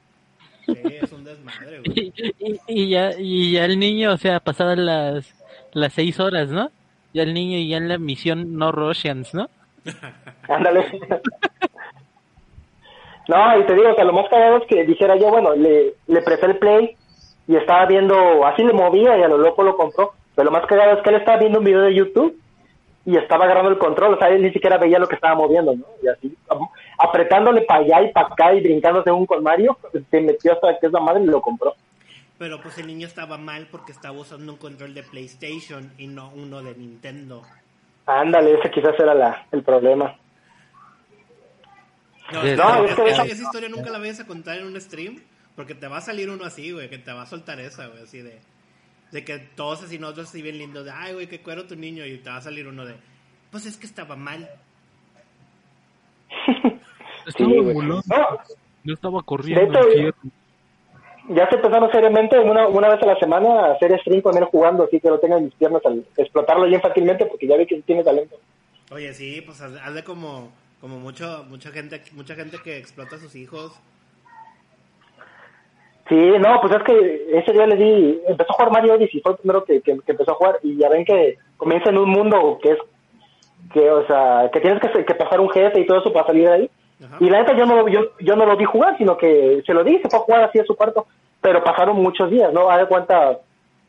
Sí, 0.66 0.75
es 1.01 1.12
un 1.12 1.25
desmadre, 1.25 1.81
güey. 1.81 2.12
Y, 2.38 2.53
y- 2.53 2.61
y 2.68 2.88
ya, 2.90 3.11
y 3.18 3.53
ya 3.53 3.64
el 3.64 3.79
niño, 3.79 4.12
o 4.12 4.16
sea, 4.16 4.38
pasadas 4.40 4.79
las, 4.79 5.35
las 5.73 5.92
seis 5.92 6.21
horas, 6.21 6.51
¿no? 6.51 6.71
Ya 7.14 7.23
el 7.25 7.35
niño 7.35 7.59
ya 7.68 7.79
en 7.79 7.88
la 7.88 7.99
misión 7.99 8.57
no 8.57 8.71
Russians, 8.73 9.35
¿no? 9.35 9.49
Ándale. 10.49 10.87
no, 13.29 13.59
y 13.59 13.64
te 13.66 13.75
digo 13.75 13.95
que 13.97 14.05
lo 14.05 14.12
más 14.12 14.29
cagado 14.29 14.59
es 14.59 14.66
que 14.66 14.85
dijera 14.85 15.16
yo, 15.16 15.31
bueno, 15.31 15.55
le, 15.55 15.95
le 16.07 16.23
presté 16.23 16.47
el 16.47 16.59
play 16.59 16.97
y 17.49 17.57
estaba 17.57 17.87
viendo, 17.87 18.47
así 18.47 18.62
le 18.62 18.73
movía 18.73 19.16
y 19.18 19.23
a 19.23 19.29
lo 19.29 19.38
loco 19.38 19.62
lo 19.62 19.77
compró. 19.77 20.12
Pero 20.35 20.47
lo 20.47 20.51
más 20.53 20.66
cagado 20.66 20.97
es 20.97 21.03
que 21.03 21.11
él 21.11 21.16
estaba 21.16 21.38
viendo 21.38 21.59
un 21.59 21.64
video 21.64 21.83
de 21.83 21.95
YouTube 21.95 22.37
y 23.05 23.17
estaba 23.17 23.45
agarrando 23.47 23.71
el 23.71 23.79
control, 23.79 24.15
o 24.15 24.19
sea, 24.19 24.29
él 24.29 24.43
ni 24.43 24.53
siquiera 24.53 24.79
veía 24.79 24.99
lo 24.99 25.09
que 25.09 25.17
estaba 25.17 25.35
moviendo, 25.35 25.75
¿no? 25.75 25.85
Y 26.03 26.09
así, 26.09 26.37
apretándole 26.99 27.62
para 27.62 27.81
allá 27.81 28.03
y 28.03 28.12
para 28.12 28.29
acá 28.29 28.55
y 28.55 28.61
brincándose 28.62 29.11
un 29.11 29.27
con 29.27 29.43
Mario, 29.43 29.77
se 30.11 30.21
metió 30.21 30.53
hasta 30.53 30.79
que 30.79 30.87
esa 30.87 31.01
madre 31.01 31.23
y 31.25 31.27
lo 31.27 31.41
compró. 31.43 31.75
Pero 32.38 32.61
pues 32.61 32.79
el 32.79 32.87
niño 32.87 33.07
estaba 33.07 33.38
mal 33.38 33.69
porque 33.71 33.93
estaba 33.93 34.19
usando 34.19 34.53
un 34.53 34.59
control 34.59 34.95
de 34.95 35.03
PlayStation 35.03 35.93
y 35.99 36.07
no 36.07 36.31
uno 36.35 36.62
de 36.62 36.75
Nintendo. 36.75 37.43
Ándale, 38.07 38.55
ese 38.59 38.71
quizás 38.71 38.99
era 38.99 39.15
la, 39.15 39.47
el 39.53 39.62
problema. 39.62 40.17
No, 42.33 42.43
es 42.43 42.53
esa- 42.99 43.25
esa 43.25 43.43
historia 43.43 43.69
nunca 43.69 43.91
la 43.91 43.99
vayas 43.99 44.21
a 44.21 44.27
contar 44.27 44.59
en 44.59 44.67
un 44.67 44.81
stream 44.81 45.21
porque 45.55 45.75
te 45.75 45.87
va 45.87 45.99
a 45.99 46.01
salir 46.01 46.31
uno 46.31 46.45
así, 46.45 46.73
güey, 46.73 46.88
que 46.88 46.99
te 46.99 47.12
va 47.12 47.23
a 47.23 47.27
soltar 47.27 47.61
esa, 47.61 47.87
güey, 47.88 48.03
así 48.03 48.23
de... 48.23 48.41
De 49.12 49.25
que 49.25 49.38
todos 49.38 49.85
así 49.85 49.98
nosotros 49.98 50.29
así 50.29 50.42
bien 50.42 50.59
lindos 50.59 50.85
de, 50.85 50.90
ay, 50.90 51.12
güey, 51.14 51.27
qué 51.29 51.40
cuero 51.40 51.66
tu 51.66 51.77
niño, 51.77 52.05
y 52.05 52.18
te 52.18 52.31
va 52.31 52.37
a 52.38 52.40
salir 52.42 52.66
uno 52.66 52.85
de, 52.85 52.96
pues 53.51 53.66
es 53.66 53.77
que 53.77 53.87
estaba 53.87 54.16
mal. 54.16 54.48
Estaba 57.27 57.51
Sí, 57.51 57.61
volando, 57.61 58.03
No, 58.09 58.38
yo 58.83 58.94
estaba 58.94 59.22
corriendo. 59.22 59.79
De 59.81 60.09
hecho, 60.09 60.16
ya 61.29 61.48
se 61.48 61.55
empezaron 61.55 61.90
seriamente 61.92 62.37
una, 62.38 62.66
una 62.66 62.88
vez 62.88 63.01
a 63.01 63.07
la 63.07 63.16
semana 63.16 63.66
a 63.66 63.72
hacer 63.75 63.96
stream 64.01 64.22
con 64.22 64.37
él 64.37 64.44
jugando, 64.46 64.85
así 64.85 64.98
que 64.98 65.09
lo 65.09 65.20
tengan 65.20 65.38
en 65.38 65.44
mis 65.44 65.55
piernas 65.55 65.83
al 65.85 66.05
explotarlo 66.16 66.66
bien 66.66 66.81
fácilmente 66.81 67.27
porque 67.27 67.46
ya 67.46 67.57
vi 67.57 67.66
que 67.66 67.81
tiene 67.83 68.03
talento. 68.03 68.37
Oye, 68.90 69.14
sí, 69.14 69.40
pues 69.40 69.61
haz 69.61 69.72
haz 69.81 69.94
de 69.94 70.03
como, 70.03 70.53
como 70.81 70.98
mucho, 70.98 71.46
mucha 71.48 71.70
gente, 71.70 72.03
mucha 72.12 72.35
gente 72.35 72.59
que 72.64 72.77
explota 72.77 73.16
a 73.16 73.18
sus 73.20 73.37
hijos. 73.37 73.72
Sí, 76.12 76.33
no, 76.38 76.61
pues 76.61 76.75
es 76.75 76.83
que 76.83 77.27
ese 77.38 77.53
día 77.53 77.66
le 77.66 77.77
di, 77.77 78.20
empezó 78.29 78.53
a 78.53 78.55
jugar 78.57 78.70
Mario 78.72 78.94
Odyssey, 78.94 79.20
fue 79.22 79.33
el 79.33 79.38
primero 79.38 79.64
que, 79.64 79.81
que, 79.81 79.98
que 80.05 80.12
empezó 80.12 80.33
a 80.33 80.35
jugar 80.35 80.59
y 80.62 80.77
ya 80.77 80.90
ven 80.90 81.07
que 81.07 81.38
comienza 81.57 81.88
en 81.88 81.96
un 81.96 82.11
mundo 82.11 82.59
que 82.62 82.72
es, 82.72 82.79
que 83.72 83.90
o 83.90 84.07
sea, 84.07 84.51
que 84.53 84.61
tienes 84.61 84.79
que, 84.81 85.05
que 85.07 85.14
pasar 85.14 85.40
un 85.40 85.48
jefe 85.48 85.81
y 85.81 85.87
todo 85.87 86.01
eso 86.01 86.12
para 86.12 86.27
salir 86.27 86.46
de 86.48 86.53
ahí. 86.55 86.70
Ajá. 87.03 87.16
Y 87.18 87.31
la 87.31 87.38
neta 87.38 87.57
yo 87.57 87.64
no, 87.64 87.77
lo- 87.77 87.88
yo, 87.88 88.01
yo 88.20 88.37
no 88.37 88.44
lo 88.44 88.57
vi 88.59 88.64
jugar, 88.66 88.98
sino 88.98 89.16
que 89.16 89.62
se 89.64 89.72
lo 89.72 89.83
di, 89.85 89.98
se 90.03 90.11
fue 90.11 90.18
a 90.18 90.22
jugar 90.22 90.44
así 90.44 90.59
a 90.59 90.64
su 90.64 90.77
cuarto, 90.77 91.07
pero 91.40 91.64
pasaron 91.64 91.96
muchos 91.96 92.31
días, 92.31 92.53
¿no? 92.53 92.68
Haz 92.68 92.81
de 92.81 92.87
cuenta, 92.87 93.38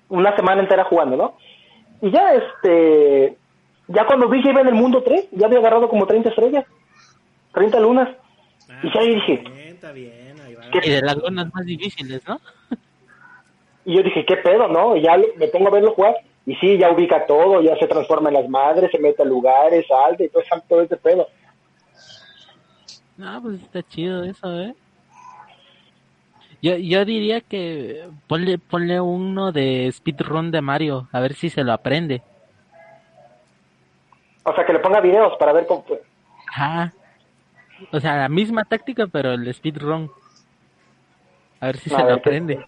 una 0.07 0.33
semana 0.37 0.61
entera 0.61 0.85
jugando, 0.85 1.17
¿no? 1.17 1.33
Y 2.01 2.09
ya, 2.09 2.33
este, 2.35 3.35
ya 3.89 4.05
cuando 4.05 4.29
vi 4.29 4.41
que 4.41 4.49
iba 4.51 4.61
en 4.61 4.67
el 4.69 4.75
mundo 4.75 5.03
3, 5.03 5.27
ya 5.31 5.47
había 5.47 5.59
agarrado 5.59 5.89
como 5.89 6.05
30 6.07 6.29
estrellas, 6.29 6.65
30 7.53 7.79
lunas. 7.81 8.09
Ah, 8.69 8.79
Y 8.81 8.93
ya 8.93 9.01
dije, 9.01 9.43
bien, 9.45 9.67
está 9.75 9.91
bien, 9.91 10.13
Y 10.81 10.89
de 10.89 11.01
las 11.01 11.15
zonas 11.17 11.53
más 11.53 11.65
difíciles, 11.65 12.21
¿no? 12.27 12.39
Y 13.85 13.95
yo 13.97 14.03
dije, 14.03 14.25
¿qué 14.25 14.37
pedo, 14.37 14.67
no? 14.67 14.95
Y 14.95 15.01
ya 15.03 15.17
lo- 15.17 15.27
me 15.37 15.47
pongo 15.47 15.67
a 15.67 15.71
verlo 15.71 15.93
jugar. 15.93 16.15
Y 16.45 16.55
sí, 16.55 16.77
ya 16.77 16.91
ubica 16.91 17.25
todo, 17.25 17.61
ya 17.61 17.75
se 17.77 17.87
transforma 17.87 18.29
en 18.29 18.35
las 18.35 18.49
madres, 18.49 18.91
se 18.91 18.99
mete 18.99 19.21
a 19.21 19.25
lugares, 19.25 19.85
salta 19.87 20.23
y 20.23 20.29
todo, 20.29 20.43
todo 20.67 20.81
ese 20.81 20.97
pedo. 20.97 21.27
Ah, 23.21 23.39
pues 23.41 23.61
está 23.61 23.83
chido 23.83 24.23
eso, 24.23 24.59
¿eh? 24.59 24.73
Yo, 26.61 26.77
yo 26.77 27.03
diría 27.03 27.41
que 27.41 28.07
ponle, 28.27 28.57
ponle 28.57 28.99
uno 29.01 29.51
de 29.51 29.91
speedrun 29.91 30.49
de 30.51 30.61
Mario, 30.61 31.07
a 31.11 31.19
ver 31.19 31.33
si 31.33 31.49
se 31.49 31.63
lo 31.63 31.73
aprende. 31.73 32.21
O 34.43 34.53
sea, 34.55 34.65
que 34.65 34.73
le 34.73 34.79
ponga 34.79 35.01
videos 35.01 35.33
para 35.37 35.53
ver 35.53 35.65
cómo... 35.65 35.85
Ajá. 36.49 36.93
O 37.91 37.99
sea, 37.99 38.15
la 38.17 38.29
misma 38.29 38.63
táctica, 38.63 39.07
pero 39.07 39.33
el 39.33 39.53
speedrun. 39.53 40.09
A 41.63 41.67
ver 41.67 41.77
si 41.77 41.93
A 41.93 41.97
se 41.97 42.03
ver 42.03 42.15
qué- 42.15 42.19
aprende. 42.19 42.65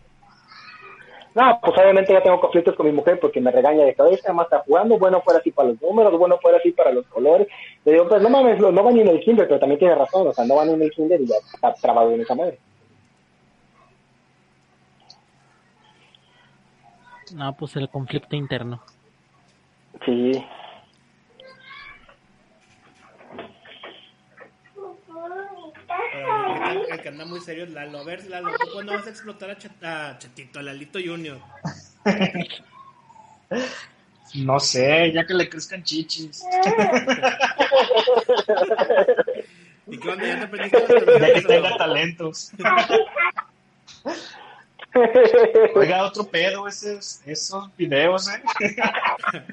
No, 1.34 1.60
pues 1.62 1.78
obviamente 1.78 2.14
ya 2.14 2.24
tengo 2.24 2.40
conflictos 2.40 2.76
con 2.78 2.86
mi 2.86 2.94
mujer 2.94 3.20
porque 3.20 3.42
me 3.42 3.52
regaña 3.52 3.84
de 3.84 3.94
cabeza, 3.94 4.22
además 4.28 4.46
está 4.46 4.60
jugando, 4.66 4.98
bueno 4.98 5.22
fuera 5.22 5.40
así 5.42 5.52
para 5.52 5.68
los 5.68 5.82
números, 5.82 6.18
bueno 6.18 6.38
fuera 6.42 6.60
así 6.60 6.72
para 6.72 6.94
los 6.94 7.06
colores. 7.08 7.50
Le 7.84 7.92
digo, 7.92 8.08
pues 8.08 8.22
no 8.22 8.30
mames, 8.30 8.58
no, 8.58 8.72
no 8.72 8.84
va 8.86 8.92
ni 8.92 9.02
en 9.02 9.10
el 9.10 9.20
kinder, 9.20 9.46
pero 9.46 9.60
también 9.60 9.80
tiene 9.80 9.96
razón, 9.96 10.26
o 10.28 10.32
sea, 10.32 10.46
no 10.46 10.56
va 10.56 10.64
ni 10.64 10.74
en 10.76 10.82
el 10.84 10.92
kinder 10.92 11.20
y 11.20 11.28
ya 11.28 11.36
está 11.54 11.74
trabado 11.74 12.12
en 12.12 12.22
esa 12.22 12.36
madre. 12.36 12.58
No, 17.34 17.54
pues 17.58 17.76
el 17.76 17.90
conflicto 17.90 18.34
interno. 18.38 18.82
Sí. 20.06 20.32
Pero 26.14 26.28
ahorita 26.32 26.85
el 26.96 27.02
que 27.02 27.10
anda 27.10 27.26
muy 27.26 27.42
serio 27.42 27.66
es 27.66 27.72
Lalo. 27.72 28.00
A 28.00 28.04
ver, 28.04 28.26
Lalo, 28.28 28.52
¿tú 28.52 28.70
cuándo 28.74 28.94
vas 28.94 29.08
a 29.08 29.10
explotar 29.10 29.52
a, 29.52 30.10
a 30.10 30.18
Chatito, 30.18 30.60
a 30.60 30.64
Lalito 30.64 31.00
Junior? 31.04 31.40
No 34.34 34.60
sé, 34.60 35.12
ya 35.14 35.26
que 35.26 35.34
le 35.34 35.48
crezcan 35.48 35.82
chichis. 35.84 36.44
¿Y 39.88 39.98
qué 39.98 40.10
onda? 40.10 40.28
¿Ya 40.28 40.40
te 40.40 40.46
aprendiste 40.46 40.88
Ya 41.20 41.34
que 41.34 41.42
tenga 41.42 41.78
talentos. 41.78 42.52
Oiga, 45.76 46.06
otro 46.06 46.26
pedo 46.26 46.68
esos, 46.68 47.22
esos 47.26 47.76
videos, 47.78 48.28
¿eh? 48.30 48.42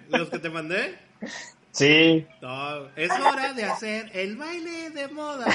¿Los 0.09 0.31
que 0.31 0.39
te 0.39 0.49
mandé? 0.49 0.97
Sí. 1.73 2.27
No, 2.43 2.87
es 2.97 3.11
hora 3.11 3.55
de 3.55 3.65
hacer 3.65 4.11
el 4.13 4.37
baile 4.37 4.91
de 4.91 5.09
moda. 5.09 5.47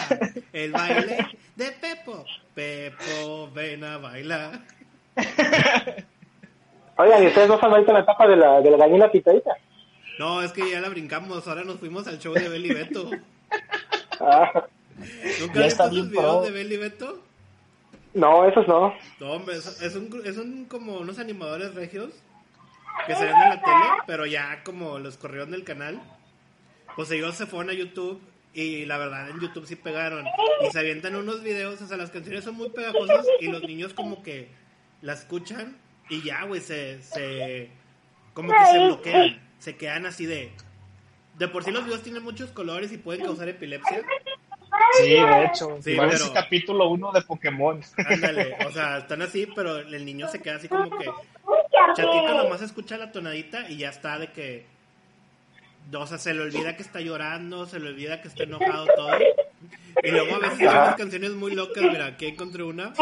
El 0.52 0.72
baile 0.72 1.28
de 1.56 1.72
Pepo. 1.74 2.26
Pepo, 2.56 3.52
ven 3.54 3.84
a 3.84 3.98
bailar. 4.00 4.62
Oigan, 6.98 7.24
¿y 7.24 7.28
ustedes 7.28 7.48
no 7.48 7.54
ahorita 7.54 7.92
en 7.92 7.94
la 7.94 8.00
etapa 8.00 8.28
de 8.28 8.36
la, 8.36 8.62
de 8.62 8.72
la 8.72 8.78
gallina 8.78 9.12
pitadita? 9.12 9.52
No, 10.18 10.42
es 10.42 10.52
que 10.52 10.72
ya 10.72 10.82
la 10.82 10.90
brincamos. 10.90 11.48
Ahora 11.48 11.64
nos 11.64 11.78
fuimos 11.80 12.08
al 12.08 12.18
show 12.18 12.34
de 12.34 12.50
Beli 12.50 12.74
Beto. 12.74 13.10
Ah, 14.20 14.66
¿Nunca 15.40 15.60
has 15.60 15.66
visto 15.66 15.84
esos 15.84 15.92
videos 15.92 16.10
pro. 16.12 16.42
de 16.42 16.50
Beli 16.50 16.78
Beto? 16.78 17.22
no, 18.16 18.46
esos 18.48 18.68
no. 18.68 18.92
No, 19.20 19.34
hombre, 19.34 19.56
es, 19.56 19.80
es 19.80 19.96
un, 19.96 20.10
es 20.26 20.38
un 20.38 20.66
como 20.66 20.98
unos 20.98 21.20
animadores 21.20 21.76
regios 21.76 22.10
que 23.06 23.14
salían 23.16 23.42
en 23.44 23.50
la 23.50 23.62
tele, 23.62 23.86
pero 24.06 24.26
ya 24.26 24.64
como 24.64 25.00
los 25.00 25.18
corrieron 25.18 25.52
del 25.52 25.64
canal. 25.64 26.02
Pues 26.96 27.12
ellos 27.12 27.36
se 27.36 27.46
fueron 27.46 27.70
a 27.70 27.74
YouTube 27.74 28.22
y 28.54 28.86
la 28.86 28.98
verdad 28.98 29.30
en 29.30 29.40
YouTube 29.40 29.68
sí 29.68 29.76
pegaron. 29.76 30.26
Y 30.66 30.72
se 30.72 30.80
avientan 30.80 31.16
unos 31.16 31.44
videos, 31.44 31.82
o 31.82 31.88
sea, 31.88 31.98
las 31.98 32.10
canciones 32.10 32.44
son 32.44 32.56
muy 32.56 32.70
pegajosas 32.70 33.26
y 33.40 33.48
los 33.48 33.62
niños 33.64 33.94
como 33.94 34.24
que 34.24 34.50
la 35.02 35.14
escuchan 35.14 35.78
y 36.10 36.24
ya, 36.24 36.44
güey, 36.46 36.62
se, 36.62 37.02
se... 37.04 37.70
como 38.34 38.50
que 38.52 38.66
se 38.72 38.80
bloquean. 38.86 39.42
Se 39.60 39.76
quedan 39.76 40.06
así 40.06 40.26
de... 40.26 40.52
De 41.38 41.48
por 41.48 41.64
sí 41.64 41.70
los 41.72 41.86
videos 41.86 42.02
tienen 42.02 42.24
muchos 42.24 42.50
colores 42.52 42.92
y 42.92 42.98
pueden 42.98 43.24
causar 43.24 43.48
epilepsia. 43.48 44.02
Sí, 44.98 45.10
de 45.10 45.46
hecho. 45.46 45.78
Sí, 45.82 45.96
parece 45.96 46.24
pero- 46.24 46.34
capítulo 46.34 46.90
1 46.90 47.12
de 47.12 47.22
Pokémon. 47.22 47.82
Ándale, 48.10 48.56
o 48.66 48.72
sea, 48.72 48.98
están 49.00 49.22
así, 49.22 49.48
pero 49.56 49.78
el 49.78 50.04
niño 50.06 50.28
se 50.30 50.42
queda 50.42 50.56
así 50.56 50.68
como 50.68 50.90
que 50.98 51.06
chatito 51.96 52.34
nomás 52.34 52.62
escucha 52.62 52.98
la 52.98 53.12
tonadita 53.12 53.70
y 53.70 53.78
ya 53.78 53.90
está 53.90 54.20
de 54.20 54.32
que 54.32 54.78
o 55.94 56.06
sea, 56.06 56.18
se 56.18 56.34
le 56.34 56.42
olvida 56.42 56.76
que 56.76 56.84
está 56.84 57.00
llorando, 57.00 57.66
se 57.66 57.80
le 57.80 57.90
olvida 57.90 58.22
que 58.22 58.28
está 58.28 58.44
enojado 58.44 58.88
todo. 58.96 59.18
Y 60.04 60.12
luego 60.12 60.36
a 60.36 60.40
veces 60.40 60.60
hay 60.60 60.68
unas 60.68 60.96
canciones 60.96 61.32
muy 61.32 61.56
locas, 61.56 61.82
mira, 61.84 62.08
aquí 62.08 62.28
encontré 62.28 62.64
una. 62.64 62.94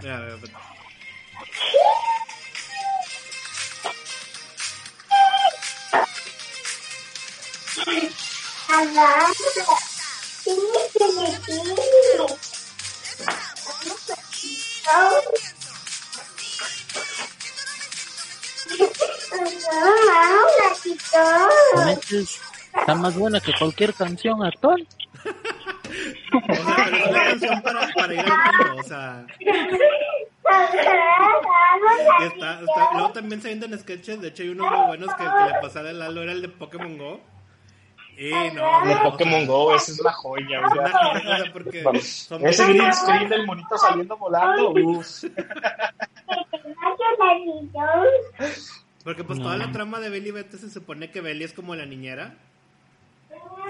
Mira, 0.00 0.18
mira, 0.20 0.36
mira. 0.36 0.58
Con 21.74 21.88
estos 21.88 22.40
está 22.78 22.94
más 22.94 23.16
buena 23.16 23.40
que 23.40 23.52
cualquier 23.58 23.92
canción 23.94 24.44
actual. 24.44 24.86
Una 26.48 27.24
canción 27.24 27.62
para, 27.62 27.88
para 27.94 28.14
ir 28.14 28.20
al 28.20 28.26
mundo, 28.26 28.76
o 28.78 28.82
sea. 28.82 29.26
Y 32.20 32.24
está, 32.24 32.60
está- 32.60 32.90
luego 32.94 33.10
también 33.12 33.42
se 33.42 33.48
venden 33.48 33.78
sketches, 33.78 34.20
de 34.20 34.28
hecho 34.28 34.42
hay 34.42 34.48
unos 34.50 34.70
muy 34.70 34.86
buenos 34.86 35.14
que, 35.14 35.24
que 35.24 35.52
le 35.52 35.60
pasara 35.60 35.90
el 35.90 35.98
Lalo, 35.98 36.22
era 36.22 36.32
el 36.32 36.42
de 36.42 36.48
Pokémon 36.48 36.96
Go. 36.98 37.20
Y 38.16 38.30
no, 38.52 38.80
De 38.84 38.94
no, 38.96 39.02
Pokémon 39.04 39.34
o 39.42 39.44
sea, 39.44 39.46
Go, 39.46 39.74
esa 39.76 39.92
es 39.92 40.00
joya. 40.14 40.60
una 40.60 40.70
joya, 40.90 41.12
o 41.12 41.20
sea, 41.44 41.52
porque 41.52 41.84
son 42.02 42.46
Ese 42.46 42.64
green 42.66 42.92
screen 42.92 43.28
del 43.28 43.46
monito 43.46 43.76
saliendo 43.78 44.16
volando. 44.16 44.72
Porque 49.08 49.24
pues 49.24 49.38
toda 49.38 49.56
la 49.56 49.72
trama 49.72 50.00
de 50.00 50.10
Belly 50.10 50.28
y 50.28 50.32
Beto 50.32 50.58
se 50.58 50.68
supone 50.68 51.10
que 51.10 51.22
Belly 51.22 51.42
es 51.42 51.54
como 51.54 51.74
la 51.74 51.86
niñera. 51.86 52.34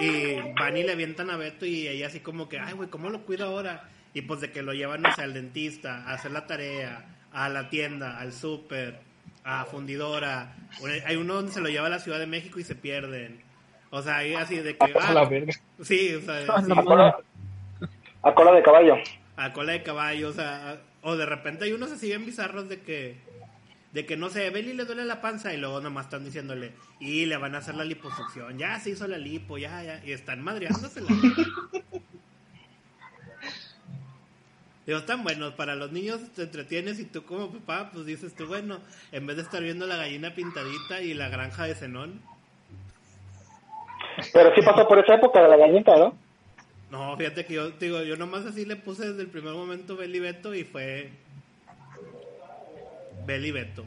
Y 0.00 0.34
van 0.58 0.76
y 0.76 0.82
le 0.82 0.90
avientan 0.90 1.30
a 1.30 1.36
Beto 1.36 1.64
y 1.64 1.86
ella 1.86 2.08
así 2.08 2.18
como 2.18 2.48
que, 2.48 2.58
ay 2.58 2.72
güey, 2.72 2.88
¿cómo 2.90 3.08
lo 3.08 3.20
cuido 3.24 3.46
ahora? 3.46 3.88
Y 4.14 4.22
pues 4.22 4.40
de 4.40 4.50
que 4.50 4.62
lo 4.62 4.72
llevan, 4.72 5.02
no 5.02 5.14
sé, 5.14 5.22
al 5.22 5.34
dentista, 5.34 6.02
a 6.08 6.14
hacer 6.14 6.32
la 6.32 6.48
tarea, 6.48 7.04
a 7.32 7.48
la 7.50 7.70
tienda, 7.70 8.18
al 8.18 8.32
súper, 8.32 8.98
a 9.44 9.64
fundidora. 9.64 10.56
Hay 11.06 11.14
uno 11.14 11.34
donde 11.34 11.52
se 11.52 11.60
lo 11.60 11.68
lleva 11.68 11.86
a 11.86 11.90
la 11.90 12.00
Ciudad 12.00 12.18
de 12.18 12.26
México 12.26 12.58
y 12.58 12.64
se 12.64 12.74
pierden. 12.74 13.40
O 13.90 14.02
sea, 14.02 14.16
ahí 14.16 14.34
así 14.34 14.56
de 14.56 14.76
que. 14.76 14.92
A 15.00 15.12
la 15.12 15.24
verga. 15.24 15.52
Sí, 15.82 16.16
o 16.16 16.20
sea, 16.20 16.46
Ah, 16.48 16.62
sí, 16.64 16.72
A 16.74 16.82
cola, 16.82 17.16
a 18.22 18.34
cola 18.34 18.52
de 18.54 18.62
caballo. 18.64 18.96
a 19.36 19.52
cola 19.52 19.70
de 19.70 19.84
caballo, 19.84 20.30
o 20.30 20.32
sea, 20.32 20.80
o 21.02 21.14
de 21.14 21.26
repente 21.26 21.64
hay 21.64 21.72
unos 21.74 21.92
así 21.92 22.08
bien 22.08 22.26
bizarros 22.26 22.68
de 22.68 22.80
que, 22.80 23.18
de 23.92 24.04
que 24.04 24.16
no 24.16 24.28
sé, 24.28 24.50
Beli 24.50 24.74
le 24.74 24.84
duele 24.84 25.04
la 25.04 25.20
panza 25.20 25.54
y 25.54 25.56
luego 25.56 25.80
nomás 25.80 26.06
están 26.06 26.24
diciéndole, 26.24 26.72
y 27.00 27.26
le 27.26 27.36
van 27.36 27.54
a 27.54 27.58
hacer 27.58 27.74
la 27.74 27.84
liposucción, 27.84 28.58
ya 28.58 28.78
se 28.80 28.90
hizo 28.90 29.06
la 29.06 29.18
lipo, 29.18 29.58
ya, 29.58 29.82
ya, 29.82 30.02
y 30.04 30.12
están 30.12 30.42
madreándosela. 30.42 31.08
Digo, 34.86 34.98
están 35.00 35.22
buenos, 35.22 35.52
para 35.52 35.74
los 35.74 35.92
niños 35.92 36.20
te 36.34 36.44
entretienes 36.44 36.98
y 36.98 37.04
tú 37.04 37.22
como 37.24 37.50
papá, 37.50 37.90
pues 37.92 38.06
dices 38.06 38.34
tú, 38.34 38.46
bueno, 38.46 38.80
en 39.12 39.26
vez 39.26 39.36
de 39.36 39.42
estar 39.42 39.62
viendo 39.62 39.86
la 39.86 39.96
gallina 39.96 40.34
pintadita 40.34 41.02
y 41.02 41.12
la 41.12 41.28
granja 41.28 41.64
de 41.64 41.74
Zenón, 41.74 42.22
Pero 44.32 44.54
sí 44.54 44.62
pasó 44.62 44.88
por 44.88 44.98
esa 44.98 45.14
época 45.14 45.42
de 45.42 45.48
la 45.48 45.56
gallinita, 45.58 45.96
¿no? 45.96 46.16
no, 46.90 47.16
fíjate 47.18 47.44
que 47.44 47.54
yo, 47.54 47.70
digo, 47.72 48.02
yo 48.02 48.16
nomás 48.16 48.46
así 48.46 48.64
le 48.64 48.76
puse 48.76 49.08
desde 49.08 49.22
el 49.22 49.28
primer 49.28 49.52
momento 49.52 49.94
Beli 49.96 50.20
Beto 50.20 50.54
y 50.54 50.64
fue 50.64 51.10
Beli 53.28 53.50
Beto. 53.52 53.84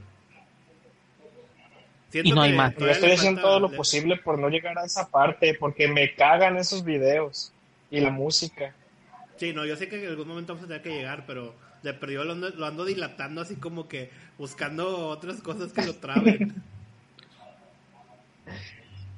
Siento 2.09 2.29
Y 2.29 2.31
no 2.33 2.43
hay 2.43 2.53
más. 2.53 2.75
Yo 2.77 2.87
estoy 2.87 3.11
haciendo 3.11 3.41
todo 3.41 3.59
lo 3.59 3.69
le- 3.69 3.75
posible 3.75 4.17
por 4.17 4.37
no 4.37 4.49
llegar 4.49 4.77
a 4.77 4.85
esa 4.85 5.09
parte, 5.09 5.55
porque 5.59 5.87
me 5.87 6.13
cagan 6.13 6.57
esos 6.57 6.83
videos 6.83 7.51
y 7.89 8.01
la 8.01 8.11
música. 8.11 8.75
Sí, 9.37 9.51
no, 9.51 9.65
yo 9.65 9.75
sé 9.75 9.89
que 9.89 10.03
en 10.03 10.09
algún 10.09 10.27
momento 10.27 10.53
vamos 10.53 10.65
a 10.65 10.67
tener 10.67 10.83
que 10.83 10.91
llegar, 10.91 11.23
pero 11.25 11.55
de 11.81 11.91
perdido 11.95 12.23
lo 12.23 12.33
ando, 12.33 12.49
lo 12.49 12.67
ando 12.67 12.85
dilatando 12.85 13.41
así 13.41 13.55
como 13.55 13.87
que 13.87 14.11
buscando 14.37 15.07
otras 15.07 15.41
cosas 15.41 15.73
que 15.73 15.83
lo 15.85 15.95
traben. 15.95 16.53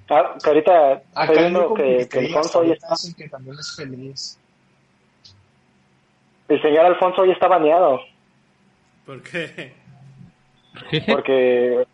Ah, 0.09 0.35
que 0.43 0.49
ahorita 0.49 1.01
estoy 1.21 1.37
viendo 1.37 1.73
que, 1.73 2.07
que, 2.09 2.19
Alfonso 2.19 2.59
hoy 2.59 2.71
está, 2.71 2.89
que 3.17 3.29
también 3.29 3.57
es 3.57 3.73
feliz. 3.75 4.37
el 6.49 6.61
señor 6.61 6.85
Alfonso 6.85 7.21
hoy 7.21 7.31
está 7.31 7.47
baneado 7.47 8.01
Porque 9.05 9.73
porque 11.07 11.85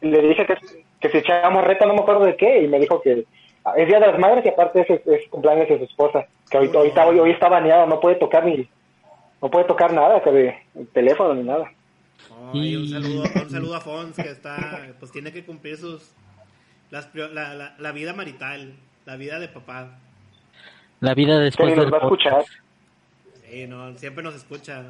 le 0.00 0.22
dije 0.28 0.46
que, 0.46 0.56
que 1.00 1.08
si 1.10 1.18
echábamos 1.18 1.64
reta 1.64 1.86
no 1.86 1.94
me 1.94 2.00
acuerdo 2.00 2.24
de 2.24 2.36
qué 2.36 2.62
y 2.62 2.68
me 2.68 2.78
dijo 2.78 3.00
que 3.02 3.24
es 3.76 3.86
Día 3.88 4.00
de 4.00 4.06
las 4.06 4.18
Madres 4.18 4.44
y 4.44 4.48
aparte 4.48 4.80
es, 4.80 5.06
es 5.06 5.28
cumpleaños 5.28 5.68
de 5.68 5.78
su 5.78 5.84
esposa 5.84 6.26
que 6.50 6.56
ahorita, 6.56 6.78
ahorita 6.78 7.06
hoy, 7.06 7.18
hoy 7.18 7.30
está 7.32 7.48
baneado 7.48 7.86
no 7.86 8.00
puede 8.00 8.16
tocar 8.16 8.44
ni 8.44 8.68
no 9.42 9.50
puede 9.50 9.66
tocar 9.66 9.92
nada 9.92 10.22
que 10.22 10.30
de 10.32 10.58
el 10.74 10.88
teléfono 10.88 11.34
ni 11.34 11.42
nada. 11.44 11.70
Ay, 12.52 12.74
un 12.76 12.84
Y- 12.84 12.88
saludo, 12.88 13.22
un 13.22 13.50
saludo 13.50 13.74
a 13.76 13.80
Fons 13.80 14.16
que 14.16 14.28
está, 14.30 14.88
pues 14.98 15.12
tiene 15.12 15.32
que 15.32 15.44
cumplir 15.44 15.76
sus 15.76 16.10
las, 16.90 17.06
prior- 17.12 17.30
la, 17.32 17.54
la, 17.54 17.74
la 17.78 17.92
vida 17.92 18.12
marital, 18.14 18.72
la 19.06 19.16
vida 19.16 19.38
de 19.38 19.48
papá. 19.48 19.98
La 21.00 21.14
vida 21.14 21.38
después 21.38 21.68
ni 21.70 21.76
nos 21.76 21.84
del 21.84 21.94
va 21.94 21.98
a 21.98 22.00
escuchar. 22.00 22.44
Sí, 23.48 23.66
no, 23.68 23.96
siempre 23.96 24.24
nos 24.24 24.34
escucha. 24.34 24.84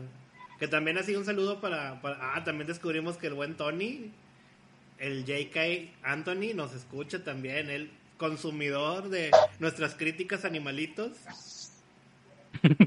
Que 0.58 0.66
también 0.68 0.98
ha 0.98 1.02
sido 1.02 1.20
un 1.20 1.24
saludo 1.26 1.60
para, 1.60 2.00
para- 2.02 2.34
Ah, 2.34 2.42
también 2.44 2.66
descubrimos 2.66 3.16
que 3.16 3.28
el 3.28 3.34
buen 3.34 3.56
Tony, 3.56 4.10
el 4.98 5.24
JK 5.24 5.90
Anthony, 6.02 6.54
nos 6.54 6.74
escucha 6.74 7.22
también. 7.22 7.70
El 7.70 7.90
consumidor 8.16 9.08
de 9.08 9.30
nuestras 9.60 9.94
críticas 9.94 10.44
animalitos. 10.44 11.12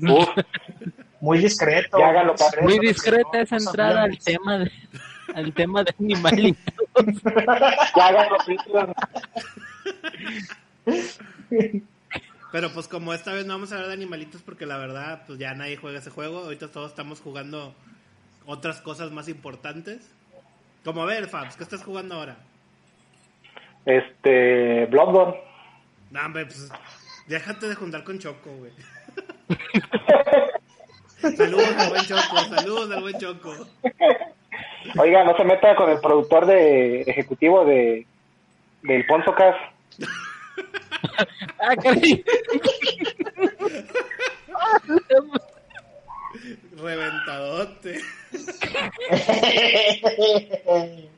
Uf, 0.01 0.27
Muy 1.21 1.37
discreto. 1.39 1.97
Ya 1.99 2.09
hágalo, 2.09 2.35
pa- 2.35 2.51
Muy 2.61 2.79
discreta 2.79 3.39
esa 3.41 3.55
entrada 3.57 4.03
al 4.03 4.17
tema 4.19 4.57
de, 4.59 4.71
al 5.33 5.53
tema 5.53 5.83
de 5.85 5.95
animalitos. 5.97 6.73
ya. 7.95 8.93
Pero 12.51 12.69
pues 12.71 12.87
como 12.87 13.13
esta 13.13 13.33
vez 13.33 13.45
no 13.45 13.53
vamos 13.53 13.71
a 13.71 13.75
hablar 13.75 13.87
de 13.87 13.93
animalitos 13.95 14.41
porque 14.41 14.65
la 14.65 14.77
verdad 14.77 15.23
pues 15.25 15.39
ya 15.39 15.53
nadie 15.53 15.77
juega 15.77 15.99
ese 15.99 16.09
juego. 16.09 16.39
Ahorita 16.39 16.67
todos 16.69 16.89
estamos 16.89 17.21
jugando 17.21 17.73
otras 18.45 18.81
cosas 18.81 19.11
más 19.11 19.29
importantes. 19.29 20.11
Como 20.83 21.03
a 21.03 21.05
ver, 21.05 21.27
Fabs, 21.27 21.55
¿qué 21.55 21.63
estás 21.63 21.83
jugando 21.83 22.15
ahora? 22.15 22.37
este 23.85 24.85
Bloodborne 24.87 25.35
No, 26.11 26.25
hombre, 26.25 26.45
pues 26.45 26.71
déjate 27.27 27.67
de 27.67 27.75
juntar 27.75 28.03
con 28.03 28.19
Choco, 28.19 28.51
güey. 28.57 28.71
saludos 31.35 31.75
al 31.77 31.89
buen 31.89 32.05
Choco, 32.05 32.37
saludos 32.55 32.91
al 32.91 33.01
buen 33.01 33.17
Choco. 33.17 33.53
Oiga, 34.97 35.23
no 35.23 35.35
se 35.37 35.43
meta 35.43 35.75
con 35.75 35.89
el 35.89 35.99
productor 35.99 36.45
de 36.45 37.01
ejecutivo 37.01 37.65
de 37.65 38.05
del 38.83 39.05
Ponzo 39.05 39.33
Cas. 39.33 39.55
Ah, 41.59 41.75
caray. 41.75 42.23
Reventadote. 46.77 47.99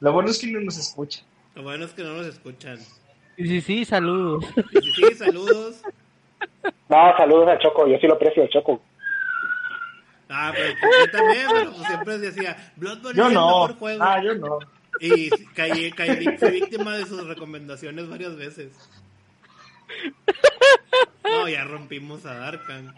Lo 0.00 0.12
bueno 0.12 0.30
es 0.30 0.38
que 0.38 0.46
no 0.48 0.60
nos 0.60 0.78
escucha. 0.78 1.22
Lo 1.54 1.62
bueno 1.62 1.84
es 1.84 1.92
que 1.92 2.02
no 2.02 2.14
nos 2.14 2.26
escuchan. 2.26 2.78
Sí, 3.36 3.46
sí, 3.48 3.60
sí, 3.60 3.84
saludos. 3.84 4.44
Y 4.72 4.80
sí, 4.80 4.92
sí, 4.92 5.14
saludos. 5.14 5.82
No, 6.88 7.16
saludos 7.16 7.48
a 7.48 7.58
Choco, 7.58 7.86
yo 7.88 7.96
sí 7.98 8.06
lo 8.06 8.14
aprecio 8.14 8.44
a 8.44 8.48
Choco. 8.48 8.80
Ah, 10.28 10.52
pero 10.54 10.68
yo 10.70 11.10
también, 11.10 11.46
pero 11.50 11.72
pues 11.72 11.86
siempre 11.86 12.18
decía, 12.18 12.72
Bloodborne 12.76 13.16
Yo 13.16 13.22
es 13.24 13.28
el 13.28 13.34
no. 13.34 13.46
mejor 13.46 13.74
juego. 13.76 14.02
Ah, 14.04 14.22
yo 14.22 14.34
no. 14.34 14.58
Y 15.00 15.30
caí, 15.54 15.90
caí, 15.92 16.36
fui 16.38 16.50
víctima 16.50 16.96
de 16.96 17.06
sus 17.06 17.26
recomendaciones 17.26 18.08
varias 18.08 18.36
veces. 18.36 18.72
No, 21.24 21.48
ya 21.48 21.64
rompimos 21.64 22.24
a 22.26 22.34
Darkan. 22.34 22.94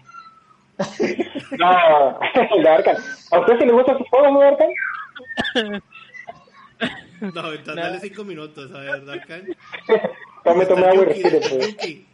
No, 1.58 2.20
el 2.56 2.66
Arcan. 2.66 2.96
¿A 3.30 3.40
usted 3.40 3.58
sí 3.58 3.66
le 3.66 3.72
gusta 3.72 3.96
su 3.96 4.04
juego, 4.04 4.30
no, 4.30 4.40
Arcan? 4.42 4.68
No, 7.20 7.52
entonces 7.52 7.76
dale 7.76 8.00
cinco 8.00 8.24
minutos, 8.24 8.72
a 8.72 8.80
ver, 8.80 9.04
Darkan. 9.04 9.46
Tome, 10.44 10.66
tome 10.66 10.86
agua 10.86 11.02
y 11.02 11.22
respire. 11.22 12.06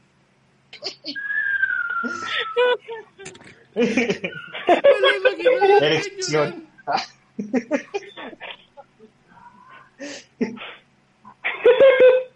Erección. 5.80 6.66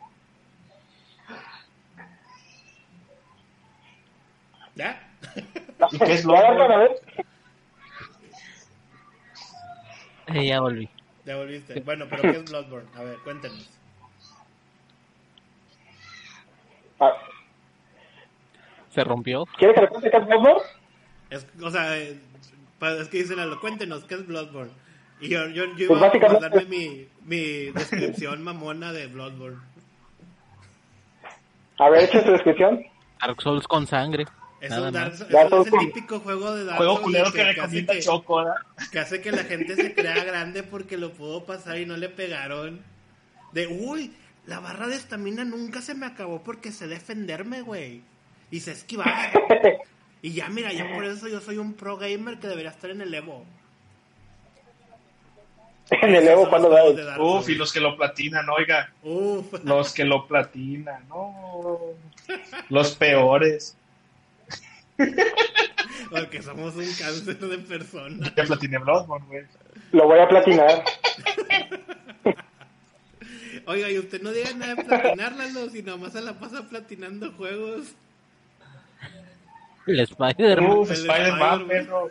¿Ya? 4.77 5.03
¿Y 5.91 5.99
qué 5.99 6.13
es 6.13 6.25
Bloodborne? 6.25 6.77
ver. 6.79 6.91
Eh, 10.29 10.47
ya 10.47 10.61
volví. 10.61 10.89
Ya 11.25 11.37
volviste. 11.37 11.81
Bueno, 11.81 12.07
pero 12.09 12.23
¿qué 12.23 12.31
es 12.31 12.45
Bloodborne? 12.51 12.89
A 12.97 13.03
ver, 13.03 13.19
cuéntenos. 13.25 13.69
Ah, 17.01 17.13
Se 18.91 19.03
rompió. 19.05 19.45
¿Quiere 19.59 19.75
que 19.75 19.81
le 19.83 19.89
cuente 19.89 20.11
qué 20.11 20.17
es 20.17 20.27
Bloodborne? 20.27 20.63
Es, 21.31 21.47
o 21.63 21.71
sea, 21.71 21.99
eh, 21.99 22.19
pa- 22.79 22.93
es 22.93 23.09
que 23.09 23.19
dicen, 23.19 23.39
algo, 23.41 23.61
cuéntenos, 23.61 24.05
¿qué 24.05 24.15
es 24.15 24.27
Bloodborne? 24.27 24.73
Y 25.21 25.29
yo, 25.29 25.47
yo, 25.49 25.65
yo 25.77 25.89
Pues 25.89 26.15
iba 26.15 26.29
a 26.31 26.41
darme 26.41 26.65
mi, 26.67 27.09
mi 27.25 27.71
descripción 27.73 28.43
mamona 28.43 28.93
de 28.93 29.07
Bloodborne. 29.07 29.59
A 31.79 31.89
ver, 31.91 32.05
eche 32.05 32.23
su 32.23 32.31
descripción. 32.33 32.85
Dark 33.21 33.41
Souls 33.43 33.67
con 33.67 33.87
sangre. 33.87 34.25
Es, 34.61 34.71
Nada 34.71 34.89
un 34.89 34.95
Dark, 34.95 35.13
es 35.13 35.19
Souls 35.19 35.67
el 35.67 35.79
típico 35.93 36.21
juego 36.21 36.55
de 36.55 36.65
Dark 36.65 36.79
Juego 36.79 36.95
Souls 36.95 37.05
culero 37.05 37.27
que, 37.27 37.33
que 37.33 37.37
que 37.37 37.43
hace 37.43 37.61
recomienda 37.61 37.93
que, 37.93 38.01
Choco, 38.01 38.37
¿verdad? 38.37 38.55
que 38.91 38.99
hace 38.99 39.21
que 39.21 39.33
la 39.33 39.45
gente 39.45 39.77
se 39.77 39.95
crea 39.95 40.25
grande 40.25 40.63
porque 40.63 40.97
lo 40.97 41.13
pudo 41.13 41.45
pasar 41.45 41.79
y 41.79 41.87
no 41.87 41.97
le 41.97 42.09
pegaron. 42.09 42.81
De, 43.53 43.67
uy, 43.67 44.15
la 44.47 44.61
barra 44.61 44.87
de 44.87 44.97
estamina 44.97 45.45
nunca 45.45 45.83
se 45.83 45.95
me 45.95 46.07
acabó 46.07 46.43
porque 46.43 46.73
sé 46.73 46.87
defenderme, 46.87 47.63
güey. 47.63 48.03
Y 48.51 48.61
sé 48.61 48.73
esquivar. 48.73 49.33
y 50.23 50.33
ya, 50.33 50.49
mira, 50.49 50.73
ya 50.73 50.91
por 50.95 51.05
eso 51.05 51.29
yo 51.29 51.41
soy 51.41 51.59
un 51.59 51.75
pro 51.75 51.97
gamer 51.99 52.39
que 52.39 52.49
debería 52.49 52.71
estar 52.71 52.91
en 52.91 53.01
el 53.03 53.13
Evo. 53.13 53.45
En 56.03 56.15
el 56.15 56.27
Evo, 56.27 56.49
cuando 56.49 56.69
da 56.69 57.21
Uf, 57.21 57.49
y 57.49 57.55
los 57.55 57.73
que 57.73 57.81
lo 57.81 57.97
platinan, 57.97 58.49
oiga. 58.49 58.93
Uf. 59.03 59.53
Los 59.65 59.93
que 59.93 60.05
lo 60.05 60.27
platinan, 60.27 61.07
no. 61.09 61.79
Los 62.71 62.97
peores. 62.97 63.77
Porque 66.11 66.43
somos 66.43 66.75
un 66.77 66.85
cáncer 66.85 67.39
de 67.39 67.59
personas. 67.59 68.35
Ya 68.35 68.45
platiné 68.45 68.79
Bloodborne, 68.79 69.27
güey. 69.27 69.45
Lo 69.93 70.07
voy 70.07 70.19
a 70.19 70.29
platinar. 70.29 70.85
Oiga, 73.67 73.91
y 73.91 73.99
usted 73.99 74.23
no 74.23 74.31
diga 74.31 74.53
nada 74.55 74.77
de 74.77 74.85
platinarlas, 74.85 75.73
si 75.73 75.83
nomás 75.83 76.13
se 76.13 76.21
la 76.21 76.35
pasa 76.35 76.69
platinando 76.69 77.33
juegos. 77.33 77.97
El 79.87 80.01
Spider-Man. 80.01 80.71
Uf, 80.71 80.91
Spider-Man. 80.91 81.67
perro. 81.67 82.11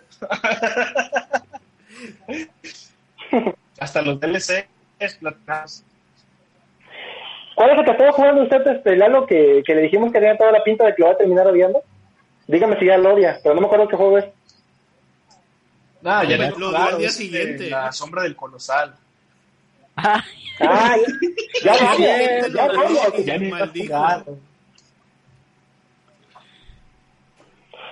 Hasta 3.79 4.01
los 4.01 4.19
DLC 4.19 4.67
es 4.99 5.15
platinados. 5.15 5.83
¿Cuál 7.55 7.69
es 7.69 7.79
el 7.79 7.85
que 7.85 7.91
estaba 7.91 8.11
jugando 8.11 8.43
usted, 8.43 8.67
este, 8.67 8.97
Lalo, 8.97 9.25
que, 9.25 9.63
que 9.65 9.75
le 9.75 9.83
dijimos 9.83 10.11
que 10.11 10.19
tenía 10.19 10.37
toda 10.37 10.51
la 10.51 10.63
pinta 10.63 10.85
de 10.85 10.93
que 10.93 11.01
lo 11.01 11.07
va 11.07 11.13
a 11.13 11.17
terminar 11.17 11.47
odiando? 11.47 11.81
Dígame 12.47 12.77
si 12.79 12.85
ya 12.85 12.97
lo 12.97 13.13
odia, 13.15 13.39
pero 13.41 13.55
no 13.55 13.61
me 13.61 13.67
acuerdo 13.67 13.87
qué 13.87 13.95
juego 13.95 14.17
es. 14.19 14.25
Ah, 16.03 16.23
ya 16.23 16.37
Lo- 16.37 16.59
lo 16.59 16.71
del 16.71 16.97
día 16.99 17.07
este, 17.07 17.23
siguiente. 17.23 17.69
La 17.69 17.91
sombra 17.91 18.21
del 18.23 18.35
colosal. 18.35 18.95
Ah, 19.95 20.23
ya, 20.59 20.97
ya 21.63 21.73
lo 21.73 21.89
odia, 21.89 22.45
Sí, 22.45 22.53
ya 22.53 22.67
lo. 22.67 23.57
Ya 23.57 23.67
jugado. 23.87 24.37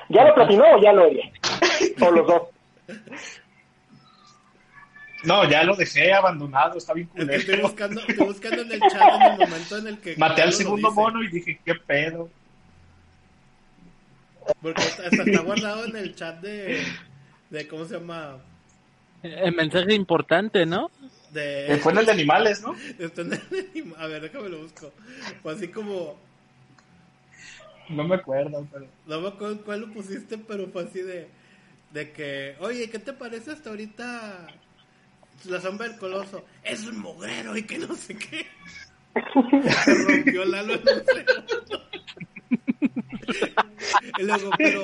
¿Ya 0.09 0.23
lo 0.25 0.35
platinó 0.35 0.63
o 0.75 0.81
ya 0.81 0.93
lo 0.93 1.07
odia? 1.07 1.31
O 2.01 2.11
los 2.11 2.27
dos. 2.27 2.41
No, 5.23 5.49
ya 5.49 5.63
lo 5.63 5.75
dejé 5.75 6.13
abandonado, 6.13 6.77
está 6.77 6.93
bien 6.93 7.07
que 7.07 7.21
estoy 7.21 7.39
culero. 7.45 7.61
buscando, 7.63 8.01
estoy 8.01 8.27
buscando 8.27 8.61
en 8.61 8.71
el 8.73 8.79
chat 8.81 9.01
en 9.15 9.21
el 9.21 9.39
momento 9.39 9.77
en 9.77 9.87
el 9.87 9.99
que. 9.99 10.15
Maté 10.17 10.41
al 10.41 10.53
segundo 10.53 10.91
mono 10.91 11.23
y 11.23 11.29
dije, 11.29 11.59
¿qué 11.65 11.75
pedo? 11.75 12.29
Porque 14.61 14.81
hasta 14.81 15.07
está 15.07 15.41
guardado 15.41 15.85
en 15.85 15.95
el 15.95 16.15
chat 16.15 16.39
de. 16.41 16.83
de 17.49 17.67
¿Cómo 17.67 17.85
se 17.85 17.95
llama? 17.99 18.37
el 19.23 19.55
mensaje 19.55 19.93
importante, 19.93 20.65
¿no? 20.65 20.89
Eh, 21.33 21.69
De. 21.69 21.77
Fue 21.77 21.91
en 21.93 21.99
el 21.99 22.05
de 22.05 22.11
animales, 22.11 22.61
¿no? 22.61 22.75
está 22.99 23.21
en 23.21 23.33
el- 23.33 23.93
a 23.97 24.07
ver, 24.07 24.21
déjame 24.23 24.49
lo 24.49 24.61
busco. 24.63 24.91
Fue 25.41 25.53
así 25.53 25.67
como. 25.69 26.17
No 27.89 28.03
me 28.05 28.15
acuerdo, 28.15 28.65
pero... 28.71 28.87
No 29.07 29.19
me 29.21 29.27
acuerdo 29.27 29.61
cuál 29.63 29.81
lo 29.81 29.93
pusiste, 29.93 30.37
pero 30.37 30.67
fue 30.67 30.83
así 30.83 31.01
de. 31.01 31.27
De 31.91 32.11
que. 32.11 32.55
Oye, 32.59 32.89
¿qué 32.89 32.99
te 32.99 33.13
parece 33.13 33.51
hasta 33.51 33.69
ahorita? 33.69 34.47
La 35.45 35.59
sombra 35.61 35.87
del 35.87 35.97
coloso. 35.97 36.45
Es 36.63 36.85
un 36.85 36.99
mugrero 36.99 37.55
y 37.57 37.63
que 37.63 37.77
no 37.77 37.95
sé 37.95 38.15
qué. 38.17 38.45
Se 39.85 39.93
rompió 40.05 40.43
Lalo 40.45 40.73
en 40.73 40.81
pero, 44.57 44.83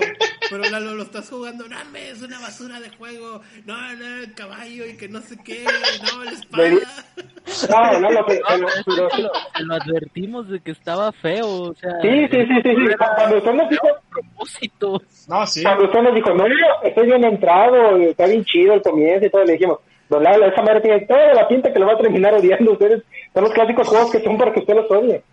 pero 0.49 0.63
Lalo, 0.69 0.95
lo 0.95 1.03
estás 1.03 1.29
jugando. 1.29 1.67
No, 1.67 1.75
es 1.95 2.21
una 2.21 2.39
basura 2.39 2.79
de 2.79 2.89
juego. 2.89 3.41
No, 3.65 3.75
no, 3.95 4.23
el 4.23 4.33
caballo 4.33 4.85
y 4.85 4.97
que 4.97 5.07
no 5.07 5.21
sé 5.21 5.37
qué. 5.43 5.65
No, 6.03 6.23
la 6.23 6.31
espada. 6.31 7.99
No, 7.99 8.09
no, 8.11 8.27
Se 8.27 8.91
lo, 8.91 9.09
se 9.09 9.63
lo 9.63 9.73
advertimos 9.73 10.49
de 10.49 10.59
que 10.59 10.71
estaba 10.71 11.11
feo, 11.11 11.47
o 11.47 11.73
sea, 11.75 11.91
sí, 12.01 12.27
sí, 12.31 12.37
sí, 12.45 12.61
sí, 12.63 12.69
sí. 12.75 12.95
Cuando 13.15 13.37
usted 13.37 13.53
nos 13.53 13.69
dijo, 13.69 13.87
a 13.87 14.01
propósito. 14.09 15.01
No, 15.27 15.45
sí. 15.47 15.63
cuando 15.63 15.85
usted 15.85 16.01
nos 16.01 16.15
dijo, 16.15 16.33
no, 16.33 16.45
estoy 16.83 17.05
bien 17.07 17.23
entrado, 17.23 17.97
está 17.97 18.27
bien 18.27 18.45
chido 18.45 18.73
el 18.73 18.81
comienzo 18.81 19.25
y 19.25 19.29
todo, 19.29 19.43
le 19.43 19.53
dijimos, 19.53 19.79
don 20.09 20.23
Lalo, 20.23 20.45
esa 20.45 20.61
madre 20.61 20.81
tiene 20.81 21.05
toda 21.05 21.33
la 21.33 21.47
pinta 21.47 21.73
que 21.73 21.79
lo 21.79 21.87
va 21.87 21.93
a 21.93 21.97
terminar 21.97 22.33
odiando. 22.33 22.73
Ustedes 22.73 23.03
son 23.33 23.43
los 23.43 23.53
clásicos 23.53 23.87
juegos 23.87 24.11
que 24.11 24.21
son 24.21 24.37
para 24.37 24.53
que 24.53 24.59
usted 24.59 24.75
los 24.75 24.91
odie. 24.91 25.23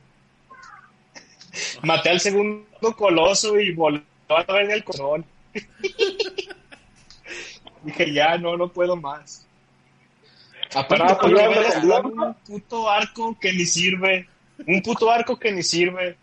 Maté 1.83 2.11
al 2.11 2.21
segundo 2.21 2.67
coloso 2.97 3.59
y 3.59 3.73
voló 3.73 4.01
a 4.29 4.53
ver 4.53 4.71
el 4.71 4.85
corazón. 4.85 5.25
Dije, 7.83 8.13
ya, 8.13 8.37
no, 8.39 8.57
no 8.57 8.69
puedo 8.69 8.97
más. 8.97 9.47
Aparte, 10.75 11.27
un 11.27 12.35
puto 12.47 12.91
arco 12.91 13.37
que 13.41 13.53
ni 13.53 13.65
sirve. 13.65 14.29
Un 14.67 14.83
puto 14.83 15.11
arco 15.11 15.39
que 15.39 15.53
ni 15.53 15.63
sirve. 15.63 16.17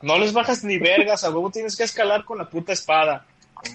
No 0.00 0.18
les 0.18 0.32
bajas 0.32 0.64
ni 0.64 0.78
vergas, 0.78 1.22
a 1.22 1.30
huevo 1.30 1.50
tienes 1.50 1.76
que 1.76 1.84
escalar 1.84 2.24
con 2.24 2.38
la 2.38 2.48
puta 2.48 2.72
espada. 2.72 3.26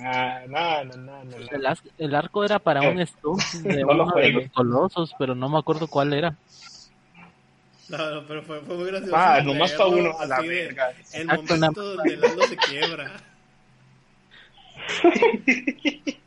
Ah, 0.04 0.42
no, 0.48 0.84
no, 0.84 1.24
no. 1.24 1.38
El, 1.38 1.66
el 1.98 2.16
arco 2.16 2.44
era 2.44 2.60
para 2.60 2.82
un 2.82 3.06
stunt 3.06 3.42
de 3.64 3.84
no 3.84 3.94
lo 3.94 4.04
uno 4.04 4.16
de 4.16 4.32
los 4.32 4.52
colosos, 4.52 5.14
pero 5.18 5.36
no 5.36 5.48
me 5.48 5.60
acuerdo 5.60 5.88
cuál 5.88 6.14
era. 6.14 6.36
No, 7.98 8.12
no, 8.16 8.28
pero 8.28 8.42
fue, 8.44 8.60
fue 8.62 8.76
muy 8.76 8.88
gracioso. 8.88 9.16
Ah, 9.16 9.40
nomás 9.42 9.72
pa' 9.74 9.86
leerlo 9.88 10.10
uno, 10.12 10.20
a 10.20 10.26
la 10.26 10.42
verga. 10.42 10.92
El 11.14 11.28
momento 11.28 11.56
nada- 11.58 11.72
donde 11.74 12.18
Lalo 12.18 12.44
se 12.44 12.58
quiebra. 12.58 13.12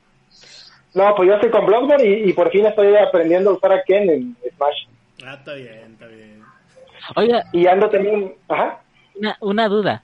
No, 0.92 1.14
pues 1.14 1.28
yo 1.28 1.34
estoy 1.36 1.50
con 1.50 1.66
Bloodborne 1.66 2.04
y, 2.04 2.30
y 2.30 2.32
por 2.32 2.50
fin 2.50 2.66
estoy 2.66 2.96
aprendiendo 2.96 3.50
a 3.50 3.52
usar 3.54 3.72
a 3.72 3.82
Ken 3.84 4.10
en 4.10 4.36
Smash. 4.56 4.86
Ah, 5.24 5.34
está 5.34 5.54
bien, 5.54 5.92
está 5.92 6.06
bien. 6.08 6.42
Oiga, 7.14 7.44
Y 7.52 7.66
ando 7.68 7.88
también, 7.88 8.34
ajá, 8.48 8.80
una, 9.14 9.36
una 9.40 9.68
duda. 9.68 10.02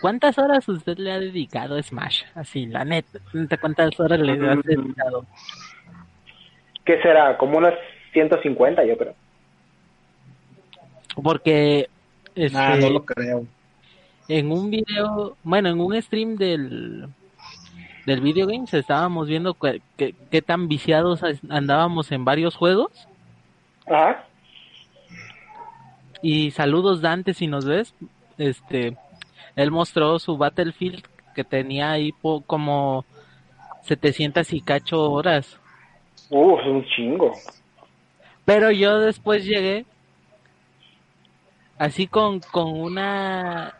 ¿Cuántas 0.00 0.36
horas 0.38 0.68
usted 0.68 0.98
le 0.98 1.12
ha 1.12 1.20
dedicado 1.20 1.76
a 1.76 1.82
Smash? 1.84 2.24
Así, 2.34 2.66
la 2.66 2.84
neta. 2.84 3.20
¿Cuántas 3.60 3.98
horas 4.00 4.18
le 4.18 4.32
has 4.32 4.62
dedicado? 4.64 5.24
¿qué 6.84 7.00
será? 7.00 7.38
Como 7.38 7.58
unas 7.58 7.74
150, 8.12 8.84
yo 8.84 8.98
creo. 8.98 9.14
Porque 11.20 11.88
este, 12.34 12.56
Nah, 12.56 12.76
no 12.76 12.90
lo 12.90 13.04
creo. 13.04 13.46
en 14.28 14.50
un 14.52 14.70
video, 14.70 15.36
bueno, 15.42 15.68
en 15.68 15.80
un 15.80 16.00
stream 16.00 16.36
del 16.36 17.08
del 18.06 18.20
video 18.20 18.46
games 18.48 18.74
estábamos 18.74 19.28
viendo 19.28 19.54
que, 19.54 19.80
que- 19.96 20.14
qué 20.30 20.42
tan 20.42 20.66
viciados 20.68 21.20
andábamos 21.48 22.10
en 22.10 22.24
varios 22.24 22.56
juegos. 22.56 22.90
Ajá. 23.86 24.24
Y 26.20 26.50
saludos 26.52 27.00
Dante 27.00 27.34
si 27.34 27.46
nos 27.46 27.64
ves. 27.64 27.94
Este, 28.38 28.96
él 29.56 29.70
mostró 29.70 30.18
su 30.18 30.36
Battlefield 30.36 31.04
que 31.34 31.44
tenía 31.44 31.92
ahí 31.92 32.12
po- 32.12 32.42
como 32.42 33.04
700 33.82 34.52
y 34.52 34.60
cacho 34.60 35.10
horas. 35.10 35.58
Uh, 36.30 36.58
es 36.58 36.66
un 36.66 36.84
chingo. 36.86 37.32
Pero 38.44 38.70
yo 38.70 38.98
después 38.98 39.44
llegué 39.44 39.84
así 41.78 42.06
con, 42.06 42.40
con 42.40 42.80
una 42.80 43.74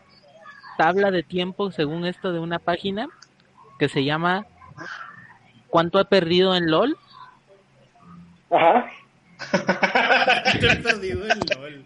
tabla 0.76 1.10
de 1.10 1.22
tiempo, 1.22 1.70
según 1.70 2.06
esto, 2.06 2.32
de 2.32 2.38
una 2.38 2.58
página 2.58 3.08
que 3.78 3.88
se 3.88 4.04
llama 4.04 4.46
¿Cuánto 5.72 5.98
he 5.98 6.04
perdido 6.04 6.54
en 6.54 6.70
LOL? 6.70 6.98
Ajá. 8.50 8.90
Perdido 10.60 11.24
el 11.24 11.40
LOL. 11.56 11.84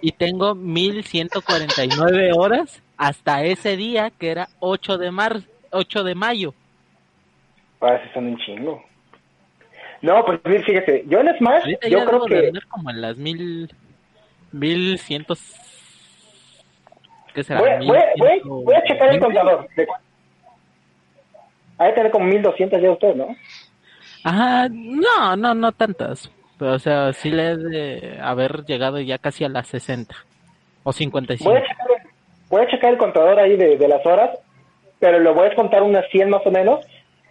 Y 0.00 0.10
tengo 0.10 0.56
1149 0.56 2.32
horas 2.34 2.82
hasta 2.96 3.44
ese 3.44 3.76
día 3.76 4.10
que 4.10 4.30
era 4.30 4.48
8 4.58 4.98
de 4.98 5.10
mar 5.12 5.42
8 5.70 6.02
de 6.02 6.14
mayo. 6.16 6.52
Ah, 7.80 7.96
son 8.12 8.26
un 8.26 8.38
chingo. 8.38 8.82
No, 10.02 10.24
pues 10.24 10.40
fíjate, 10.64 11.04
yo 11.06 11.20
en 11.20 11.36
Smash, 11.38 11.60
Ahorita 11.62 11.88
yo 11.88 12.04
creo 12.04 12.24
que... 12.24 12.52
como 12.68 12.90
en 12.90 13.00
las 13.00 13.16
mil, 13.16 13.72
mil 14.52 14.98
cientos. 14.98 15.40
¿Qué 17.34 17.44
será? 17.44 17.60
Voy, 17.60 17.86
voy, 17.86 17.98
voy, 18.18 18.30
1120. 18.42 18.48
voy 18.48 18.74
a 18.74 18.82
checar 18.84 19.14
el 19.14 19.20
contador. 19.20 19.68
De... 19.76 19.86
Hay 21.78 21.90
que 21.90 21.94
tener 21.94 22.12
como 22.12 22.26
1200 22.26 22.82
ya 22.82 22.90
usted, 22.90 23.14
¿no? 23.14 23.28
Ajá, 24.24 24.68
no, 24.70 25.36
no, 25.36 25.54
no 25.54 25.72
tantas. 25.72 26.30
Pero, 26.58 26.72
o 26.72 26.78
sea, 26.78 27.12
sí 27.12 27.30
le 27.30 27.50
he 27.50 27.56
de 27.56 28.18
haber 28.20 28.64
llegado 28.64 28.98
ya 29.00 29.18
casi 29.18 29.44
a 29.44 29.48
las 29.48 29.68
60 29.68 30.14
o 30.82 30.92
55. 30.92 31.48
Voy 31.48 31.58
a 31.58 31.62
checar, 31.62 31.86
voy 32.48 32.62
a 32.62 32.66
checar 32.68 32.92
el 32.92 32.98
contador 32.98 33.38
ahí 33.38 33.56
de, 33.56 33.76
de 33.76 33.88
las 33.88 34.04
horas, 34.04 34.30
pero 34.98 35.20
lo 35.20 35.34
voy 35.34 35.46
a 35.46 35.54
contar 35.54 35.82
unas 35.82 36.08
100 36.10 36.30
más 36.30 36.44
o 36.44 36.50
menos, 36.50 36.84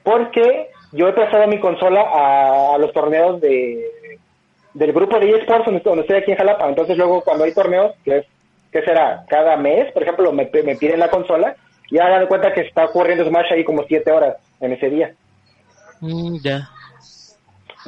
porque 0.03 0.69
yo 0.93 1.09
he 1.09 1.13
prestado 1.13 1.45
mi 1.47 1.59
consola 1.59 2.01
a, 2.01 2.75
a 2.75 2.77
los 2.77 2.93
torneos 2.93 3.41
de 3.41 3.85
del 4.77 4.93
grupo 4.93 5.19
de 5.19 5.31
eSports 5.31 5.65
donde, 5.65 5.81
donde 5.81 6.01
estoy 6.01 6.17
aquí 6.17 6.31
en 6.31 6.37
Jalapa. 6.37 6.69
Entonces 6.69 6.97
luego 6.97 7.21
cuando 7.21 7.45
hay 7.45 7.53
torneos, 7.53 7.95
que 8.05 8.17
es, 8.17 8.25
¿qué 8.71 8.81
será? 8.83 9.25
Cada 9.27 9.57
mes, 9.57 9.91
por 9.91 10.03
ejemplo, 10.03 10.31
me, 10.31 10.49
me 10.63 10.75
piden 10.75 10.99
la 10.99 11.09
consola 11.09 11.55
y 11.89 11.97
hagan 11.97 12.21
de 12.21 12.27
cuenta 12.27 12.53
que 12.53 12.61
está 12.61 12.85
ocurriendo 12.85 13.25
Smash 13.25 13.53
ahí 13.53 13.63
como 13.63 13.83
7 13.87 14.11
horas 14.11 14.37
en 14.59 14.73
ese 14.73 14.89
día. 14.89 15.13
Mm, 15.99 16.37
ya. 16.43 16.69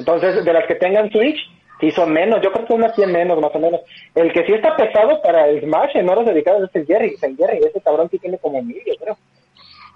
Entonces, 0.00 0.44
de 0.44 0.52
las 0.52 0.66
que 0.66 0.74
tengan 0.74 1.10
Switch, 1.10 1.38
sí 1.80 1.92
son 1.92 2.12
menos, 2.12 2.40
yo 2.42 2.50
creo 2.50 2.66
que 2.66 2.72
unas 2.72 2.94
100 2.96 3.12
menos, 3.12 3.40
más 3.40 3.54
o 3.54 3.58
menos. 3.60 3.80
El 4.16 4.32
que 4.32 4.44
sí 4.44 4.52
está 4.52 4.76
pesado 4.76 5.22
para 5.22 5.48
el 5.48 5.60
Smash 5.60 5.94
en 5.94 6.08
horas 6.08 6.26
dedicadas 6.26 6.68
es 6.68 6.74
el 6.74 6.86
Jerry, 6.86 7.14
es 7.14 7.22
el 7.22 7.36
Jerry, 7.36 7.58
ese 7.58 7.80
cabrón 7.80 8.08
sí 8.10 8.18
tiene 8.18 8.38
como 8.38 8.60
mil, 8.62 8.82
yo 8.84 8.94
creo. 9.00 9.16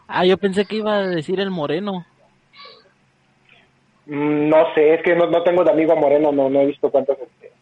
Ah, 0.06 0.24
yo 0.24 0.36
pensé 0.36 0.64
que 0.64 0.76
iba 0.76 0.98
a 0.98 1.08
decir 1.08 1.40
el 1.40 1.50
moreno. 1.50 2.06
Mm, 4.06 4.48
No 4.48 4.74
sé, 4.74 4.94
es 4.94 5.02
que 5.02 5.14
no, 5.14 5.26
no 5.26 5.42
tengo 5.42 5.64
de 5.64 5.70
amigo 5.72 5.96
moreno, 5.96 6.30
no, 6.32 6.48
no 6.50 6.60
he 6.60 6.66
visto 6.66 6.90
cuántas, 6.90 7.18
este, 7.18 7.52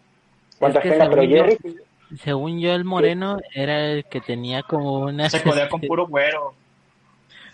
cuántas 0.58 0.82
que 0.82 0.90
tenga, 0.90 1.08
pero 1.10 1.22
según 1.22 1.36
yo- 1.36 1.44
Jerry, 1.44 1.76
Según 2.18 2.60
yo, 2.60 2.74
el 2.74 2.84
moreno 2.84 3.38
era 3.54 3.86
el 3.92 4.04
que 4.04 4.20
tenía 4.20 4.62
como 4.62 4.98
unas, 5.00 5.32
Se 5.32 5.42
codea 5.42 5.68
con 5.68 5.78
este, 5.78 5.88
puro 5.88 6.06
güero. 6.06 6.52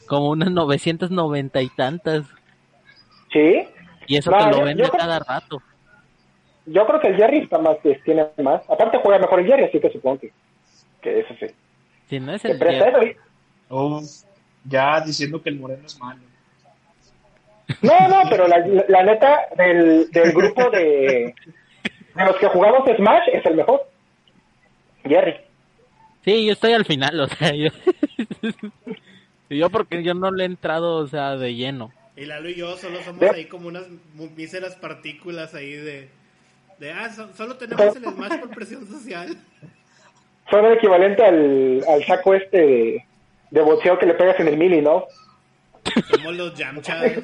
como 0.08 0.30
unas 0.30 0.50
990 0.50 1.62
y 1.62 1.68
tantas. 1.68 2.24
sí. 3.32 3.68
Y 4.10 4.16
eso 4.16 4.30
No, 4.30 4.38
que 4.38 4.44
lo 4.56 4.64
vende 4.64 4.82
creo- 4.84 4.92
cada 4.98 5.18
rato. 5.18 5.60
Yo 6.64 6.86
creo 6.86 6.98
que 6.98 7.08
el 7.08 7.16
Jerry 7.16 7.38
está 7.40 7.58
más, 7.58 7.76
que 7.82 7.94
tiene 8.04 8.26
más. 8.42 8.62
Aparte 8.70 8.98
juega 9.02 9.18
mejor 9.18 9.40
el 9.40 9.46
Jerry, 9.46 9.64
así 9.64 9.78
que 9.78 9.90
supongo 9.92 10.18
que, 10.20 10.32
que 11.02 11.20
eso 11.20 11.34
sí. 11.38 11.46
Si 12.08 12.18
no 12.18 12.32
es 12.32 12.42
el 12.46 12.58
Jerry. 12.58 13.16
Oh, 13.68 14.00
ya 14.64 15.00
diciendo 15.02 15.42
que 15.42 15.50
el 15.50 15.60
moreno 15.60 15.82
es 15.84 15.98
malo. 16.00 16.20
No, 17.82 18.08
no, 18.08 18.22
pero 18.30 18.48
la, 18.48 18.58
la- 18.88 19.02
neta, 19.02 19.40
del, 19.56 20.10
del 20.10 20.32
grupo 20.32 20.70
de, 20.70 21.34
de 22.14 22.24
los 22.24 22.36
que 22.36 22.48
jugamos 22.48 22.82
Smash 22.96 23.28
es 23.32 23.44
el 23.46 23.56
mejor. 23.56 23.82
Jerry. 25.04 25.36
Sí, 26.24 26.44
yo 26.46 26.52
estoy 26.52 26.72
al 26.72 26.84
final, 26.84 27.20
o 27.20 27.28
sea, 27.28 27.54
yo... 27.54 27.70
yo 29.50 29.70
porque 29.70 30.02
yo 30.02 30.14
no 30.14 30.30
le 30.30 30.44
he 30.44 30.46
entrado, 30.46 30.96
o 30.96 31.06
sea, 31.06 31.36
de 31.36 31.54
lleno. 31.54 31.92
Y 32.16 32.24
Lalo 32.24 32.48
y 32.48 32.56
yo 32.56 32.76
solo 32.76 33.00
somos 33.02 33.22
ahí 33.30 33.44
como 33.46 33.68
unas 33.68 33.84
míseras 34.36 34.74
partículas 34.76 35.54
ahí 35.54 35.72
de... 35.72 36.08
de 36.78 36.92
ah, 36.92 37.10
so- 37.10 37.32
solo 37.34 37.56
tenemos 37.56 37.96
el 37.96 38.02
Smash 38.04 38.40
por 38.40 38.50
presión 38.50 38.86
social. 38.86 39.36
Son 40.50 40.64
el 40.64 40.72
equivalente 40.72 41.22
al, 41.24 41.84
al 41.88 42.04
saco 42.06 42.34
este 42.34 42.58
de, 42.58 43.04
de 43.50 43.60
boxeo 43.60 43.98
que 43.98 44.06
le 44.06 44.14
pegas 44.14 44.40
en 44.40 44.48
el 44.48 44.56
mili, 44.56 44.80
¿no? 44.80 45.04
Somos 46.10 46.34
los 46.34 46.54
Yamchas. 46.54 47.12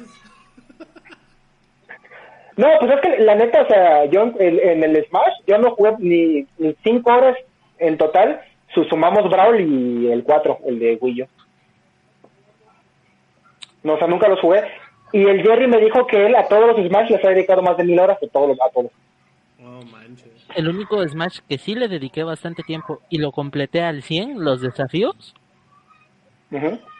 No, 2.57 2.67
pues 2.79 2.91
es 2.93 3.01
que 3.01 3.17
la 3.23 3.35
neta, 3.35 3.61
o 3.63 3.67
sea, 3.67 4.05
yo 4.05 4.23
en, 4.23 4.35
en 4.59 4.83
el 4.83 5.05
Smash, 5.07 5.33
yo 5.45 5.57
no 5.57 5.71
jugué 5.75 5.93
ni, 5.99 6.45
ni 6.57 6.73
cinco 6.83 7.11
horas 7.13 7.35
en 7.79 7.97
total, 7.97 8.39
su- 8.73 8.85
sumamos 8.85 9.29
Brawl 9.29 9.59
y 9.59 10.09
el 10.11 10.23
4, 10.23 10.59
el 10.65 10.79
de 10.79 10.97
Wii 11.01 11.23
U. 11.23 11.27
No, 13.83 13.93
o 13.93 13.97
sea, 13.97 14.07
nunca 14.07 14.27
los 14.27 14.39
jugué. 14.39 14.63
Y 15.11 15.23
el 15.23 15.41
Jerry 15.43 15.67
me 15.67 15.77
dijo 15.79 16.07
que 16.07 16.25
él 16.25 16.35
a 16.35 16.47
todos 16.47 16.75
los 16.77 16.87
Smash 16.87 17.09
les 17.11 17.23
ha 17.23 17.29
dedicado 17.29 17.61
más 17.61 17.77
de 17.77 17.83
mil 17.83 17.99
horas 17.99 18.17
a 18.23 18.27
todos, 18.27 18.49
los- 18.49 18.59
a 18.61 18.69
todos. 18.73 18.91
Oh, 19.61 19.81
manches. 19.91 20.29
El 20.55 20.69
único 20.69 21.05
Smash 21.07 21.39
que 21.49 21.57
sí 21.57 21.75
le 21.75 21.87
dediqué 21.87 22.23
bastante 22.23 22.63
tiempo 22.63 23.01
y 23.09 23.17
lo 23.17 23.31
completé 23.31 23.81
al 23.81 24.01
100, 24.01 24.43
los 24.43 24.61
desafíos, 24.61 25.35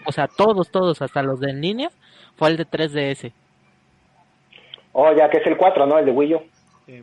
o 0.06 0.12
sea, 0.12 0.28
todos, 0.28 0.70
todos, 0.70 1.02
hasta 1.02 1.24
los 1.24 1.40
de 1.40 1.52
en 1.52 1.62
línea, 1.62 1.90
fue 2.36 2.50
el 2.50 2.58
de 2.58 2.66
3DS. 2.66 3.32
Oh, 4.98 5.14
ya 5.14 5.30
que 5.30 5.40
es 5.40 5.48
el 5.48 5.58
4, 5.58 5.86
¿no? 5.88 6.00
El 6.00 6.06
de 6.06 6.12
Wii 6.12 6.36
U. 6.36 6.42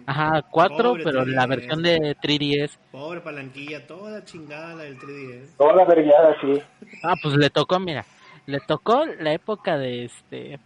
Ajá, 0.06 0.40
4, 0.50 0.76
Pobre 0.76 1.04
pero 1.04 1.26
la 1.26 1.44
3DS. 1.44 1.48
versión 1.48 1.82
de 1.82 2.16
3DS. 2.22 2.78
Pobre 2.90 3.20
palanquilla, 3.20 3.86
toda 3.86 4.24
chingada 4.24 4.74
la 4.76 4.84
del 4.84 4.98
3DS. 4.98 5.56
Toda 5.58 5.74
la 5.74 5.84
vergüenza, 5.84 6.36
sí. 6.40 6.62
Ah, 7.02 7.14
pues 7.22 7.36
le 7.36 7.50
tocó, 7.50 7.78
mira, 7.80 8.06
le 8.46 8.60
tocó 8.60 9.04
la 9.04 9.34
época 9.34 9.76
de 9.76 10.04
este 10.04 10.58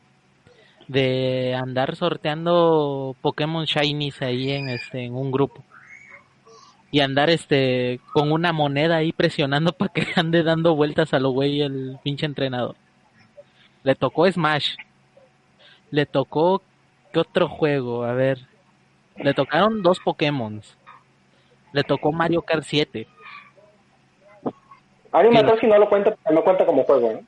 de 0.86 1.52
andar 1.60 1.96
sorteando 1.96 3.16
Pokémon 3.22 3.64
Shinies 3.64 4.22
ahí 4.22 4.52
en 4.52 4.68
este 4.68 5.04
en 5.04 5.16
un 5.16 5.32
grupo. 5.32 5.64
Y 6.92 7.00
andar 7.00 7.28
este 7.30 7.98
con 8.12 8.30
una 8.30 8.52
moneda 8.52 8.98
ahí 8.98 9.10
presionando 9.10 9.72
para 9.76 9.92
que 9.92 10.06
ande 10.14 10.44
dando 10.44 10.76
vueltas 10.76 11.12
a 11.12 11.18
lo 11.18 11.30
güey 11.30 11.60
el 11.60 11.98
pinche 12.04 12.24
entrenador. 12.24 12.76
Le 13.82 13.96
tocó 13.96 14.30
Smash. 14.30 14.76
Le 15.90 16.06
tocó 16.06 16.62
¿qué 17.16 17.20
otro 17.20 17.48
juego? 17.48 18.04
A 18.04 18.12
ver. 18.12 18.40
Le 19.16 19.32
tocaron 19.32 19.82
dos 19.82 19.98
Pokémon. 20.00 20.60
Le 21.72 21.82
tocó 21.82 22.12
Mario 22.12 22.42
Kart 22.42 22.62
7. 22.62 23.06
Animal. 25.12 25.46
Crossing 25.46 25.70
no 25.70 25.78
lo 25.78 25.88
cuenta, 25.88 26.14
no 26.30 26.44
cuenta 26.44 26.66
como 26.66 26.84
juego, 26.84 27.12
¿no? 27.14 27.20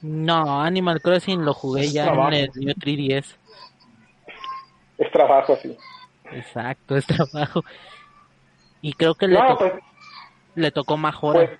No, 0.00 0.62
Animal 0.62 1.02
Crossing 1.02 1.44
lo 1.44 1.52
jugué 1.52 1.82
Es 1.82 1.92
ya 1.92 2.04
trabajo. 2.04 2.28
en 2.28 2.34
el 2.34 2.50
New 2.54 2.74
3DS. 2.74 3.36
Es 4.96 5.10
trabajo, 5.12 5.56
sí. 5.56 5.76
Exacto, 6.32 6.96
es 6.96 7.06
trabajo. 7.30 7.62
Y 8.80 8.94
creo 8.94 9.14
que 9.14 9.28
le, 9.28 9.38
No, 9.38 9.46
to- 9.48 9.58
pues, 9.58 9.72
le 10.54 10.70
tocó 10.70 10.96
Majora. 10.96 11.40
pues, 11.46 11.58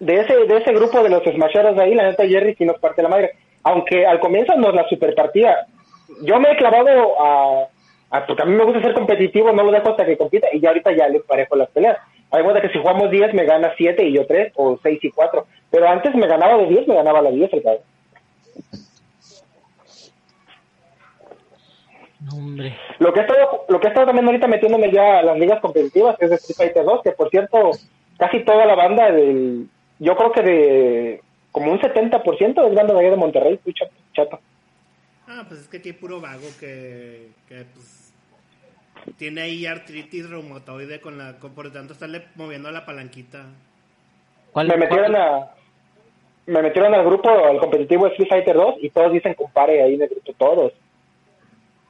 de 0.00 0.20
ese, 0.20 0.34
de 0.34 0.56
ese 0.56 0.72
grupo 0.72 1.02
de 1.02 1.10
los 1.10 1.22
smasheros 1.22 1.76
de 1.76 1.82
ahí, 1.82 1.94
la 1.94 2.04
neta 2.04 2.26
Jerry 2.26 2.54
sí 2.56 2.64
nos 2.64 2.78
parte 2.78 3.02
la 3.02 3.08
madre. 3.10 3.32
Aunque 3.64 4.06
al 4.06 4.18
comienzo 4.20 4.54
nos 4.56 4.74
la 4.74 4.88
super 4.88 5.14
partida. 5.14 5.66
Yo 6.22 6.38
me 6.40 6.52
he 6.52 6.56
clavado 6.56 7.20
a, 7.20 7.68
a- 8.10 8.26
porque 8.26 8.42
a 8.42 8.46
mí 8.46 8.54
me 8.54 8.64
gusta 8.64 8.80
ser 8.82 8.94
competitivo, 8.94 9.52
no 9.52 9.62
lo 9.64 9.72
dejo 9.72 9.90
hasta 9.90 10.04
que 10.06 10.16
compita 10.16 10.48
y 10.52 10.60
ya 10.60 10.68
ahorita 10.68 10.92
ya 10.92 11.08
le 11.08 11.20
parejo 11.20 11.56
las 11.56 11.68
peleas. 11.70 11.98
Hay 12.30 12.42
cuenta 12.42 12.60
que 12.60 12.70
si 12.70 12.78
jugamos 12.78 13.10
10 13.10 13.32
me 13.34 13.44
gana 13.44 13.72
7 13.76 14.04
y 14.04 14.12
yo 14.12 14.26
3 14.26 14.52
o 14.56 14.78
6 14.82 14.98
y 15.02 15.10
4. 15.10 15.46
Pero 15.70 15.88
antes 15.88 16.14
me 16.14 16.26
ganaba 16.26 16.56
de 16.58 16.66
10, 16.66 16.88
me 16.88 16.94
ganaba 16.96 17.22
la 17.22 17.30
10 17.30 17.52
el 17.52 17.62
cabrón. 17.62 17.82
Hombre. 22.32 22.74
Lo 22.98 23.12
que 23.12 23.20
he 23.20 23.22
estado, 23.22 23.64
lo 23.68 23.80
que 23.80 23.86
he 23.86 23.90
estado 23.90 24.06
también 24.06 24.26
ahorita 24.26 24.46
metiéndome 24.48 24.90
ya 24.90 25.18
a 25.18 25.22
las 25.22 25.38
ligas 25.38 25.60
competitivas 25.60 26.16
es 26.20 26.30
de 26.30 26.36
Street 26.36 26.56
Fighter 26.56 26.84
2, 26.84 27.02
que 27.02 27.12
por 27.12 27.28
cierto, 27.30 27.70
casi 28.18 28.40
toda 28.44 28.64
la 28.64 28.74
banda 28.74 29.10
del, 29.10 29.68
yo 29.98 30.16
creo 30.16 30.32
que 30.32 30.42
de 30.42 31.20
como 31.52 31.70
un 31.70 31.78
70% 31.80 32.66
es 32.66 32.74
banda 32.74 32.94
de 32.94 33.00
allá 33.00 33.10
de 33.10 33.16
Monterrey, 33.16 33.60
chato. 33.74 33.92
chato. 34.12 34.40
Ah, 35.26 35.44
pues 35.48 35.60
es 35.60 35.68
que 35.68 35.78
aquí 35.78 35.88
hay 35.90 35.94
puro 35.94 36.20
vago 36.20 36.46
que, 36.60 37.28
que 37.48 37.64
pues, 37.74 38.12
tiene 39.16 39.42
ahí 39.42 39.66
artritis 39.66 40.28
reumatoide 40.28 41.00
con 41.00 41.16
la, 41.18 41.38
con- 41.38 41.54
por 41.54 41.66
lo 41.66 41.72
tanto 41.72 41.92
estarle 41.94 42.26
moviendo 42.34 42.70
la 42.70 42.84
palanquita. 42.84 43.46
¿Cuál, 44.52 44.68
Me 44.68 44.76
metieron 44.76 45.12
cuál- 45.12 45.22
a 45.22 45.50
me 46.46 46.60
metieron 46.60 46.92
al 46.94 47.06
grupo, 47.06 47.30
al 47.30 47.58
competitivo 47.58 48.04
de 48.04 48.10
Street 48.10 48.28
Fighter 48.28 48.54
2 48.54 48.74
y 48.82 48.90
todos 48.90 49.10
dicen 49.12 49.32
compare 49.32 49.82
ahí 49.82 49.94
en 49.94 50.02
el 50.02 50.08
grupo, 50.10 50.32
todos. 50.34 50.72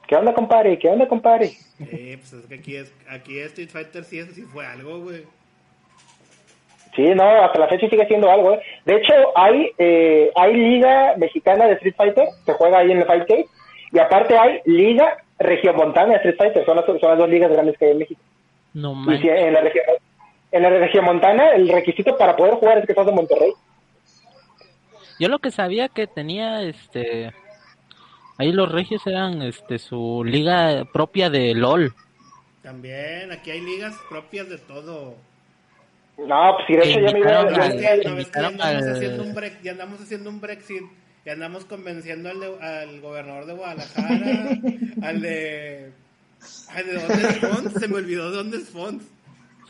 ¿Qué 0.07 0.15
onda, 0.15 0.33
compare? 0.33 0.79
¿Qué 0.79 0.89
onda, 0.89 1.09
compare? 1.09 1.57
Eh, 1.81 2.17
pues 2.21 2.33
es 2.35 2.47
que 2.47 2.55
aquí 2.55 2.77
es, 2.77 2.93
aquí 3.09 3.39
Street 3.41 3.71
Fighter 3.71 4.05
sí, 4.05 4.23
sí 4.33 4.43
fue 4.43 4.65
algo, 4.65 5.01
güey. 5.01 5.25
Sí, 6.95 7.03
no, 7.15 7.25
hasta 7.25 7.59
la 7.59 7.69
fecha 7.69 7.89
sigue 7.89 8.07
siendo 8.07 8.31
algo. 8.31 8.55
¿eh? 8.55 8.61
De 8.85 8.97
hecho, 8.97 9.13
hay 9.37 9.73
eh, 9.79 10.31
hay 10.37 10.55
liga 10.55 11.15
mexicana 11.17 11.67
de 11.67 11.75
Street 11.75 11.95
Fighter, 11.97 12.29
se 12.45 12.53
juega 12.53 12.79
ahí 12.79 12.93
en 12.93 12.99
el 12.99 13.07
Fight 13.07 13.27
Cave, 13.27 13.47
y 13.93 13.99
aparte 13.99 14.39
hay 14.39 14.61
liga 14.65 15.17
regiomontana 15.39 16.11
de 16.11 16.17
Street 16.17 16.37
Fighter, 16.39 16.65
son 16.65 16.77
las, 16.77 16.87
son 16.87 16.99
las 17.03 17.19
dos 17.19 17.29
ligas 17.29 17.51
grandes 17.51 17.77
que 17.79 17.87
hay 17.87 17.91
en 17.93 17.99
México. 17.99 18.21
No 18.75 18.93
Y 18.93 19.19
si 19.19 19.27
manches. 19.27 19.43
en 19.43 19.53
la 19.53 19.61
región 19.61 19.85
en 20.53 20.63
la 20.63 20.71
regiomontana 20.71 21.51
el 21.51 21.69
requisito 21.69 22.17
para 22.17 22.37
poder 22.37 22.55
jugar 22.55 22.79
es 22.79 22.87
que 22.87 22.93
estás 22.93 23.07
de 23.07 23.13
Monterrey. 23.13 23.53
Yo 25.19 25.29
lo 25.29 25.41
que 25.41 25.51
sabía 25.51 25.89
que 25.89 26.07
tenía 26.07 26.63
este 26.63 27.33
ahí 28.39 28.53
los 28.53 28.71
regios 28.71 29.05
eran 29.07 29.43
este 29.43 29.81
su 29.81 30.23
liga 30.25 30.85
propia 30.93 31.29
de 31.29 31.55
LOL. 31.55 31.93
También, 32.63 33.31
aquí 33.33 33.51
hay 33.51 33.61
ligas 33.61 33.95
propias 34.09 34.49
de 34.49 34.59
todo. 34.59 35.17
No, 36.17 36.55
pues 36.57 36.67
si 36.69 36.77
de 36.77 36.91
hecho 36.91 37.01
ya 37.01 37.13
me 37.13 37.19
iba 37.21 37.43
¿No 37.43 37.51
ya- 37.51 38.47
andamos 38.47 38.87
haciendo 38.89 39.23
un 39.25 39.35
break, 39.35 39.63
ya 39.63 39.73
andamos 39.73 40.01
haciendo 40.01 40.31
un 40.31 40.41
Brexit, 40.41 40.83
ya 41.27 41.33
andamos 41.33 41.65
convenciendo 41.65 42.31
al, 42.31 42.41
de- 42.41 42.63
al 42.65 43.01
gobernador 43.01 43.47
de 43.47 43.53
Guadalajara, 43.55 44.49
al 45.03 45.21
de... 45.21 45.91
Ay, 46.69 46.85
¿de 46.85 46.93
dónde 46.95 47.29
es 47.29 47.39
Fons? 47.39 47.73
Se 47.73 47.89
me 47.89 47.97
olvidó 47.97 48.31
de 48.31 48.37
dónde 48.37 48.57
es 48.59 48.69
Fons. 48.69 49.03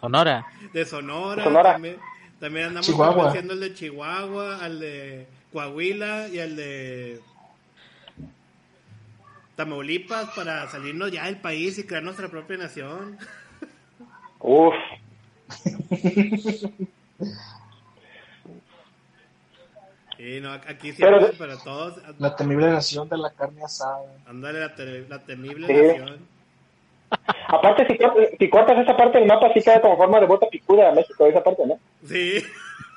Sonora. 0.00 0.44
De 0.72 0.84
Sonora. 0.84 1.44
Sonora. 1.44 1.72
También, 1.72 1.96
también 2.40 2.66
andamos 2.66 2.86
Chihuahua. 2.86 3.14
convenciendo 3.14 3.52
al 3.54 3.60
de 3.60 3.74
Chihuahua, 3.74 4.58
al 4.64 4.80
de 4.80 5.26
Coahuila 5.52 6.28
y 6.28 6.40
al 6.40 6.56
de 6.56 7.20
Tamaulipas 9.56 10.30
para 10.34 10.68
salirnos 10.68 11.12
ya 11.12 11.26
del 11.26 11.36
país 11.36 11.78
y 11.78 11.84
crear 11.86 12.02
nuestra 12.02 12.28
propia 12.28 12.56
nación. 12.56 13.16
Uf, 14.40 14.74
Y 20.18 20.40
no, 20.40 20.52
aquí 20.52 20.92
Pero- 20.92 21.18
siempre 21.18 21.38
para 21.38 21.56
todos. 21.58 21.96
La 22.18 22.36
temible 22.36 22.70
nación 22.70 23.08
de 23.08 23.18
la 23.18 23.30
carne 23.32 23.62
asada. 23.64 24.00
Ándale 24.26 24.60
la, 24.60 24.74
te- 24.74 25.08
la 25.08 25.18
temible 25.20 25.66
Sí. 25.66 25.98
nación. 25.98 26.34
aparte 27.48 27.86
si, 27.86 27.98
cor- 27.98 28.28
si 28.38 28.48
cortas 28.50 28.78
esa 28.78 28.96
parte 28.96 29.18
del 29.18 29.28
mapa 29.28 29.48
sí 29.54 29.60
queda 29.62 29.80
como 29.80 29.96
forma 29.96 30.18
de 30.20 30.26
bota 30.26 30.46
picuda 30.48 30.88
a 30.88 30.92
México, 30.92 31.26
esa 31.26 31.42
parte, 31.42 31.62
¿no? 31.66 31.78
Sí. 32.06 32.42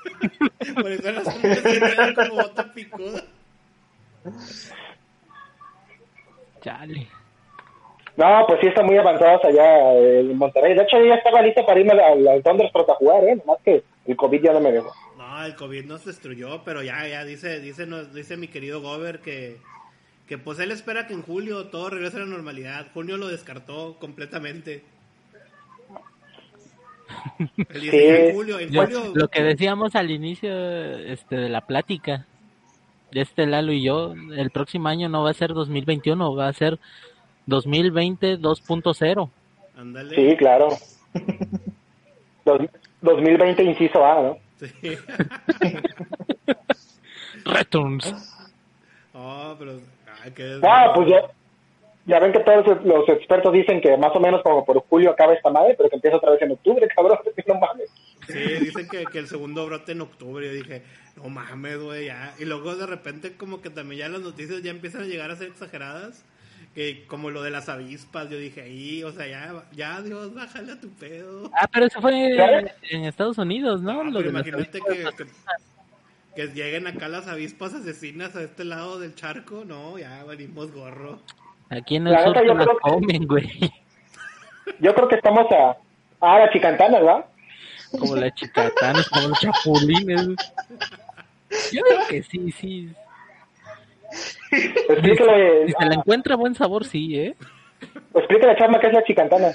Por 0.74 0.90
eso 0.90 1.12
las 1.12 1.24
cosas 1.24 1.40
que 1.62 1.80
quedan 1.80 2.14
como 2.14 2.34
bota 2.34 2.72
picuda. 2.72 3.22
Chale. 6.62 7.08
No, 8.18 8.44
pues 8.48 8.58
sí 8.60 8.66
está 8.66 8.82
muy 8.82 8.96
avanzados 8.96 9.44
allá 9.44 9.94
en 9.94 10.36
Monterrey. 10.36 10.74
De 10.74 10.82
hecho, 10.82 10.98
yo 10.98 11.06
ya 11.06 11.14
estaba 11.14 11.40
lista 11.40 11.64
para 11.64 11.78
irme 11.78 11.92
al, 11.92 12.26
al 12.26 12.42
Thunderstruck 12.42 12.90
a 12.90 12.94
jugar, 12.94 13.22
¿eh? 13.22 13.36
Nomás 13.36 13.62
que 13.64 13.84
el 14.06 14.16
COVID 14.16 14.42
ya 14.42 14.52
no 14.54 14.60
me 14.60 14.72
dejó. 14.72 14.92
No, 15.16 15.44
el 15.44 15.54
COVID 15.54 15.84
nos 15.84 16.04
destruyó, 16.04 16.62
pero 16.64 16.82
ya, 16.82 17.06
ya 17.06 17.24
dice, 17.24 17.60
dice, 17.60 17.86
nos, 17.86 18.12
dice 18.12 18.36
mi 18.36 18.48
querido 18.48 18.80
Gober 18.82 19.20
que, 19.20 19.58
que 20.26 20.36
pues 20.36 20.58
él 20.58 20.72
espera 20.72 21.06
que 21.06 21.14
en 21.14 21.22
julio 21.22 21.66
todo 21.68 21.90
regrese 21.90 22.16
a 22.16 22.20
la 22.20 22.26
normalidad. 22.26 22.88
Junio 22.92 23.18
lo 23.18 23.28
descartó 23.28 23.96
completamente. 24.00 24.82
Sí. 27.72 27.88
en 27.92 28.34
julio, 28.34 28.58
en 28.58 28.70
Yo- 28.70 28.82
julio, 28.82 29.12
lo 29.14 29.28
que 29.28 29.42
decíamos 29.44 29.94
al 29.94 30.10
inicio 30.10 30.50
este 30.50 31.36
de 31.36 31.48
la 31.48 31.60
plática 31.62 32.26
de 33.12 33.20
este 33.20 33.46
Lalo 33.46 33.70
y 33.72 33.82
yo, 33.84 34.12
el 34.36 34.50
próximo 34.50 34.88
año 34.88 35.08
no 35.08 35.22
va 35.22 35.30
a 35.30 35.34
ser 35.34 35.54
2021, 35.54 36.34
va 36.34 36.48
a 36.48 36.52
ser 36.52 36.78
2020 37.48 38.38
2.0. 38.38 39.30
ándale. 39.76 40.14
Sí, 40.14 40.36
claro. 40.36 40.68
Dos- 42.44 42.60
2020 43.00 43.62
inciso 43.62 44.04
A, 44.04 44.22
¿no? 44.22 44.38
Sí. 44.58 44.66
Returns. 47.44 48.14
Oh, 49.14 49.54
pero. 49.58 49.80
Ay, 50.22 50.32
qué 50.32 50.58
Ah, 50.62 50.92
pues 50.94 51.08
ya, 51.08 51.22
ya 52.06 52.18
ven 52.20 52.32
que 52.32 52.40
todos 52.40 52.66
los- 52.66 52.84
los 52.84 53.08
expertos 53.08 53.52
dicen 53.52 53.80
que 53.80 53.96
más 53.96 54.14
o 54.14 54.20
menos 54.20 54.42
como 54.42 54.64
por 54.64 54.80
julio 54.88 55.10
acaba 55.10 55.32
esta 55.34 55.50
madre, 55.50 55.74
pero 55.76 55.88
que 55.88 55.96
empieza 55.96 56.16
otra 56.16 56.32
vez 56.32 56.42
en 56.42 56.52
octubre, 56.52 56.86
cabrón. 56.96 57.18
No 57.46 57.54
mames. 57.54 57.90
Sí, 58.26 58.38
dicen 58.60 58.88
que, 58.88 59.04
que 59.06 59.18
el 59.20 59.26
segundo 59.28 59.64
brote 59.66 59.92
en 59.92 60.00
octubre. 60.02 60.46
Yo 60.46 60.52
dije, 60.52 60.82
no 61.16 61.28
mames, 61.30 61.78
güey, 61.80 62.06
ya. 62.06 62.34
Y 62.38 62.44
luego 62.44 62.76
de 62.76 62.86
repente, 62.86 63.36
como 63.36 63.60
que 63.62 63.70
también 63.70 64.00
ya 64.00 64.08
las 64.08 64.20
noticias 64.20 64.62
ya 64.62 64.70
empiezan 64.70 65.02
a 65.02 65.06
llegar 65.06 65.30
a 65.30 65.36
ser 65.36 65.48
exageradas. 65.48 66.24
Que 66.78 67.04
como 67.08 67.30
lo 67.30 67.42
de 67.42 67.50
las 67.50 67.68
avispas, 67.68 68.30
yo 68.30 68.38
dije, 68.38 68.62
ahí, 68.62 69.02
o 69.02 69.10
sea, 69.10 69.26
ya, 69.26 69.64
ya, 69.72 70.00
Dios, 70.00 70.32
bájale 70.32 70.70
a 70.70 70.80
tu 70.80 70.88
pedo. 70.90 71.50
Ah, 71.52 71.66
pero 71.72 71.86
eso 71.86 72.00
fue 72.00 72.36
en 72.90 73.04
Estados 73.04 73.36
Unidos, 73.36 73.82
¿no? 73.82 74.00
Ah, 74.00 74.04
Lo 74.04 74.18
pero 74.20 74.30
imagínate 74.30 74.80
que, 74.80 75.04
que, 75.16 75.26
que 76.36 76.46
lleguen 76.54 76.86
acá 76.86 77.08
las 77.08 77.26
avispas 77.26 77.74
asesinas 77.74 78.36
a 78.36 78.42
este 78.42 78.64
lado 78.64 79.00
del 79.00 79.16
charco. 79.16 79.64
No, 79.66 79.98
ya 79.98 80.22
venimos 80.22 80.70
gorro. 80.70 81.18
Aquí 81.68 81.96
en 81.96 82.06
el 82.06 82.12
La 82.12 82.22
sur 82.22 82.28
neta, 82.28 82.40
se 82.42 82.46
yo 82.46 82.54
las 82.54 82.64
creo 82.66 82.76
que- 82.78 82.90
comen, 82.92 83.26
güey. 83.26 83.72
Yo 84.78 84.94
creo 84.94 85.08
que 85.08 85.16
estamos 85.16 85.46
a, 85.50 85.76
a 86.20 86.38
la 86.38 86.52
chicantana, 86.52 87.00
¿verdad? 87.00 87.24
Como 87.98 88.14
las 88.14 88.32
chicatanas, 88.36 89.08
como 89.08 89.26
los 89.30 89.40
chapulines. 89.40 90.26
Yo 91.72 91.82
digo 91.90 92.02
que 92.08 92.22
sí, 92.22 92.52
sí. 92.52 92.88
Explíquele, 94.50 95.66
Si 95.66 95.72
se 95.78 95.86
le 95.86 95.94
encuentra 95.94 96.36
buen 96.36 96.54
sabor, 96.54 96.84
sí, 96.84 97.18
¿eh? 97.18 97.36
explíquele 98.14 98.52
a 98.52 98.56
Chama 98.56 98.80
qué 98.80 98.86
es 98.88 98.92
la 98.92 99.04
chicantana. 99.04 99.52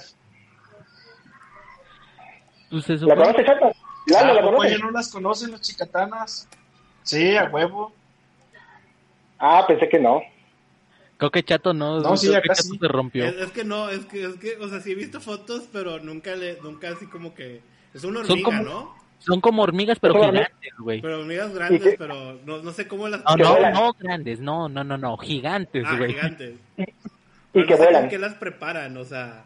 Pues 2.69 2.85
se 2.85 2.97
¿La 2.97 3.15
conoce, 3.15 3.45
Chama? 3.45 3.71
Lalo, 4.07 4.49
Ah, 4.49 4.61
¿la 4.63 4.69
ya 4.69 4.77
no 4.79 4.91
las 4.91 5.11
conocen 5.11 5.51
las 5.51 5.61
chicatanas? 5.61 6.47
Sí, 7.03 7.35
a 7.37 7.45
huevo. 7.45 7.93
Ah, 9.39 9.65
pensé 9.67 9.87
que 9.89 9.99
no. 9.99 10.21
Creo 11.17 11.31
que 11.31 11.43
Chato 11.43 11.73
no. 11.73 11.99
No, 12.01 12.17
sí, 12.17 12.29
que 12.29 12.37
acá 12.37 12.53
Chato 12.53 12.63
sí. 12.69 12.77
se 12.79 12.87
rompió. 12.87 13.25
Es, 13.25 13.35
es 13.35 13.51
que 13.51 13.63
no, 13.63 13.89
es 13.89 14.05
que, 14.05 14.25
es 14.25 14.35
que, 14.35 14.57
o 14.57 14.67
sea, 14.67 14.79
sí 14.81 14.91
he 14.91 14.95
visto 14.95 15.21
fotos, 15.21 15.69
pero 15.71 15.99
nunca 15.99 16.35
le, 16.35 16.59
nunca 16.61 16.89
así 16.89 17.07
como 17.07 17.33
que. 17.33 17.61
Es 17.93 18.03
una 18.03 18.21
Son 18.23 18.31
hormiga, 18.31 18.57
como- 18.57 18.63
¿no? 18.63 19.02
Son 19.25 19.39
como 19.41 19.63
hormigas, 19.63 19.99
pero 19.99 20.15
gigantes, 20.15 20.73
güey. 20.79 21.01
Pero 21.01 21.19
hormigas 21.21 21.49
¿Y 21.51 21.53
grandes, 21.55 21.81
qué? 21.81 21.95
pero 21.97 22.39
no, 22.45 22.57
no 22.61 22.71
sé 22.71 22.87
cómo 22.87 23.07
las. 23.07 23.23
No, 23.23 23.35
no, 23.37 23.51
vuelan. 23.51 23.73
no 23.73 23.93
grandes, 23.97 24.39
no, 24.41 24.67
no, 24.69 24.83
no, 24.83 24.97
no, 24.97 25.17
gigantes, 25.17 25.83
Ah, 25.87 25.95
güey. 25.97 26.13
gigantes. 26.13 26.53
Y 27.55 27.61
Pero 27.61 27.67
que 27.67 27.73
no 27.73 27.77
vuelan. 27.83 28.09
qué 28.09 28.17
las 28.17 28.33
preparan, 28.33 28.97
o 28.97 29.03
sea. 29.05 29.43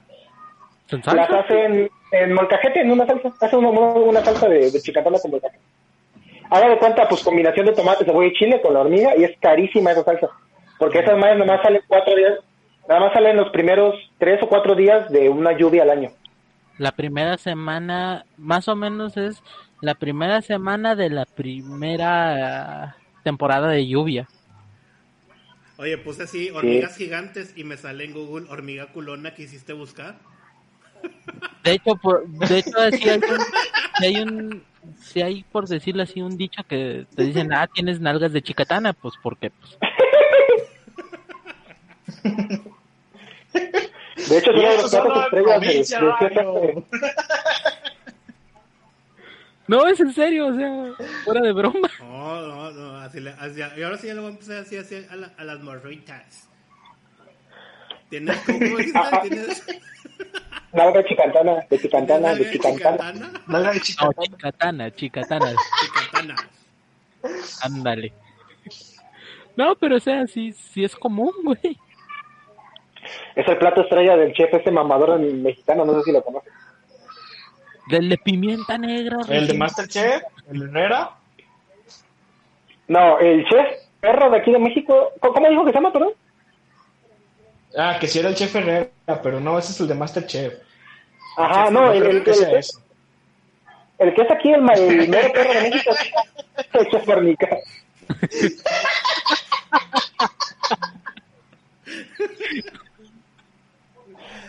¿Son 0.88 1.02
Las 1.06 1.28
salsa? 1.28 1.40
hacen 1.42 1.90
en 2.14 2.34
molcajete, 2.34 2.80
en 2.82 2.92
una 2.92 3.06
salsa. 3.06 3.34
Hacen 3.42 3.60
una, 3.60 3.70
una 3.70 4.24
salsa 4.24 4.48
de, 4.48 4.72
de 4.72 4.82
chicantana 4.82 5.20
con 5.22 5.32
molcajete. 5.32 5.62
Haga 6.50 6.70
de 6.70 6.78
cuenta, 6.78 7.10
pues 7.10 7.22
combinación 7.24 7.66
de 7.66 7.74
tomate, 7.74 8.06
cebolla 8.06 8.30
y 8.30 8.34
chile 8.34 8.62
con 8.62 8.74
la 8.74 8.80
hormiga 8.80 9.12
y 9.18 9.26
es 9.26 9.38
carísima 9.42 9.92
esa 9.92 10.06
salsa. 10.06 10.30
Porque 10.80 11.00
esas 11.00 11.18
madres 11.18 11.38
nomás 11.38 11.62
salen 11.62 11.82
cuatro 11.88 12.16
días, 12.16 12.40
nada 12.88 13.02
más 13.02 13.12
salen 13.14 13.36
los 13.36 13.50
primeros 13.50 13.94
tres 14.18 14.42
o 14.42 14.48
cuatro 14.48 14.74
días 14.76 15.10
de 15.12 15.28
una 15.28 15.52
lluvia 15.58 15.84
al 15.84 15.90
año. 15.90 16.12
La 16.78 16.94
primera 16.94 17.38
semana, 17.38 18.24
más 18.38 18.70
o 18.70 18.76
menos 18.78 19.18
es 19.18 19.44
la 19.82 19.96
primera 19.96 20.42
semana 20.42 20.96
de 20.96 21.10
la 21.10 21.26
primera 21.26 22.98
temporada 23.24 23.70
de 23.70 23.88
lluvia. 23.88 24.28
Oye, 25.78 25.98
puse 25.98 26.24
así, 26.24 26.50
hormigas 26.50 26.98
gigantes 26.98 27.54
y 27.56 27.64
me 27.64 27.78
sale 27.78 28.06
en 28.06 28.14
Google 28.14 28.48
hormiga 28.50 28.88
culona. 28.88 29.36
¿Quisiste 29.36 29.74
buscar? 29.74 30.16
De 31.64 31.74
hecho, 31.74 31.96
por, 31.98 32.26
de 32.28 32.60
hecho 32.60 32.72
sí 32.92 33.10
hay 33.10 33.18
un, 33.18 33.24
sí 34.00 34.06
hay 34.06 34.16
un, 34.22 34.64
sí 35.02 35.22
hay 35.22 35.44
por 35.52 35.68
decirlo 35.68 36.04
así 36.04 36.22
un 36.22 36.38
dicho 36.38 36.64
que 36.64 37.06
te 37.14 37.24
dicen, 37.24 37.54
ah, 37.54 37.68
tienes 37.68 38.00
nalgas 38.00 38.32
de 38.32 38.42
chicatana, 38.42 38.94
pues 38.94 39.16
porque, 39.22 39.52
pues, 39.52 39.78
De 44.30 44.38
hecho, 44.38 44.52
una 44.52 44.70
de 44.70 44.78
las 44.78 44.94
estrellas 44.94 45.62
de, 45.62 46.30
de. 46.30 46.84
no 49.82 49.88
es 49.88 50.00
en 50.00 50.14
serio, 50.14 50.48
o 50.48 50.54
sea, 50.56 50.94
fuera 51.24 51.42
de 51.42 51.52
broma. 51.54 51.90
No, 52.00 52.42
no, 52.42 52.72
no. 52.72 52.98
Así 53.00 53.20
le, 53.20 53.32
así, 53.32 53.60
y 53.78 53.82
ahora 53.84 53.98
sí 53.98 54.08
ya 54.08 54.14
lo 54.14 54.22
voy 54.24 54.32
a 54.32 54.34
empezar 54.34 54.58
así, 54.58 54.78
así 54.78 55.06
a, 55.10 55.16
la- 55.16 55.32
a 55.38 55.44
las 55.44 55.60
morritas. 55.62 56.48
¿Tienes 58.10 58.38
cómo 58.46 58.60
dijiste? 58.60 59.00
¿Tienes 59.24 59.66
nalga 60.74 60.98
de 61.02 61.06
chicantana, 61.06 61.66
de 61.70 61.80
chicantana, 61.80 62.36
de 62.36 62.52
chicantana. 62.52 62.98
chicatana? 63.14 63.42
Nalga 63.48 63.72
de 63.72 63.78
No, 63.78 63.82
chicatana. 63.84 64.92
chicatana, 64.96 65.56
chicatana, 65.82 66.36
ándale. 67.64 68.14
No, 69.56 69.76
pero 69.76 69.96
o 69.96 70.00
sea, 70.00 70.28
sí, 70.28 70.54
sí 70.54 70.84
es 70.84 70.96
común, 70.96 71.32
güey. 71.44 71.78
Es 73.36 73.48
el 73.48 73.58
plato 73.58 73.82
estrella 73.82 74.16
del 74.18 74.34
chef 74.34 74.54
este 74.54 74.70
mamador 74.72 75.20
mexicano, 75.20 75.84
no 75.86 75.96
sé 75.98 76.04
si 76.04 76.12
lo 76.12 76.24
conoces. 76.24 76.52
Del 77.90 78.10
de 78.10 78.18
pimienta 78.18 78.78
negra. 78.78 79.18
El 79.22 79.28
de 79.28 79.40
recién- 79.40 79.58
Masterchef, 79.60 80.24
el 80.52 80.60
de 80.60 80.66
Herrera. 80.66 81.12
No, 82.88 83.20
el 83.20 83.46
chef 83.48 83.68
perro 84.00 84.30
de 84.30 84.38
aquí 84.38 84.52
de 84.52 84.60
México, 84.60 85.12
¿cómo 85.20 85.50
dijo 85.50 85.66
que 85.66 85.72
se 85.72 85.78
llama, 85.78 85.92
perdón? 85.92 86.14
Ah, 87.78 87.98
que 88.00 88.08
sí 88.08 88.20
era 88.20 88.30
el 88.30 88.36
chef 88.36 88.56
Herrera, 88.56 88.90
pero 89.22 89.40
no, 89.40 89.58
ese 89.60 89.72
es 89.72 89.80
el 89.82 89.88
de 89.88 89.96
Masterchef. 89.96 90.54
Ajá, 91.38 91.70
no, 91.70 91.92
el, 91.92 92.24
que 92.24 92.34
sea 92.34 92.50
el- 92.50 92.66
el 94.00 94.14
que 94.14 94.22
es 94.22 94.32
aquí 94.32 94.52
el, 94.52 94.62
el 94.70 95.10
mero 95.10 95.32
perro 95.34 95.54
de 95.54 95.62
México 95.70 95.92
es 96.58 96.68
el 96.74 96.90
chef 96.90 97.06
Fornica. 97.06 97.50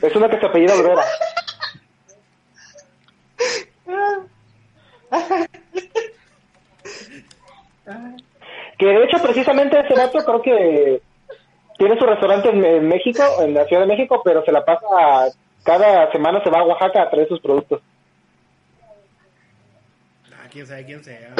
Es 0.02 0.14
uno 0.14 0.28
que 0.30 0.38
se 0.38 0.46
apellida 0.46 0.74
Olvera. 0.74 1.02
Que 8.78 8.86
de 8.86 9.04
hecho, 9.04 9.22
precisamente 9.22 9.80
ese 9.80 9.94
vato 9.94 10.18
creo 10.18 10.42
que 10.42 11.02
tiene 11.78 11.98
su 11.98 12.04
restaurante 12.06 12.50
en, 12.50 12.64
en 12.64 12.88
México, 12.88 13.22
en 13.40 13.54
la 13.54 13.64
Ciudad 13.66 13.82
de 13.82 13.88
México, 13.88 14.20
pero 14.24 14.44
se 14.44 14.52
la 14.52 14.64
pasa 14.64 14.86
cada 15.64 16.10
semana 16.12 16.42
se 16.42 16.50
va 16.50 16.60
a 16.60 16.64
Oaxaca 16.64 17.02
a 17.02 17.10
traer 17.10 17.28
sus 17.28 17.40
productos. 17.40 17.82
Ah, 20.32 20.46
quién 20.50 20.66
sabe 20.66 20.84
quién 20.84 21.02
sea. 21.04 21.34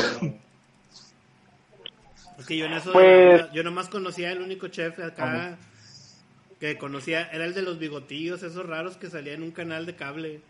Es 2.39 2.47
que 2.47 2.57
yo 2.57 2.67
en 2.67 2.73
eso, 2.75 2.93
Pues- 2.93 3.51
yo 3.53 3.63
nomás 3.63 3.89
conocía 3.89 4.31
el 4.33 4.43
único 4.43 4.69
chef 4.69 4.99
acá 5.01 5.57
que 6.61 6.77
conocía, 6.77 7.29
era 7.33 7.45
el 7.45 7.55
de 7.55 7.63
los 7.63 7.79
bigotillos, 7.79 8.43
esos 8.43 8.67
raros 8.67 8.97
que 8.97 9.09
salía 9.09 9.33
en 9.35 9.43
un 9.43 9.51
canal 9.53 9.87
de 9.87 9.95
cable. 9.97 10.41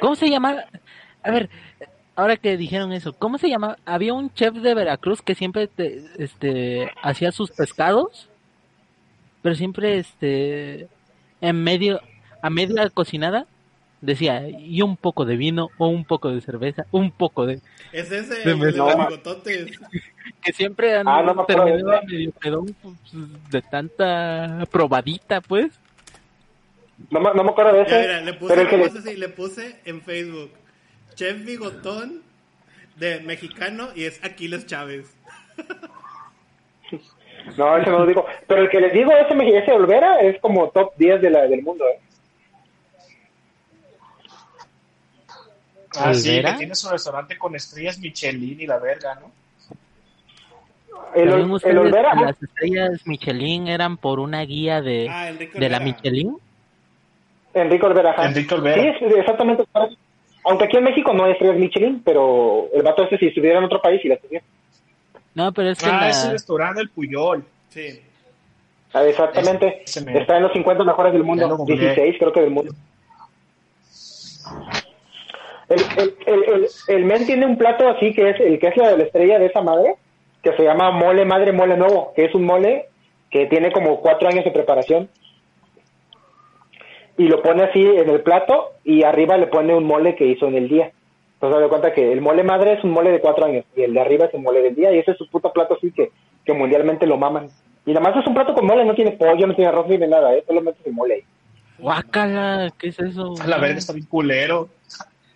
¿Cómo 0.00 0.16
se 0.16 0.28
llama? 0.30 0.64
A 1.22 1.30
ver, 1.30 1.48
ahora 2.14 2.36
que 2.36 2.56
dijeron 2.56 2.92
eso, 2.92 3.12
¿cómo 3.12 3.38
se 3.38 3.48
llama? 3.48 3.76
Había 3.84 4.14
un 4.14 4.32
chef 4.32 4.54
de 4.54 4.74
Veracruz 4.74 5.22
que 5.22 5.34
siempre 5.34 5.66
te- 5.68 6.02
este 6.18 6.90
hacía 7.02 7.32
sus 7.32 7.50
pescados, 7.50 8.28
pero 9.42 9.54
siempre 9.54 9.98
este 9.98 10.88
en 11.40 11.62
medio 11.62 12.00
a 12.42 12.50
media 12.50 12.88
cocinada 12.90 13.46
decía 14.00 14.48
y 14.48 14.82
un 14.82 14.96
poco 14.96 15.24
de 15.24 15.36
vino 15.36 15.70
o 15.78 15.88
un 15.88 16.04
poco 16.04 16.30
de 16.30 16.40
cerveza, 16.40 16.86
un 16.92 17.10
poco 17.10 17.46
de 17.46 17.60
Es 17.92 18.10
ese, 18.10 18.42
De 18.44 18.52
el 18.52 18.60
de 18.60 18.72
no, 18.72 19.08
los 19.10 19.42
que 20.42 20.52
siempre 20.52 20.96
han 20.96 21.08
Ah, 21.08 21.22
no 21.22 21.44
terminado 21.44 22.02
medio 22.06 22.30
pedón 22.32 22.76
pues, 22.82 22.94
de 23.50 23.62
tanta 23.62 24.66
probadita, 24.70 25.40
pues. 25.40 25.72
No, 27.10 27.20
me- 27.20 27.34
no 27.34 27.44
me 27.44 27.50
acuerdo 27.50 27.72
de 27.74 27.82
ese, 27.82 28.00
mira, 28.00 28.20
le 28.22 28.32
puse, 28.34 28.48
pero 28.54 28.62
el 28.62 28.68
que 28.68 28.76
le 28.78 28.88
puse 28.88 29.16
le 29.16 29.28
puse 29.28 29.80
en 29.84 30.00
Facebook, 30.02 30.50
chef 31.14 31.44
bigotón 31.44 32.22
de 32.96 33.20
mexicano 33.20 33.88
y 33.94 34.04
es 34.04 34.22
Aquiles 34.24 34.66
Chávez. 34.66 35.14
No, 37.56 37.76
ese 37.78 37.90
no 37.90 38.00
lo 38.00 38.06
digo. 38.06 38.26
Pero 38.48 38.62
el 38.62 38.68
que 38.68 38.80
les 38.80 38.92
digo, 38.92 39.12
ese, 39.12 39.58
ese 39.58 39.70
Olvera, 39.70 40.18
es 40.20 40.40
como 40.40 40.68
top 40.70 40.92
10 40.96 41.22
de 41.22 41.30
la, 41.30 41.42
del 41.46 41.62
mundo. 41.62 41.84
¿eh? 41.86 42.00
Ah, 45.98 46.12
sí, 46.12 46.42
que 46.42 46.52
tiene 46.58 46.74
su 46.74 46.88
restaurante 46.90 47.38
con 47.38 47.54
estrellas 47.54 47.98
Michelin 47.98 48.60
y 48.60 48.66
la 48.66 48.78
verga, 48.78 49.14
¿no? 49.16 49.30
El, 51.14 51.30
¿Saben 51.30 51.58
el 51.64 51.78
Olvera, 51.78 52.14
las 52.16 52.42
estrellas 52.42 53.06
Michelin 53.06 53.68
eran 53.68 53.96
por 53.96 54.18
una 54.18 54.42
guía 54.42 54.82
de, 54.82 55.08
Ah, 55.08 55.30
de 55.32 55.68
la. 55.68 55.80
Michelin? 55.80 56.36
Enrique 57.60 57.86
Olvera. 57.86 58.10
ajá. 58.10 58.26
Enrique 58.26 58.54
Olvera. 58.54 58.82
Sí, 58.82 59.04
es 59.06 59.12
exactamente. 59.16 59.64
Aunque 60.44 60.64
aquí 60.64 60.76
en 60.76 60.84
México 60.84 61.12
no 61.12 61.24
hay 61.24 61.32
estrellas 61.32 61.56
Michelin, 61.58 62.02
pero 62.04 62.68
el 62.72 62.82
vato 62.82 63.02
ese 63.04 63.18
si 63.18 63.26
estuviera 63.26 63.58
en 63.58 63.64
otro 63.64 63.80
país 63.82 64.00
y 64.04 64.08
las 64.08 64.20
tuviera. 64.20 64.44
No, 65.34 65.52
pero 65.52 65.70
es 65.70 65.78
que 65.78 65.86
Ah, 65.86 66.00
la- 66.02 66.08
es 66.10 66.24
el 66.24 66.32
restaurante 66.32 66.80
del 66.80 66.88
Puyol. 66.90 67.44
Sí. 67.70 68.00
Ah, 68.92 69.04
Exactamente. 69.04 69.82
Está 69.84 70.36
en 70.36 70.42
los 70.44 70.52
50 70.52 70.84
mejores 70.84 71.12
del 71.12 71.24
mundo. 71.24 71.46
lo 71.48 71.56
googleé. 71.56 71.78
16 71.94 72.16
creo 72.18 72.32
que 72.32 72.40
del 72.40 72.50
mundo. 72.50 72.72
El, 75.68 75.80
el, 75.98 76.14
el, 76.26 76.44
el, 76.44 76.66
el 76.88 77.04
men 77.04 77.26
tiene 77.26 77.44
un 77.44 77.58
plato 77.58 77.88
así 77.88 78.14
que 78.14 78.30
es 78.30 78.40
el 78.40 78.58
que 78.60 78.68
es 78.68 78.76
la 78.76 78.90
de 78.90 78.98
la 78.98 79.04
estrella 79.04 79.38
de 79.38 79.46
esa 79.46 79.60
madre. 79.62 79.96
que 80.42 80.52
se 80.56 80.62
llama 80.62 80.92
mole 80.92 81.24
madre 81.24 81.52
mole 81.52 81.76
nuevo, 81.76 82.12
que 82.14 82.26
es 82.26 82.34
un 82.36 82.44
mole 82.44 82.86
que 83.30 83.46
tiene 83.46 83.72
como 83.72 84.00
cuatro 84.00 84.28
años 84.28 84.44
de 84.44 84.52
preparación. 84.52 85.08
Y 87.18 87.28
lo 87.28 87.42
pone 87.42 87.64
así 87.64 87.80
en 87.80 88.10
el 88.10 88.20
plato 88.22 88.72
y 88.84 89.02
arriba 89.02 89.36
le 89.36 89.46
pone 89.46 89.74
un 89.74 89.84
mole 89.84 90.16
que 90.16 90.26
hizo 90.26 90.46
en 90.48 90.54
el 90.56 90.68
día. 90.68 90.92
Entonces, 91.34 91.60
de 91.60 91.68
cuenta 91.68 91.92
que 91.92 92.12
el 92.12 92.20
mole 92.20 92.42
madre 92.42 92.74
es 92.74 92.84
un 92.84 92.90
mole 92.90 93.10
de 93.10 93.20
cuatro 93.20 93.44
años 93.44 93.64
y 93.76 93.82
el 93.82 93.92
de 93.94 94.00
arriba 94.00 94.26
es 94.26 94.34
un 94.34 94.42
mole 94.42 94.62
del 94.62 94.74
día 94.74 94.92
y 94.92 94.98
ese 94.98 95.12
es 95.12 95.18
su 95.18 95.28
puto 95.28 95.52
plato 95.52 95.74
así 95.74 95.92
que, 95.92 96.10
que 96.44 96.52
mundialmente 96.52 97.06
lo 97.06 97.18
maman. 97.18 97.48
Y 97.84 97.92
nada 97.92 98.08
más 98.08 98.16
es 98.16 98.26
un 98.26 98.34
plato 98.34 98.54
con 98.54 98.66
mole, 98.66 98.84
no 98.84 98.94
tiene 98.94 99.12
pollo, 99.12 99.46
no 99.46 99.54
tiene 99.54 99.68
arroz 99.68 99.86
ni 99.86 99.96
de 99.96 100.08
nada, 100.08 100.34
¿eh? 100.34 100.42
solo 100.46 100.60
metes 100.60 100.84
el 100.86 100.92
mole. 100.92 101.24
Guácala, 101.78 102.72
¿qué 102.78 102.88
es 102.88 102.98
eso? 102.98 103.34
La 103.46 103.58
verga 103.58 103.78
está 103.78 103.92
bien 103.92 104.06
culero. 104.06 104.68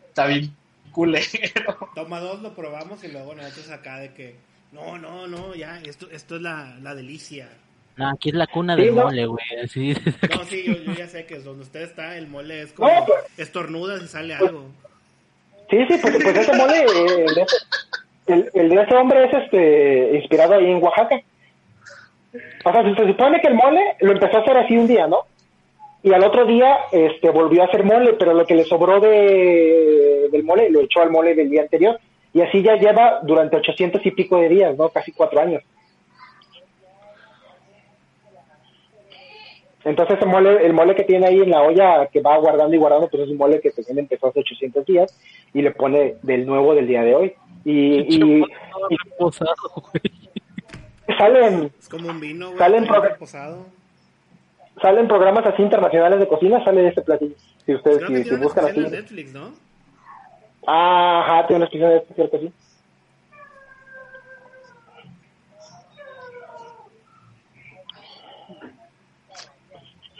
Está 0.08 0.26
bien 0.26 0.54
culero. 0.90 1.26
Toma 1.94 2.18
dos, 2.20 2.40
lo 2.40 2.54
probamos 2.54 3.04
y 3.04 3.08
luego 3.08 3.34
nosotros 3.34 3.70
acá 3.70 3.98
de 3.98 4.14
que, 4.14 4.36
no, 4.72 4.98
no, 4.98 5.28
no, 5.28 5.54
ya, 5.54 5.80
esto, 5.80 6.10
esto 6.10 6.36
es 6.36 6.42
la, 6.42 6.76
la 6.80 6.94
delicia. 6.94 7.48
No, 7.96 8.08
aquí 8.08 8.30
es 8.30 8.34
la 8.34 8.46
cuna 8.46 8.76
Sí, 8.76 8.82
del 8.82 8.94
¿no? 8.94 9.04
mole, 9.04 9.26
güey. 9.26 9.44
Así. 9.62 9.94
No, 10.36 10.44
sí, 10.44 10.64
yo, 10.66 10.74
yo 10.74 10.92
ya 10.94 11.06
sé 11.06 11.26
que 11.26 11.38
donde 11.40 11.62
usted 11.64 11.82
está, 11.82 12.16
el 12.16 12.26
mole 12.28 12.62
es 12.62 12.72
como 12.72 12.88
No, 12.88 13.04
pues- 13.04 13.38
estornudas 13.38 14.02
y 14.02 14.08
sale 14.08 14.34
algo. 14.34 14.66
Sí, 15.70 15.78
sí, 15.88 15.98
pues, 16.02 16.18
pues 16.22 16.36
ese 16.38 16.52
mole, 16.56 16.78
eh, 16.78 17.24
el, 17.28 17.34
de 17.34 17.42
ese, 17.42 17.56
el, 18.26 18.50
el 18.54 18.68
de 18.70 18.82
ese 18.82 18.94
hombre 18.96 19.24
es 19.24 19.34
este 19.34 20.16
inspirado 20.16 20.54
ahí 20.54 20.64
en 20.70 20.82
Oaxaca. 20.82 21.20
O 22.64 22.72
sea, 22.72 22.82
se, 22.82 22.94
se 22.94 23.06
supone 23.06 23.40
que 23.40 23.48
el 23.48 23.54
mole 23.54 23.80
lo 24.00 24.12
empezó 24.12 24.38
a 24.38 24.40
hacer 24.40 24.56
así 24.56 24.76
un 24.76 24.86
día, 24.88 25.06
¿no? 25.06 25.18
Y 26.02 26.12
al 26.14 26.24
otro 26.24 26.46
día 26.46 26.76
este 26.92 27.28
volvió 27.30 27.62
a 27.62 27.66
hacer 27.66 27.84
mole, 27.84 28.14
pero 28.14 28.32
lo 28.34 28.46
que 28.46 28.54
le 28.54 28.64
sobró 28.64 29.00
de, 29.00 30.28
del 30.32 30.44
mole 30.44 30.70
lo 30.70 30.80
echó 30.80 31.02
al 31.02 31.10
mole 31.10 31.34
del 31.34 31.50
día 31.50 31.62
anterior. 31.62 32.00
Y 32.32 32.40
así 32.40 32.62
ya 32.62 32.76
lleva 32.76 33.20
durante 33.22 33.56
ochocientos 33.56 34.00
y 34.06 34.10
pico 34.12 34.38
de 34.38 34.48
días, 34.48 34.76
¿no? 34.78 34.88
Casi 34.88 35.12
cuatro 35.12 35.40
años. 35.40 35.62
Entonces 39.84 40.18
el 40.20 40.28
mole, 40.28 40.66
el 40.66 40.72
mole 40.74 40.94
que 40.94 41.04
tiene 41.04 41.26
ahí 41.26 41.40
en 41.40 41.50
la 41.50 41.62
olla 41.62 42.06
que 42.06 42.20
va 42.20 42.36
guardando 42.36 42.74
y 42.74 42.78
guardando, 42.78 43.08
pues 43.08 43.22
es 43.22 43.30
un 43.30 43.38
mole 43.38 43.60
que 43.60 43.70
también 43.70 44.00
empezó 44.00 44.28
hace 44.28 44.40
800 44.40 44.84
días 44.84 45.18
y 45.54 45.62
le 45.62 45.70
pone 45.70 46.16
del 46.22 46.44
nuevo 46.44 46.74
del 46.74 46.86
día 46.86 47.02
de 47.02 47.14
hoy. 47.14 47.34
Y, 47.64 47.72
y, 48.08 48.22
y 48.22 48.44
Reposado, 49.10 49.54
salen, 51.18 51.72
Es 51.78 51.88
como 51.88 52.08
un 52.08 52.20
vino, 52.20 52.46
güey. 52.48 52.58
Salen 52.58 52.86
reposado. 52.86 53.66
salen 54.80 55.08
programas 55.08 55.46
así 55.46 55.62
internacionales 55.62 56.20
de 56.20 56.28
cocina, 56.28 56.62
sale 56.64 56.88
ese 56.88 57.02
platillo. 57.02 57.34
Si 57.64 57.74
ustedes 57.74 57.98
Creo 57.98 58.08
que 58.08 58.24
si, 58.24 58.30
si 58.30 58.36
buscan 58.36 58.66
así. 58.66 58.80
Netflix, 58.80 59.32
¿no? 59.32 59.52
Ajá, 60.66 61.46
tiene 61.46 61.56
una 61.56 61.64
especial 61.66 61.90
de 61.90 61.96
este, 61.96 62.14
cierto, 62.14 62.38
sí. 62.38 62.52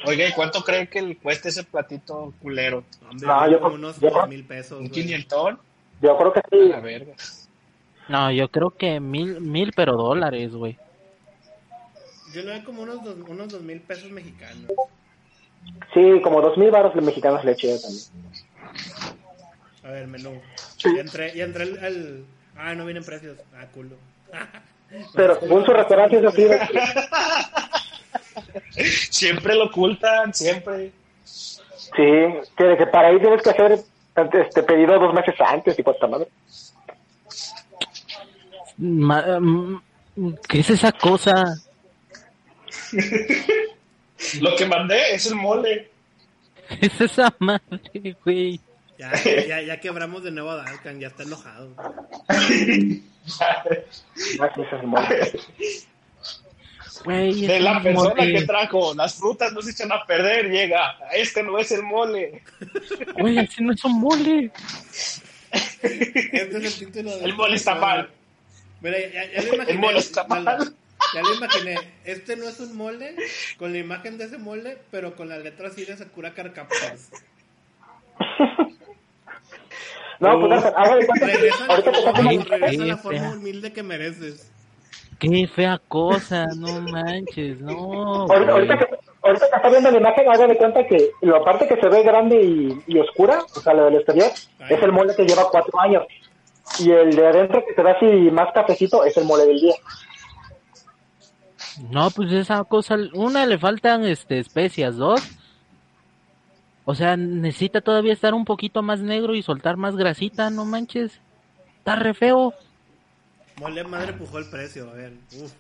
Oiga, 0.07 0.27
¿y 0.29 0.33
cuánto 0.33 0.63
creen 0.63 0.87
que 0.87 1.03
le 1.03 1.17
cueste 1.17 1.51
ese 1.51 1.65
platito 1.65 2.33
culero? 2.41 2.85
No, 3.21 3.51
yo- 3.51 3.61
como 3.61 3.75
unos 3.75 4.01
yo- 4.01 4.11
dos 4.11 4.29
mil 4.29 4.45
pesos. 4.45 4.81
¿Un 4.81 4.89
quinientón? 4.89 5.59
Yo 6.01 6.17
creo 6.17 6.33
que 6.33 6.41
A 6.41 6.45
sí. 6.51 6.69
la 6.69 6.81
verga. 6.81 7.15
No, 8.09 8.31
yo 8.33 8.49
creo 8.51 8.71
que 8.71 8.99
mil, 8.99 9.41
mil, 9.41 9.73
pero 9.77 9.93
dólares, 9.95 10.53
güey. 10.53 10.79
Yo 12.35 12.43
le 12.43 12.53
doy 12.53 12.61
como 12.63 12.83
unos 12.83 13.05
dos, 13.05 13.17
unos 13.29 13.49
dos 13.49 13.61
mil 13.63 13.81
pesos 13.81 14.11
mexicanos. 14.11 14.71
Sí, 15.93 16.21
como 16.23 16.41
dos 16.41 16.57
mil 16.57 16.71
baros 16.71 16.95
mexicanos 16.95 17.45
le 17.45 17.53
eché 17.53 17.79
también. 17.79 18.05
A 19.85 19.91
ver, 19.91 20.07
menú. 20.07 20.41
Sí. 20.77 20.89
Y 20.95 20.99
entré, 20.99 21.33
y 21.37 21.41
entré 21.43 21.65
el, 21.65 21.85
el- 21.85 22.25
Ah, 22.57 22.75
no 22.75 22.85
vienen 22.85 23.05
precios. 23.05 23.39
Ah, 23.55 23.67
culo. 23.73 23.97
Pero 25.15 25.39
según 25.41 25.65
su 25.65 25.73
restaurante 25.73 26.19
es 26.19 26.25
así. 26.25 26.47
Siempre 29.11 29.55
lo 29.55 29.65
ocultan, 29.67 30.33
siempre. 30.35 30.93
Sí, 31.25 31.91
que, 31.97 32.77
que 32.79 32.87
para 32.87 33.09
ahí 33.09 33.19
tienes 33.21 33.43
que 33.43 33.51
hacer 33.51 33.79
este 34.33 34.63
pedido 34.63 34.99
dos 34.99 35.15
meses 35.15 35.35
antes 35.41 35.79
y 35.79 35.83
cuánta 35.83 36.07
madre. 36.07 36.29
Ma- 38.79 39.39
mm, 39.41 39.81
¿Qué 40.49 40.61
es 40.61 40.71
esa 40.71 40.93
cosa? 40.93 41.35
Lo 44.41 44.55
que 44.57 44.67
mandé 44.67 45.15
es 45.15 45.27
el 45.27 45.35
mole. 45.37 45.91
¿Qué 46.69 46.87
es 46.87 47.01
esa 47.01 47.35
madre, 47.39 48.17
güey? 48.25 48.61
Ya, 48.99 49.13
ya, 49.49 49.63
ya 49.63 49.81
quebramos 49.81 50.23
de 50.23 50.31
nuevo 50.31 50.51
a 50.51 50.57
Dalkan, 50.57 51.01
ya 51.01 51.09
está 51.09 51.23
enojado 51.23 51.71
sí, 52.29 53.03
ese 54.15 54.63
es 54.63 54.73
el 54.73 54.87
mole. 54.87 55.33
Güey, 57.05 57.47
De 57.47 57.61
la 57.61 57.83
persona 57.83 58.15
mole. 58.15 58.33
que 58.33 58.47
trajo 58.47 58.95
las 58.95 59.15
frutas 59.15 59.53
no 59.53 59.63
se 59.63 59.71
echan 59.71 59.91
a 59.93 60.05
perder, 60.05 60.51
llega. 60.51 60.99
Este 61.13 61.43
no 61.43 61.59
es 61.59 61.73
el 61.73 61.83
mole. 61.83 62.43
Güey, 63.19 63.39
así 63.39 63.63
no 63.63 63.73
es 63.73 63.85
un 63.85 64.01
mole. 64.01 64.51
Este 65.83 66.57
es 66.59 66.81
el 66.81 66.87
título 66.87 67.13
El 67.21 67.35
mole 67.35 67.57
está 67.57 67.75
mal. 67.75 68.11
Mira, 68.81 68.99
ya, 68.99 69.33
ya 69.33 69.43
lo 69.43 69.55
imaginé. 69.55 69.73
El 69.73 69.79
mole 69.79 69.99
está 69.99 70.25
mal. 70.25 70.75
Ya 71.15 71.23
lo 71.23 71.35
imaginé. 71.35 71.77
Este 72.05 72.37
no 72.37 72.49
es 72.49 72.61
un 72.61 72.77
mole 72.77 73.17
con 73.57 73.73
la 73.73 73.79
imagen 73.79 74.19
de 74.19 74.25
ese 74.25 74.39
mole, 74.39 74.79
pero 74.91 75.17
con 75.17 75.29
las 75.29 75.43
letras 75.43 75.73
así 75.73 75.85
de 75.85 75.97
Sakura 75.97 76.35
Carcaptors. 76.35 77.11
No, 80.21 80.39
pues 80.39 80.65
haga 80.65 80.97
de 80.97 81.07
cuenta 81.07 81.27
que 81.27 81.33
Regresa 81.33 81.65
a 81.65 81.67
la 81.67 81.75
ahorita 81.75 81.91
a 82.83 82.87
la 82.87 82.97
forma 82.99 83.33
humilde 83.33 83.73
que 83.73 83.83
mereces. 83.83 84.51
Qué 85.21 85.47
fea 85.47 85.79
cosa, 85.87 86.47
no 86.57 86.81
manches, 86.81 87.61
no. 87.61 88.23
ahorita, 88.23 88.53
ahorita 88.53 88.79
que, 88.79 88.87
ahorita 89.23 89.47
que 89.51 89.57
está 89.57 89.69
viendo 89.69 89.91
la 89.91 89.99
imagen, 89.99 90.29
haga 90.29 90.47
de 90.47 90.57
cuenta 90.57 90.87
que 90.87 91.11
la 91.21 91.45
parte 91.45 91.69
que 91.69 91.77
se 91.77 91.89
ve 91.89 92.03
grande 92.03 92.43
y, 92.43 92.83
y 92.87 92.99
oscura, 92.99 93.39
o 93.55 93.61
sea, 93.61 93.75
la 93.75 93.85
del 93.85 93.97
exterior, 93.97 94.31
es 94.69 94.83
el 94.83 94.93
mole 94.93 95.15
que 95.15 95.27
lleva 95.27 95.51
cuatro 95.51 95.79
años. 95.79 96.05
Y 96.79 96.91
el 96.91 97.15
de 97.15 97.27
adentro 97.27 97.63
que 97.67 97.75
se 97.75 97.83
ve 97.83 97.91
así 97.91 98.07
más 98.31 98.53
cafecito 98.55 99.05
es 99.05 99.15
el 99.19 99.25
mole 99.27 99.45
del 99.45 99.61
día. 99.61 99.75
No, 101.91 102.11
pues 102.11 102.33
esa 102.33 102.65
cosa, 102.65 102.97
una 103.13 103.45
le 103.45 103.59
faltan 103.59 104.05
este 104.05 104.39
especias, 104.39 104.97
dos. 104.97 105.21
O 106.85 106.95
sea, 106.95 107.17
necesita 107.17 107.81
todavía 107.81 108.13
estar 108.13 108.35
un 108.35 108.45
poquito 108.45 108.83
más 108.83 109.01
negro 109.01 109.35
y 109.35 109.43
soltar 109.43 109.77
más 109.77 109.97
grasita, 109.97 110.51
no 110.51 110.65
manches. 110.65 111.21
Está 111.79 111.97
re 111.97 112.15
feo. 112.15 112.55
Mole 113.61 113.85
madre 113.85 114.15
pujó 114.15 114.39
el 114.39 114.47
precio, 114.49 114.89
a 114.91 114.95
ver. 114.95 115.13
Uf. 115.39 115.53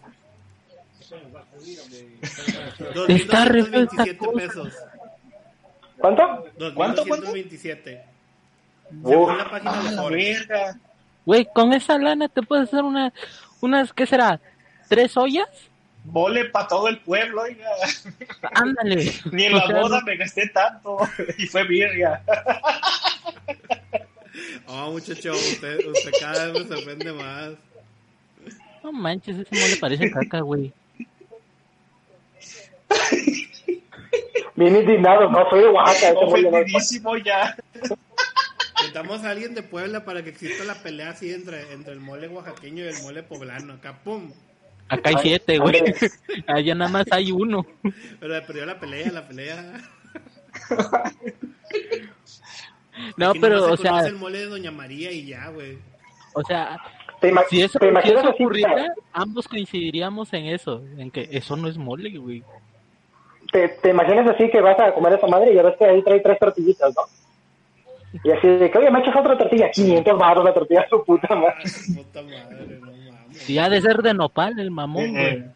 Está 3.08 3.44
re 3.44 3.64
feo 3.64 3.82
esta 3.82 4.04
2.227 4.04 4.16
cosa. 4.16 4.32
pesos. 4.38 4.74
¿Cuánto? 5.98 6.22
¿Cuánto, 6.74 7.04
cuánto? 7.04 7.32
2.227. 7.34 8.02
Uf. 9.02 9.08
Según 9.10 9.36
la 9.38 9.50
página 9.50 9.72
de 9.72 9.78
Ah, 9.88 9.90
la 9.92 10.02
Forex. 10.02 10.48
verga. 10.48 10.78
Güey, 11.26 11.46
con 11.54 11.72
esa 11.74 11.98
lana 11.98 12.28
te 12.28 12.40
puedes 12.42 12.68
hacer 12.68 12.82
una, 12.84 13.12
unas, 13.60 13.92
¿qué 13.92 14.06
será? 14.06 14.40
¿Tres 14.88 15.14
ollas? 15.18 15.46
Mole 16.06 16.46
para 16.46 16.66
todo 16.68 16.88
el 16.88 16.98
pueblo, 17.00 17.42
oiga. 17.42 17.68
Ándale. 18.54 19.12
Ni 19.32 19.44
en 19.44 19.52
O 19.52 19.56
la 19.58 19.66
sea, 19.66 19.80
boda 19.82 20.00
me 20.06 20.16
gasté 20.16 20.48
tanto. 20.48 20.96
Y 21.36 21.46
fue 21.46 21.64
birria. 21.64 22.22
Oh, 24.66 24.92
muchacho, 24.92 25.32
usted, 25.32 25.84
usted 25.86 26.12
cada 26.20 26.46
vez 26.52 26.62
me 26.68 26.76
sorprende 26.76 27.12
más. 27.12 27.50
No 28.82 28.92
manches, 28.92 29.38
ese 29.38 29.54
mole 29.60 29.76
parece 29.76 30.10
caca, 30.10 30.40
güey. 30.40 30.72
Bien 34.56 34.76
indignado, 34.76 35.30
no 35.30 35.48
soy 35.48 35.60
de 35.60 35.68
Oaxaca, 35.68 36.08
ese 36.10 36.14
mole 36.14 36.42
no 36.42 36.48
es- 36.48 36.54
Ofendidísimo 36.54 37.16
ya. 37.18 37.56
Necesitamos 38.76 39.24
a 39.24 39.30
alguien 39.30 39.54
de 39.54 39.62
Puebla 39.62 40.04
para 40.04 40.22
que 40.22 40.30
exista 40.30 40.64
la 40.64 40.74
pelea 40.74 41.10
así 41.10 41.32
entre, 41.32 41.72
entre 41.72 41.92
el 41.92 42.00
mole 42.00 42.28
oaxaqueño 42.28 42.84
y 42.84 42.88
el 42.88 43.02
mole 43.02 43.22
poblano. 43.22 43.74
Acá, 43.74 43.98
pum. 44.02 44.32
Acá 44.88 45.10
hay 45.10 45.16
siete, 45.22 45.58
güey. 45.58 45.82
Allá 46.46 46.74
nada 46.74 46.90
más 46.90 47.06
hay 47.10 47.30
uno. 47.30 47.64
Pero 48.18 48.46
perdió 48.46 48.66
la 48.66 48.80
pelea, 48.80 49.12
la 49.12 49.28
pelea. 49.28 49.80
No, 53.16 53.30
Aquí 53.30 53.38
pero, 53.38 53.72
o 53.72 53.76
se 53.76 53.82
sea, 53.84 54.00
el 54.06 54.16
mole 54.16 54.38
de 54.38 54.46
Doña 54.46 54.70
María 54.70 55.12
y 55.12 55.26
ya, 55.26 55.48
güey. 55.48 55.78
o 56.34 56.42
sea, 56.44 56.76
¿Te, 57.20 57.32
si 57.48 57.60
eso, 57.62 57.78
te 57.78 57.86
si 57.86 57.90
imaginas 57.90 58.20
eso 58.20 58.30
así? 58.30 58.42
ocurriera, 58.42 58.94
ambos 59.12 59.46
coincidiríamos 59.48 60.32
en 60.32 60.46
eso, 60.46 60.82
en 60.96 61.10
que 61.10 61.28
eso 61.30 61.56
no 61.56 61.68
es 61.68 61.76
mole, 61.76 62.16
güey. 62.18 62.42
Te, 63.52 63.68
te 63.68 63.90
imaginas 63.90 64.28
así 64.30 64.48
que 64.50 64.60
vas 64.60 64.78
a 64.80 64.92
comer 64.94 65.14
esa 65.14 65.26
madre 65.26 65.52
y 65.52 65.56
ya 65.56 65.62
ves 65.62 65.76
que 65.78 65.84
ahí 65.84 66.02
trae 66.02 66.20
tres 66.20 66.38
tortillitas, 66.38 66.94
¿no? 66.94 67.02
Y 68.24 68.30
así 68.30 68.46
de 68.48 68.70
que, 68.70 68.78
oye, 68.78 68.90
me 68.90 69.00
echas 69.00 69.14
otra 69.16 69.36
tortilla, 69.38 69.70
500 69.70 70.18
baros 70.18 70.44
la 70.44 70.52
tortilla, 70.54 70.86
su 70.88 71.04
puta 71.04 71.34
madre. 71.34 71.54
Ay, 71.64 71.94
puta 71.96 72.22
madre, 72.22 72.78
no 72.80 72.92
mames. 73.12 73.38
Si 73.38 73.58
ha 73.58 73.68
de 73.68 73.80
ser 73.80 73.98
de 73.98 74.14
nopal 74.14 74.58
el 74.58 74.70
mamón, 74.70 75.04
Eh, 75.04 75.10
güey. 75.10 75.26
eh. 75.36 75.50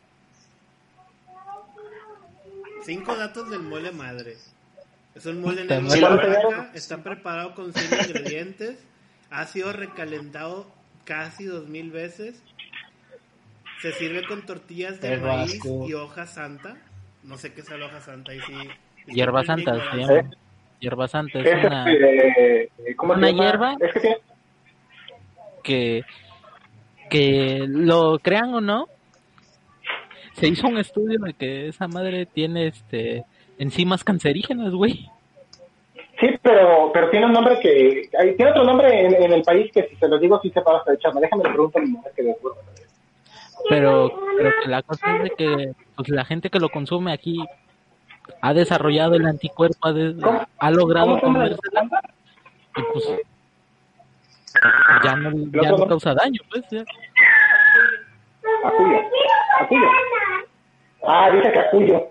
Cinco 2.85 3.17
datos 3.17 3.51
del 3.51 3.63
mole 3.63 3.91
madre. 3.93 4.37
Es 5.15 5.27
un 5.27 5.41
mole 5.41 5.65
negro 5.65 5.83
de 5.83 5.91
Sí, 5.91 6.01
está 6.75 6.99
preparado 6.99 7.55
con 7.55 7.73
100 7.73 7.85
ingredientes, 8.09 8.79
ha 9.31 9.47
sido 9.47 9.73
recalentado 9.73 10.67
casi 11.05 11.45
dos 11.45 11.69
mil 11.69 11.91
veces 11.91 12.43
Se 13.81 13.93
sirve 13.93 14.27
con 14.27 14.47
tortillas 14.47 15.01
de 15.01 15.17
maíz 15.19 15.61
y 15.87 15.93
hoja 15.95 16.27
santa. 16.27 16.77
No 17.23 17.37
sé 17.37 17.53
qué 17.53 17.61
es 17.61 17.71
la 17.71 17.87
hoja 17.87 18.01
santa. 18.01 18.35
Y 18.35 18.41
sí. 18.41 18.53
Hierba 19.07 19.41
disculpen 19.41 19.57
mi 19.57 19.65
santa 19.65 19.73
se 19.91 19.97
ignorancia. 20.01 20.23
llama. 20.23 20.31
Hierba 20.81 21.09
santa 21.09 21.39
es 21.41 21.65
una 21.65 21.85
este, 21.93 22.97
¿cómo 22.97 23.15
se 23.15 23.19
una 23.19 23.31
llama? 23.31 23.45
hierba. 23.45 23.77
Es 23.81 23.93
que 24.03 24.17
que 25.63 26.03
que 27.11 27.65
lo 27.69 28.19
crean 28.19 28.55
o 28.55 28.61
no 28.61 28.87
se 30.33 30.49
hizo 30.49 30.67
un 30.67 30.79
estudio 30.79 31.19
de 31.21 31.33
que 31.35 31.69
esa 31.69 31.87
madre 31.87 32.27
tiene 32.27 32.69
este 32.69 33.25
enzimas 33.59 34.03
cancerígenas, 34.05 34.73
güey. 34.73 35.09
Sí, 36.21 36.29
pero, 36.43 36.91
pero 36.93 37.11
tiene 37.11 37.27
un 37.27 37.33
nombre 37.33 37.59
que... 37.61 38.09
hay- 38.19 38.37
Tiene 38.37 38.53
otro 38.53 38.65
nombre 38.65 39.01
en, 39.07 39.15
en 39.23 39.33
el 39.33 39.43
país 39.43 39.71
que 39.73 39.85
si 39.89 39.97
se 39.97 40.09
lo 40.09 40.19
digo 40.19 40.41
sí 40.43 40.51
se 40.51 40.61
va 40.61 40.83
a 40.87 40.93
echarme. 40.93 41.21
Déjame 41.21 41.45
le 41.45 41.51
pregunto 41.51 41.79
a 41.79 41.83
mi 41.83 41.89
mujer 41.89 42.13
que 42.15 42.23
de 42.23 42.33
acuerdo. 42.33 42.59
Pero, 43.69 44.13
pero 44.37 44.51
que 44.63 44.69
la 44.69 44.83
cosa 44.83 45.17
es 45.17 45.23
de 45.25 45.31
que 45.31 45.73
pues, 45.97 46.09
la 46.11 46.25
gente 46.25 46.51
que 46.51 46.61
lo 46.61 46.69
consume 46.69 47.13
aquí 47.13 47.43
ha 48.41 48.55
desarrollado 48.55 49.15
el 49.17 49.27
anticuerpo, 49.27 49.77
ha, 49.83 49.93
de- 49.93 50.15
ha 50.59 50.71
logrado 50.71 51.19
comérsela 51.21 51.89
y 52.77 52.83
pues 52.93 53.05
ya 55.05 55.17
no, 55.17 55.31
ya 55.63 55.71
no 55.71 55.79
¿no? 55.79 55.87
causa 55.89 56.15
daño, 56.15 56.41
pues. 56.51 56.65
ya. 56.71 56.85
Acuyo. 58.65 58.97
Acuyo. 59.61 59.87
Ah, 61.07 61.31
dice 61.33 61.53
que 61.53 61.59
acuyo. 61.59 62.09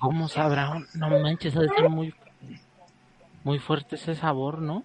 ¿Cómo 0.00 0.28
sabrá? 0.28 0.80
No 0.94 1.18
manches, 1.20 1.56
ha 1.56 1.60
de 1.60 1.68
ser 1.68 1.88
muy, 1.88 2.14
muy 3.44 3.58
fuerte 3.58 3.96
ese 3.96 4.14
sabor, 4.14 4.58
¿no? 4.60 4.84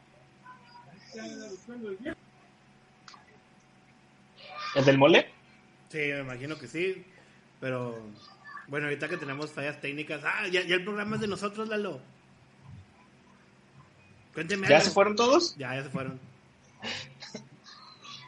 ¿El 4.76 4.86
del 4.86 4.98
mole? 4.98 5.30
Sí, 5.90 6.00
me 6.00 6.20
imagino 6.20 6.58
que 6.58 6.68
sí. 6.68 7.06
Pero 7.60 8.00
bueno, 8.68 8.88
ahorita 8.88 9.08
que 9.08 9.18
tenemos 9.18 9.52
fallas 9.52 9.80
técnicas. 9.80 10.22
Ah, 10.26 10.48
ya, 10.48 10.62
ya 10.64 10.76
el 10.76 10.84
programa 10.84 11.16
es 11.16 11.22
de 11.22 11.28
nosotros, 11.28 11.70
Lalo. 11.70 12.02
Cuénteme 14.34 14.68
¿Ya 14.68 14.78
algo. 14.78 14.88
se 14.88 14.94
fueron 14.94 15.16
todos? 15.16 15.56
Ya, 15.58 15.76
ya 15.76 15.84
se 15.84 15.90
fueron. 15.90 16.20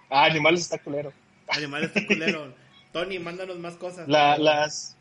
Ah, 0.09 0.25
Animales 0.25 0.61
está 0.61 0.77
culero. 0.77 1.11
Animales 1.47 1.91
está 1.95 2.05
culero. 2.05 2.53
Tony, 2.95 3.19
mándanos 3.19 3.59
más 3.59 3.75
cosas. 3.75 4.07
La, 4.07 4.37
las, 4.37 4.95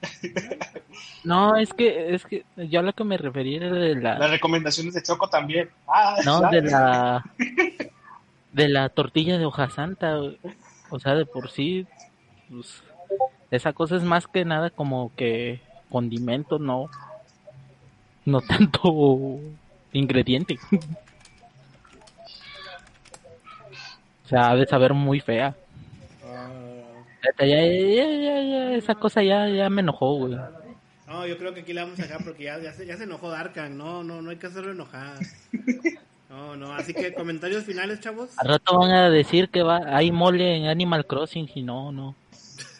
No, 1.24 1.58
es 1.58 1.74
que, 1.74 2.14
es 2.14 2.24
que 2.24 2.46
yo 2.56 2.80
a 2.80 2.82
lo 2.82 2.94
que 2.94 3.04
me 3.04 3.18
refería 3.18 3.58
era 3.58 3.70
de 3.70 3.96
la, 3.96 4.18
las 4.18 4.30
recomendaciones 4.30 4.94
de 4.94 5.02
Choco 5.02 5.28
también. 5.28 5.68
Ah, 5.86 6.16
no, 6.24 6.38
¿sabes? 6.40 6.64
de 6.64 6.70
la, 6.70 7.24
de 8.54 8.68
la 8.70 8.88
tortilla 8.88 9.36
de 9.36 9.44
hoja 9.44 9.68
santa, 9.68 10.18
o 10.88 10.98
sea, 10.98 11.16
de 11.16 11.26
por 11.26 11.50
sí, 11.50 11.86
pues, 12.48 12.82
esa 13.50 13.74
cosa 13.74 13.96
es 13.96 14.04
más 14.04 14.26
que 14.26 14.46
nada 14.46 14.70
como 14.70 15.12
que 15.14 15.60
condimento, 15.90 16.58
no, 16.58 16.88
no 18.24 18.40
tanto 18.40 19.38
ingrediente. 19.92 20.58
O 24.24 24.30
sea, 24.30 24.50
ha 24.50 24.56
de 24.56 24.66
saber 24.66 24.92
muy 24.92 25.20
fea. 25.20 25.56
Ya, 27.22 27.46
ya, 27.46 27.64
ya, 27.66 28.42
ya, 28.42 28.74
esa 28.76 28.94
cosa 28.94 29.22
ya, 29.22 29.48
ya 29.48 29.68
me 29.68 29.80
enojó, 29.80 30.14
güey. 30.14 30.36
no, 31.06 31.26
yo 31.26 31.36
creo 31.36 31.52
que 31.52 31.60
aquí 31.60 31.72
la 31.72 31.84
vamos 31.84 31.98
a 31.98 32.02
dejar 32.02 32.24
porque 32.24 32.44
ya, 32.44 32.58
ya, 32.58 32.72
se, 32.72 32.86
ya 32.86 32.96
se 32.96 33.04
enojó 33.04 33.30
Darkan. 33.30 33.76
No, 33.76 34.04
no, 34.04 34.22
no 34.22 34.30
hay 34.30 34.36
que 34.36 34.46
hacerlo 34.46 34.72
enojar. 34.72 35.18
No, 36.28 36.56
no. 36.56 36.74
Así 36.74 36.92
que 36.92 37.14
comentarios 37.14 37.64
finales, 37.64 38.00
chavos. 38.00 38.30
Al 38.36 38.48
rato 38.48 38.78
van 38.78 38.90
a 38.90 39.10
decir 39.10 39.48
que 39.48 39.62
va, 39.62 39.80
hay 39.86 40.12
mole 40.12 40.56
en 40.56 40.66
Animal 40.66 41.06
Crossing 41.06 41.50
y 41.54 41.62
no, 41.62 41.90
no. 41.90 42.14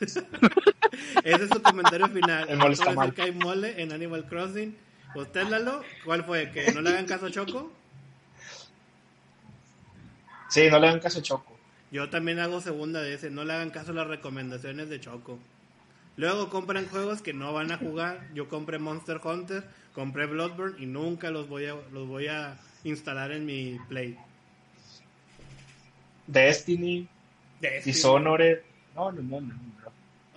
Ese 1.25 1.45
es 1.45 1.51
su 1.51 1.63
comentario 1.63 2.09
final. 2.09 2.49
El 2.49 2.59
mole 2.59 2.75
está 2.75 2.93
mal. 2.93 3.15
que 3.15 3.23
hay 3.23 3.33
mole 3.33 3.81
en 3.83 3.93
Animal 3.93 4.27
Crossing. 4.27 4.77
¿Usted, 5.15 5.49
Lalo? 5.49 5.83
¿Cuál 6.05 6.25
fue? 6.25 6.51
¿Que 6.51 6.73
no 6.73 6.83
le 6.83 6.91
hagan 6.91 7.07
caso 7.07 7.27
a 7.27 7.31
Choco? 7.31 7.73
Sí, 10.49 10.69
no 10.71 10.79
le 10.79 10.87
dan 10.87 11.01
caso 11.01 11.19
a 11.19 11.23
Choco. 11.23 11.58
Yo 11.91 12.11
también 12.11 12.39
hago 12.39 12.61
segunda 12.61 13.01
de 13.03 13.15
ese. 13.15 13.31
No 13.31 13.45
le 13.45 13.55
hagan 13.55 13.71
caso 13.71 13.93
a 13.93 13.95
las 13.95 14.07
recomendaciones 14.07 14.89
de 14.89 15.01
Choco. 15.01 15.39
Luego 16.17 16.51
compran 16.51 16.89
juegos 16.89 17.23
que 17.23 17.33
no 17.33 17.53
van 17.53 17.71
a 17.73 17.79
jugar. 17.79 18.27
Yo 18.35 18.49
compré 18.49 18.79
Monster 18.79 19.21
Hunter, 19.23 19.65
compré 19.95 20.27
Bloodborne 20.27 20.83
y 20.83 20.87
nunca 20.87 21.31
los 21.31 21.49
voy 21.49 21.67
a, 21.67 21.77
los 21.93 22.09
voy 22.09 22.27
a 22.27 22.57
instalar 22.85 23.33
en 23.33 23.47
mi 23.47 23.79
Play. 23.89 24.19
Destiny, 26.27 27.09
Destiny. 27.61 27.95
Dishonored. 27.95 28.59
No, 28.95 29.13
no, 29.13 29.23
no, 29.23 29.41
no. 29.41 29.55
no. 29.55 29.69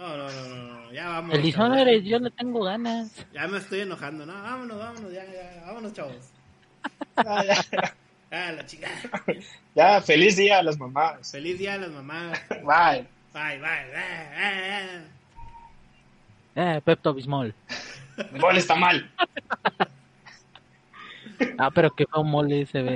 No, 0.01 0.17
no, 0.17 0.31
no, 0.31 0.47
no, 0.47 0.81
no, 0.81 0.91
Ya 0.93 1.09
vamos. 1.09 1.35
El 1.35 1.43
Dishonored, 1.43 2.01
yo 2.01 2.17
le 2.17 2.31
tengo 2.31 2.63
ganas. 2.63 3.13
Ya 3.33 3.47
me 3.47 3.59
estoy 3.59 3.81
enojando. 3.81 4.25
No, 4.25 4.33
vámonos, 4.33 4.79
vámonos, 4.79 5.13
ya, 5.13 5.25
ya. 5.25 5.63
Vámonos, 5.65 5.93
chavos. 5.93 6.31
Ah, 8.31 8.51
la 8.53 8.65
chica. 8.65 8.87
Ya, 9.75 10.01
feliz 10.01 10.35
día 10.35 10.59
a 10.59 10.63
las 10.63 10.77
mamás. 10.77 11.31
Feliz 11.31 11.57
día 11.57 11.75
a 11.75 11.77
las 11.77 11.91
mamás. 11.91 12.41
Bye. 12.49 13.07
Bye, 13.33 13.57
bye. 13.59 13.85
bye. 13.93 15.01
Eh, 16.55 16.81
Pepto 16.83 17.13
Bismol. 17.13 17.55
El 18.17 18.41
mole 18.41 18.59
está 18.59 18.75
mal. 18.75 19.09
Ah, 21.57 21.71
pero 21.73 21.89
que 21.91 22.05
fue 22.05 22.21
un 22.21 22.29
mole 22.29 22.65
se 22.65 22.81
ve. 22.81 22.89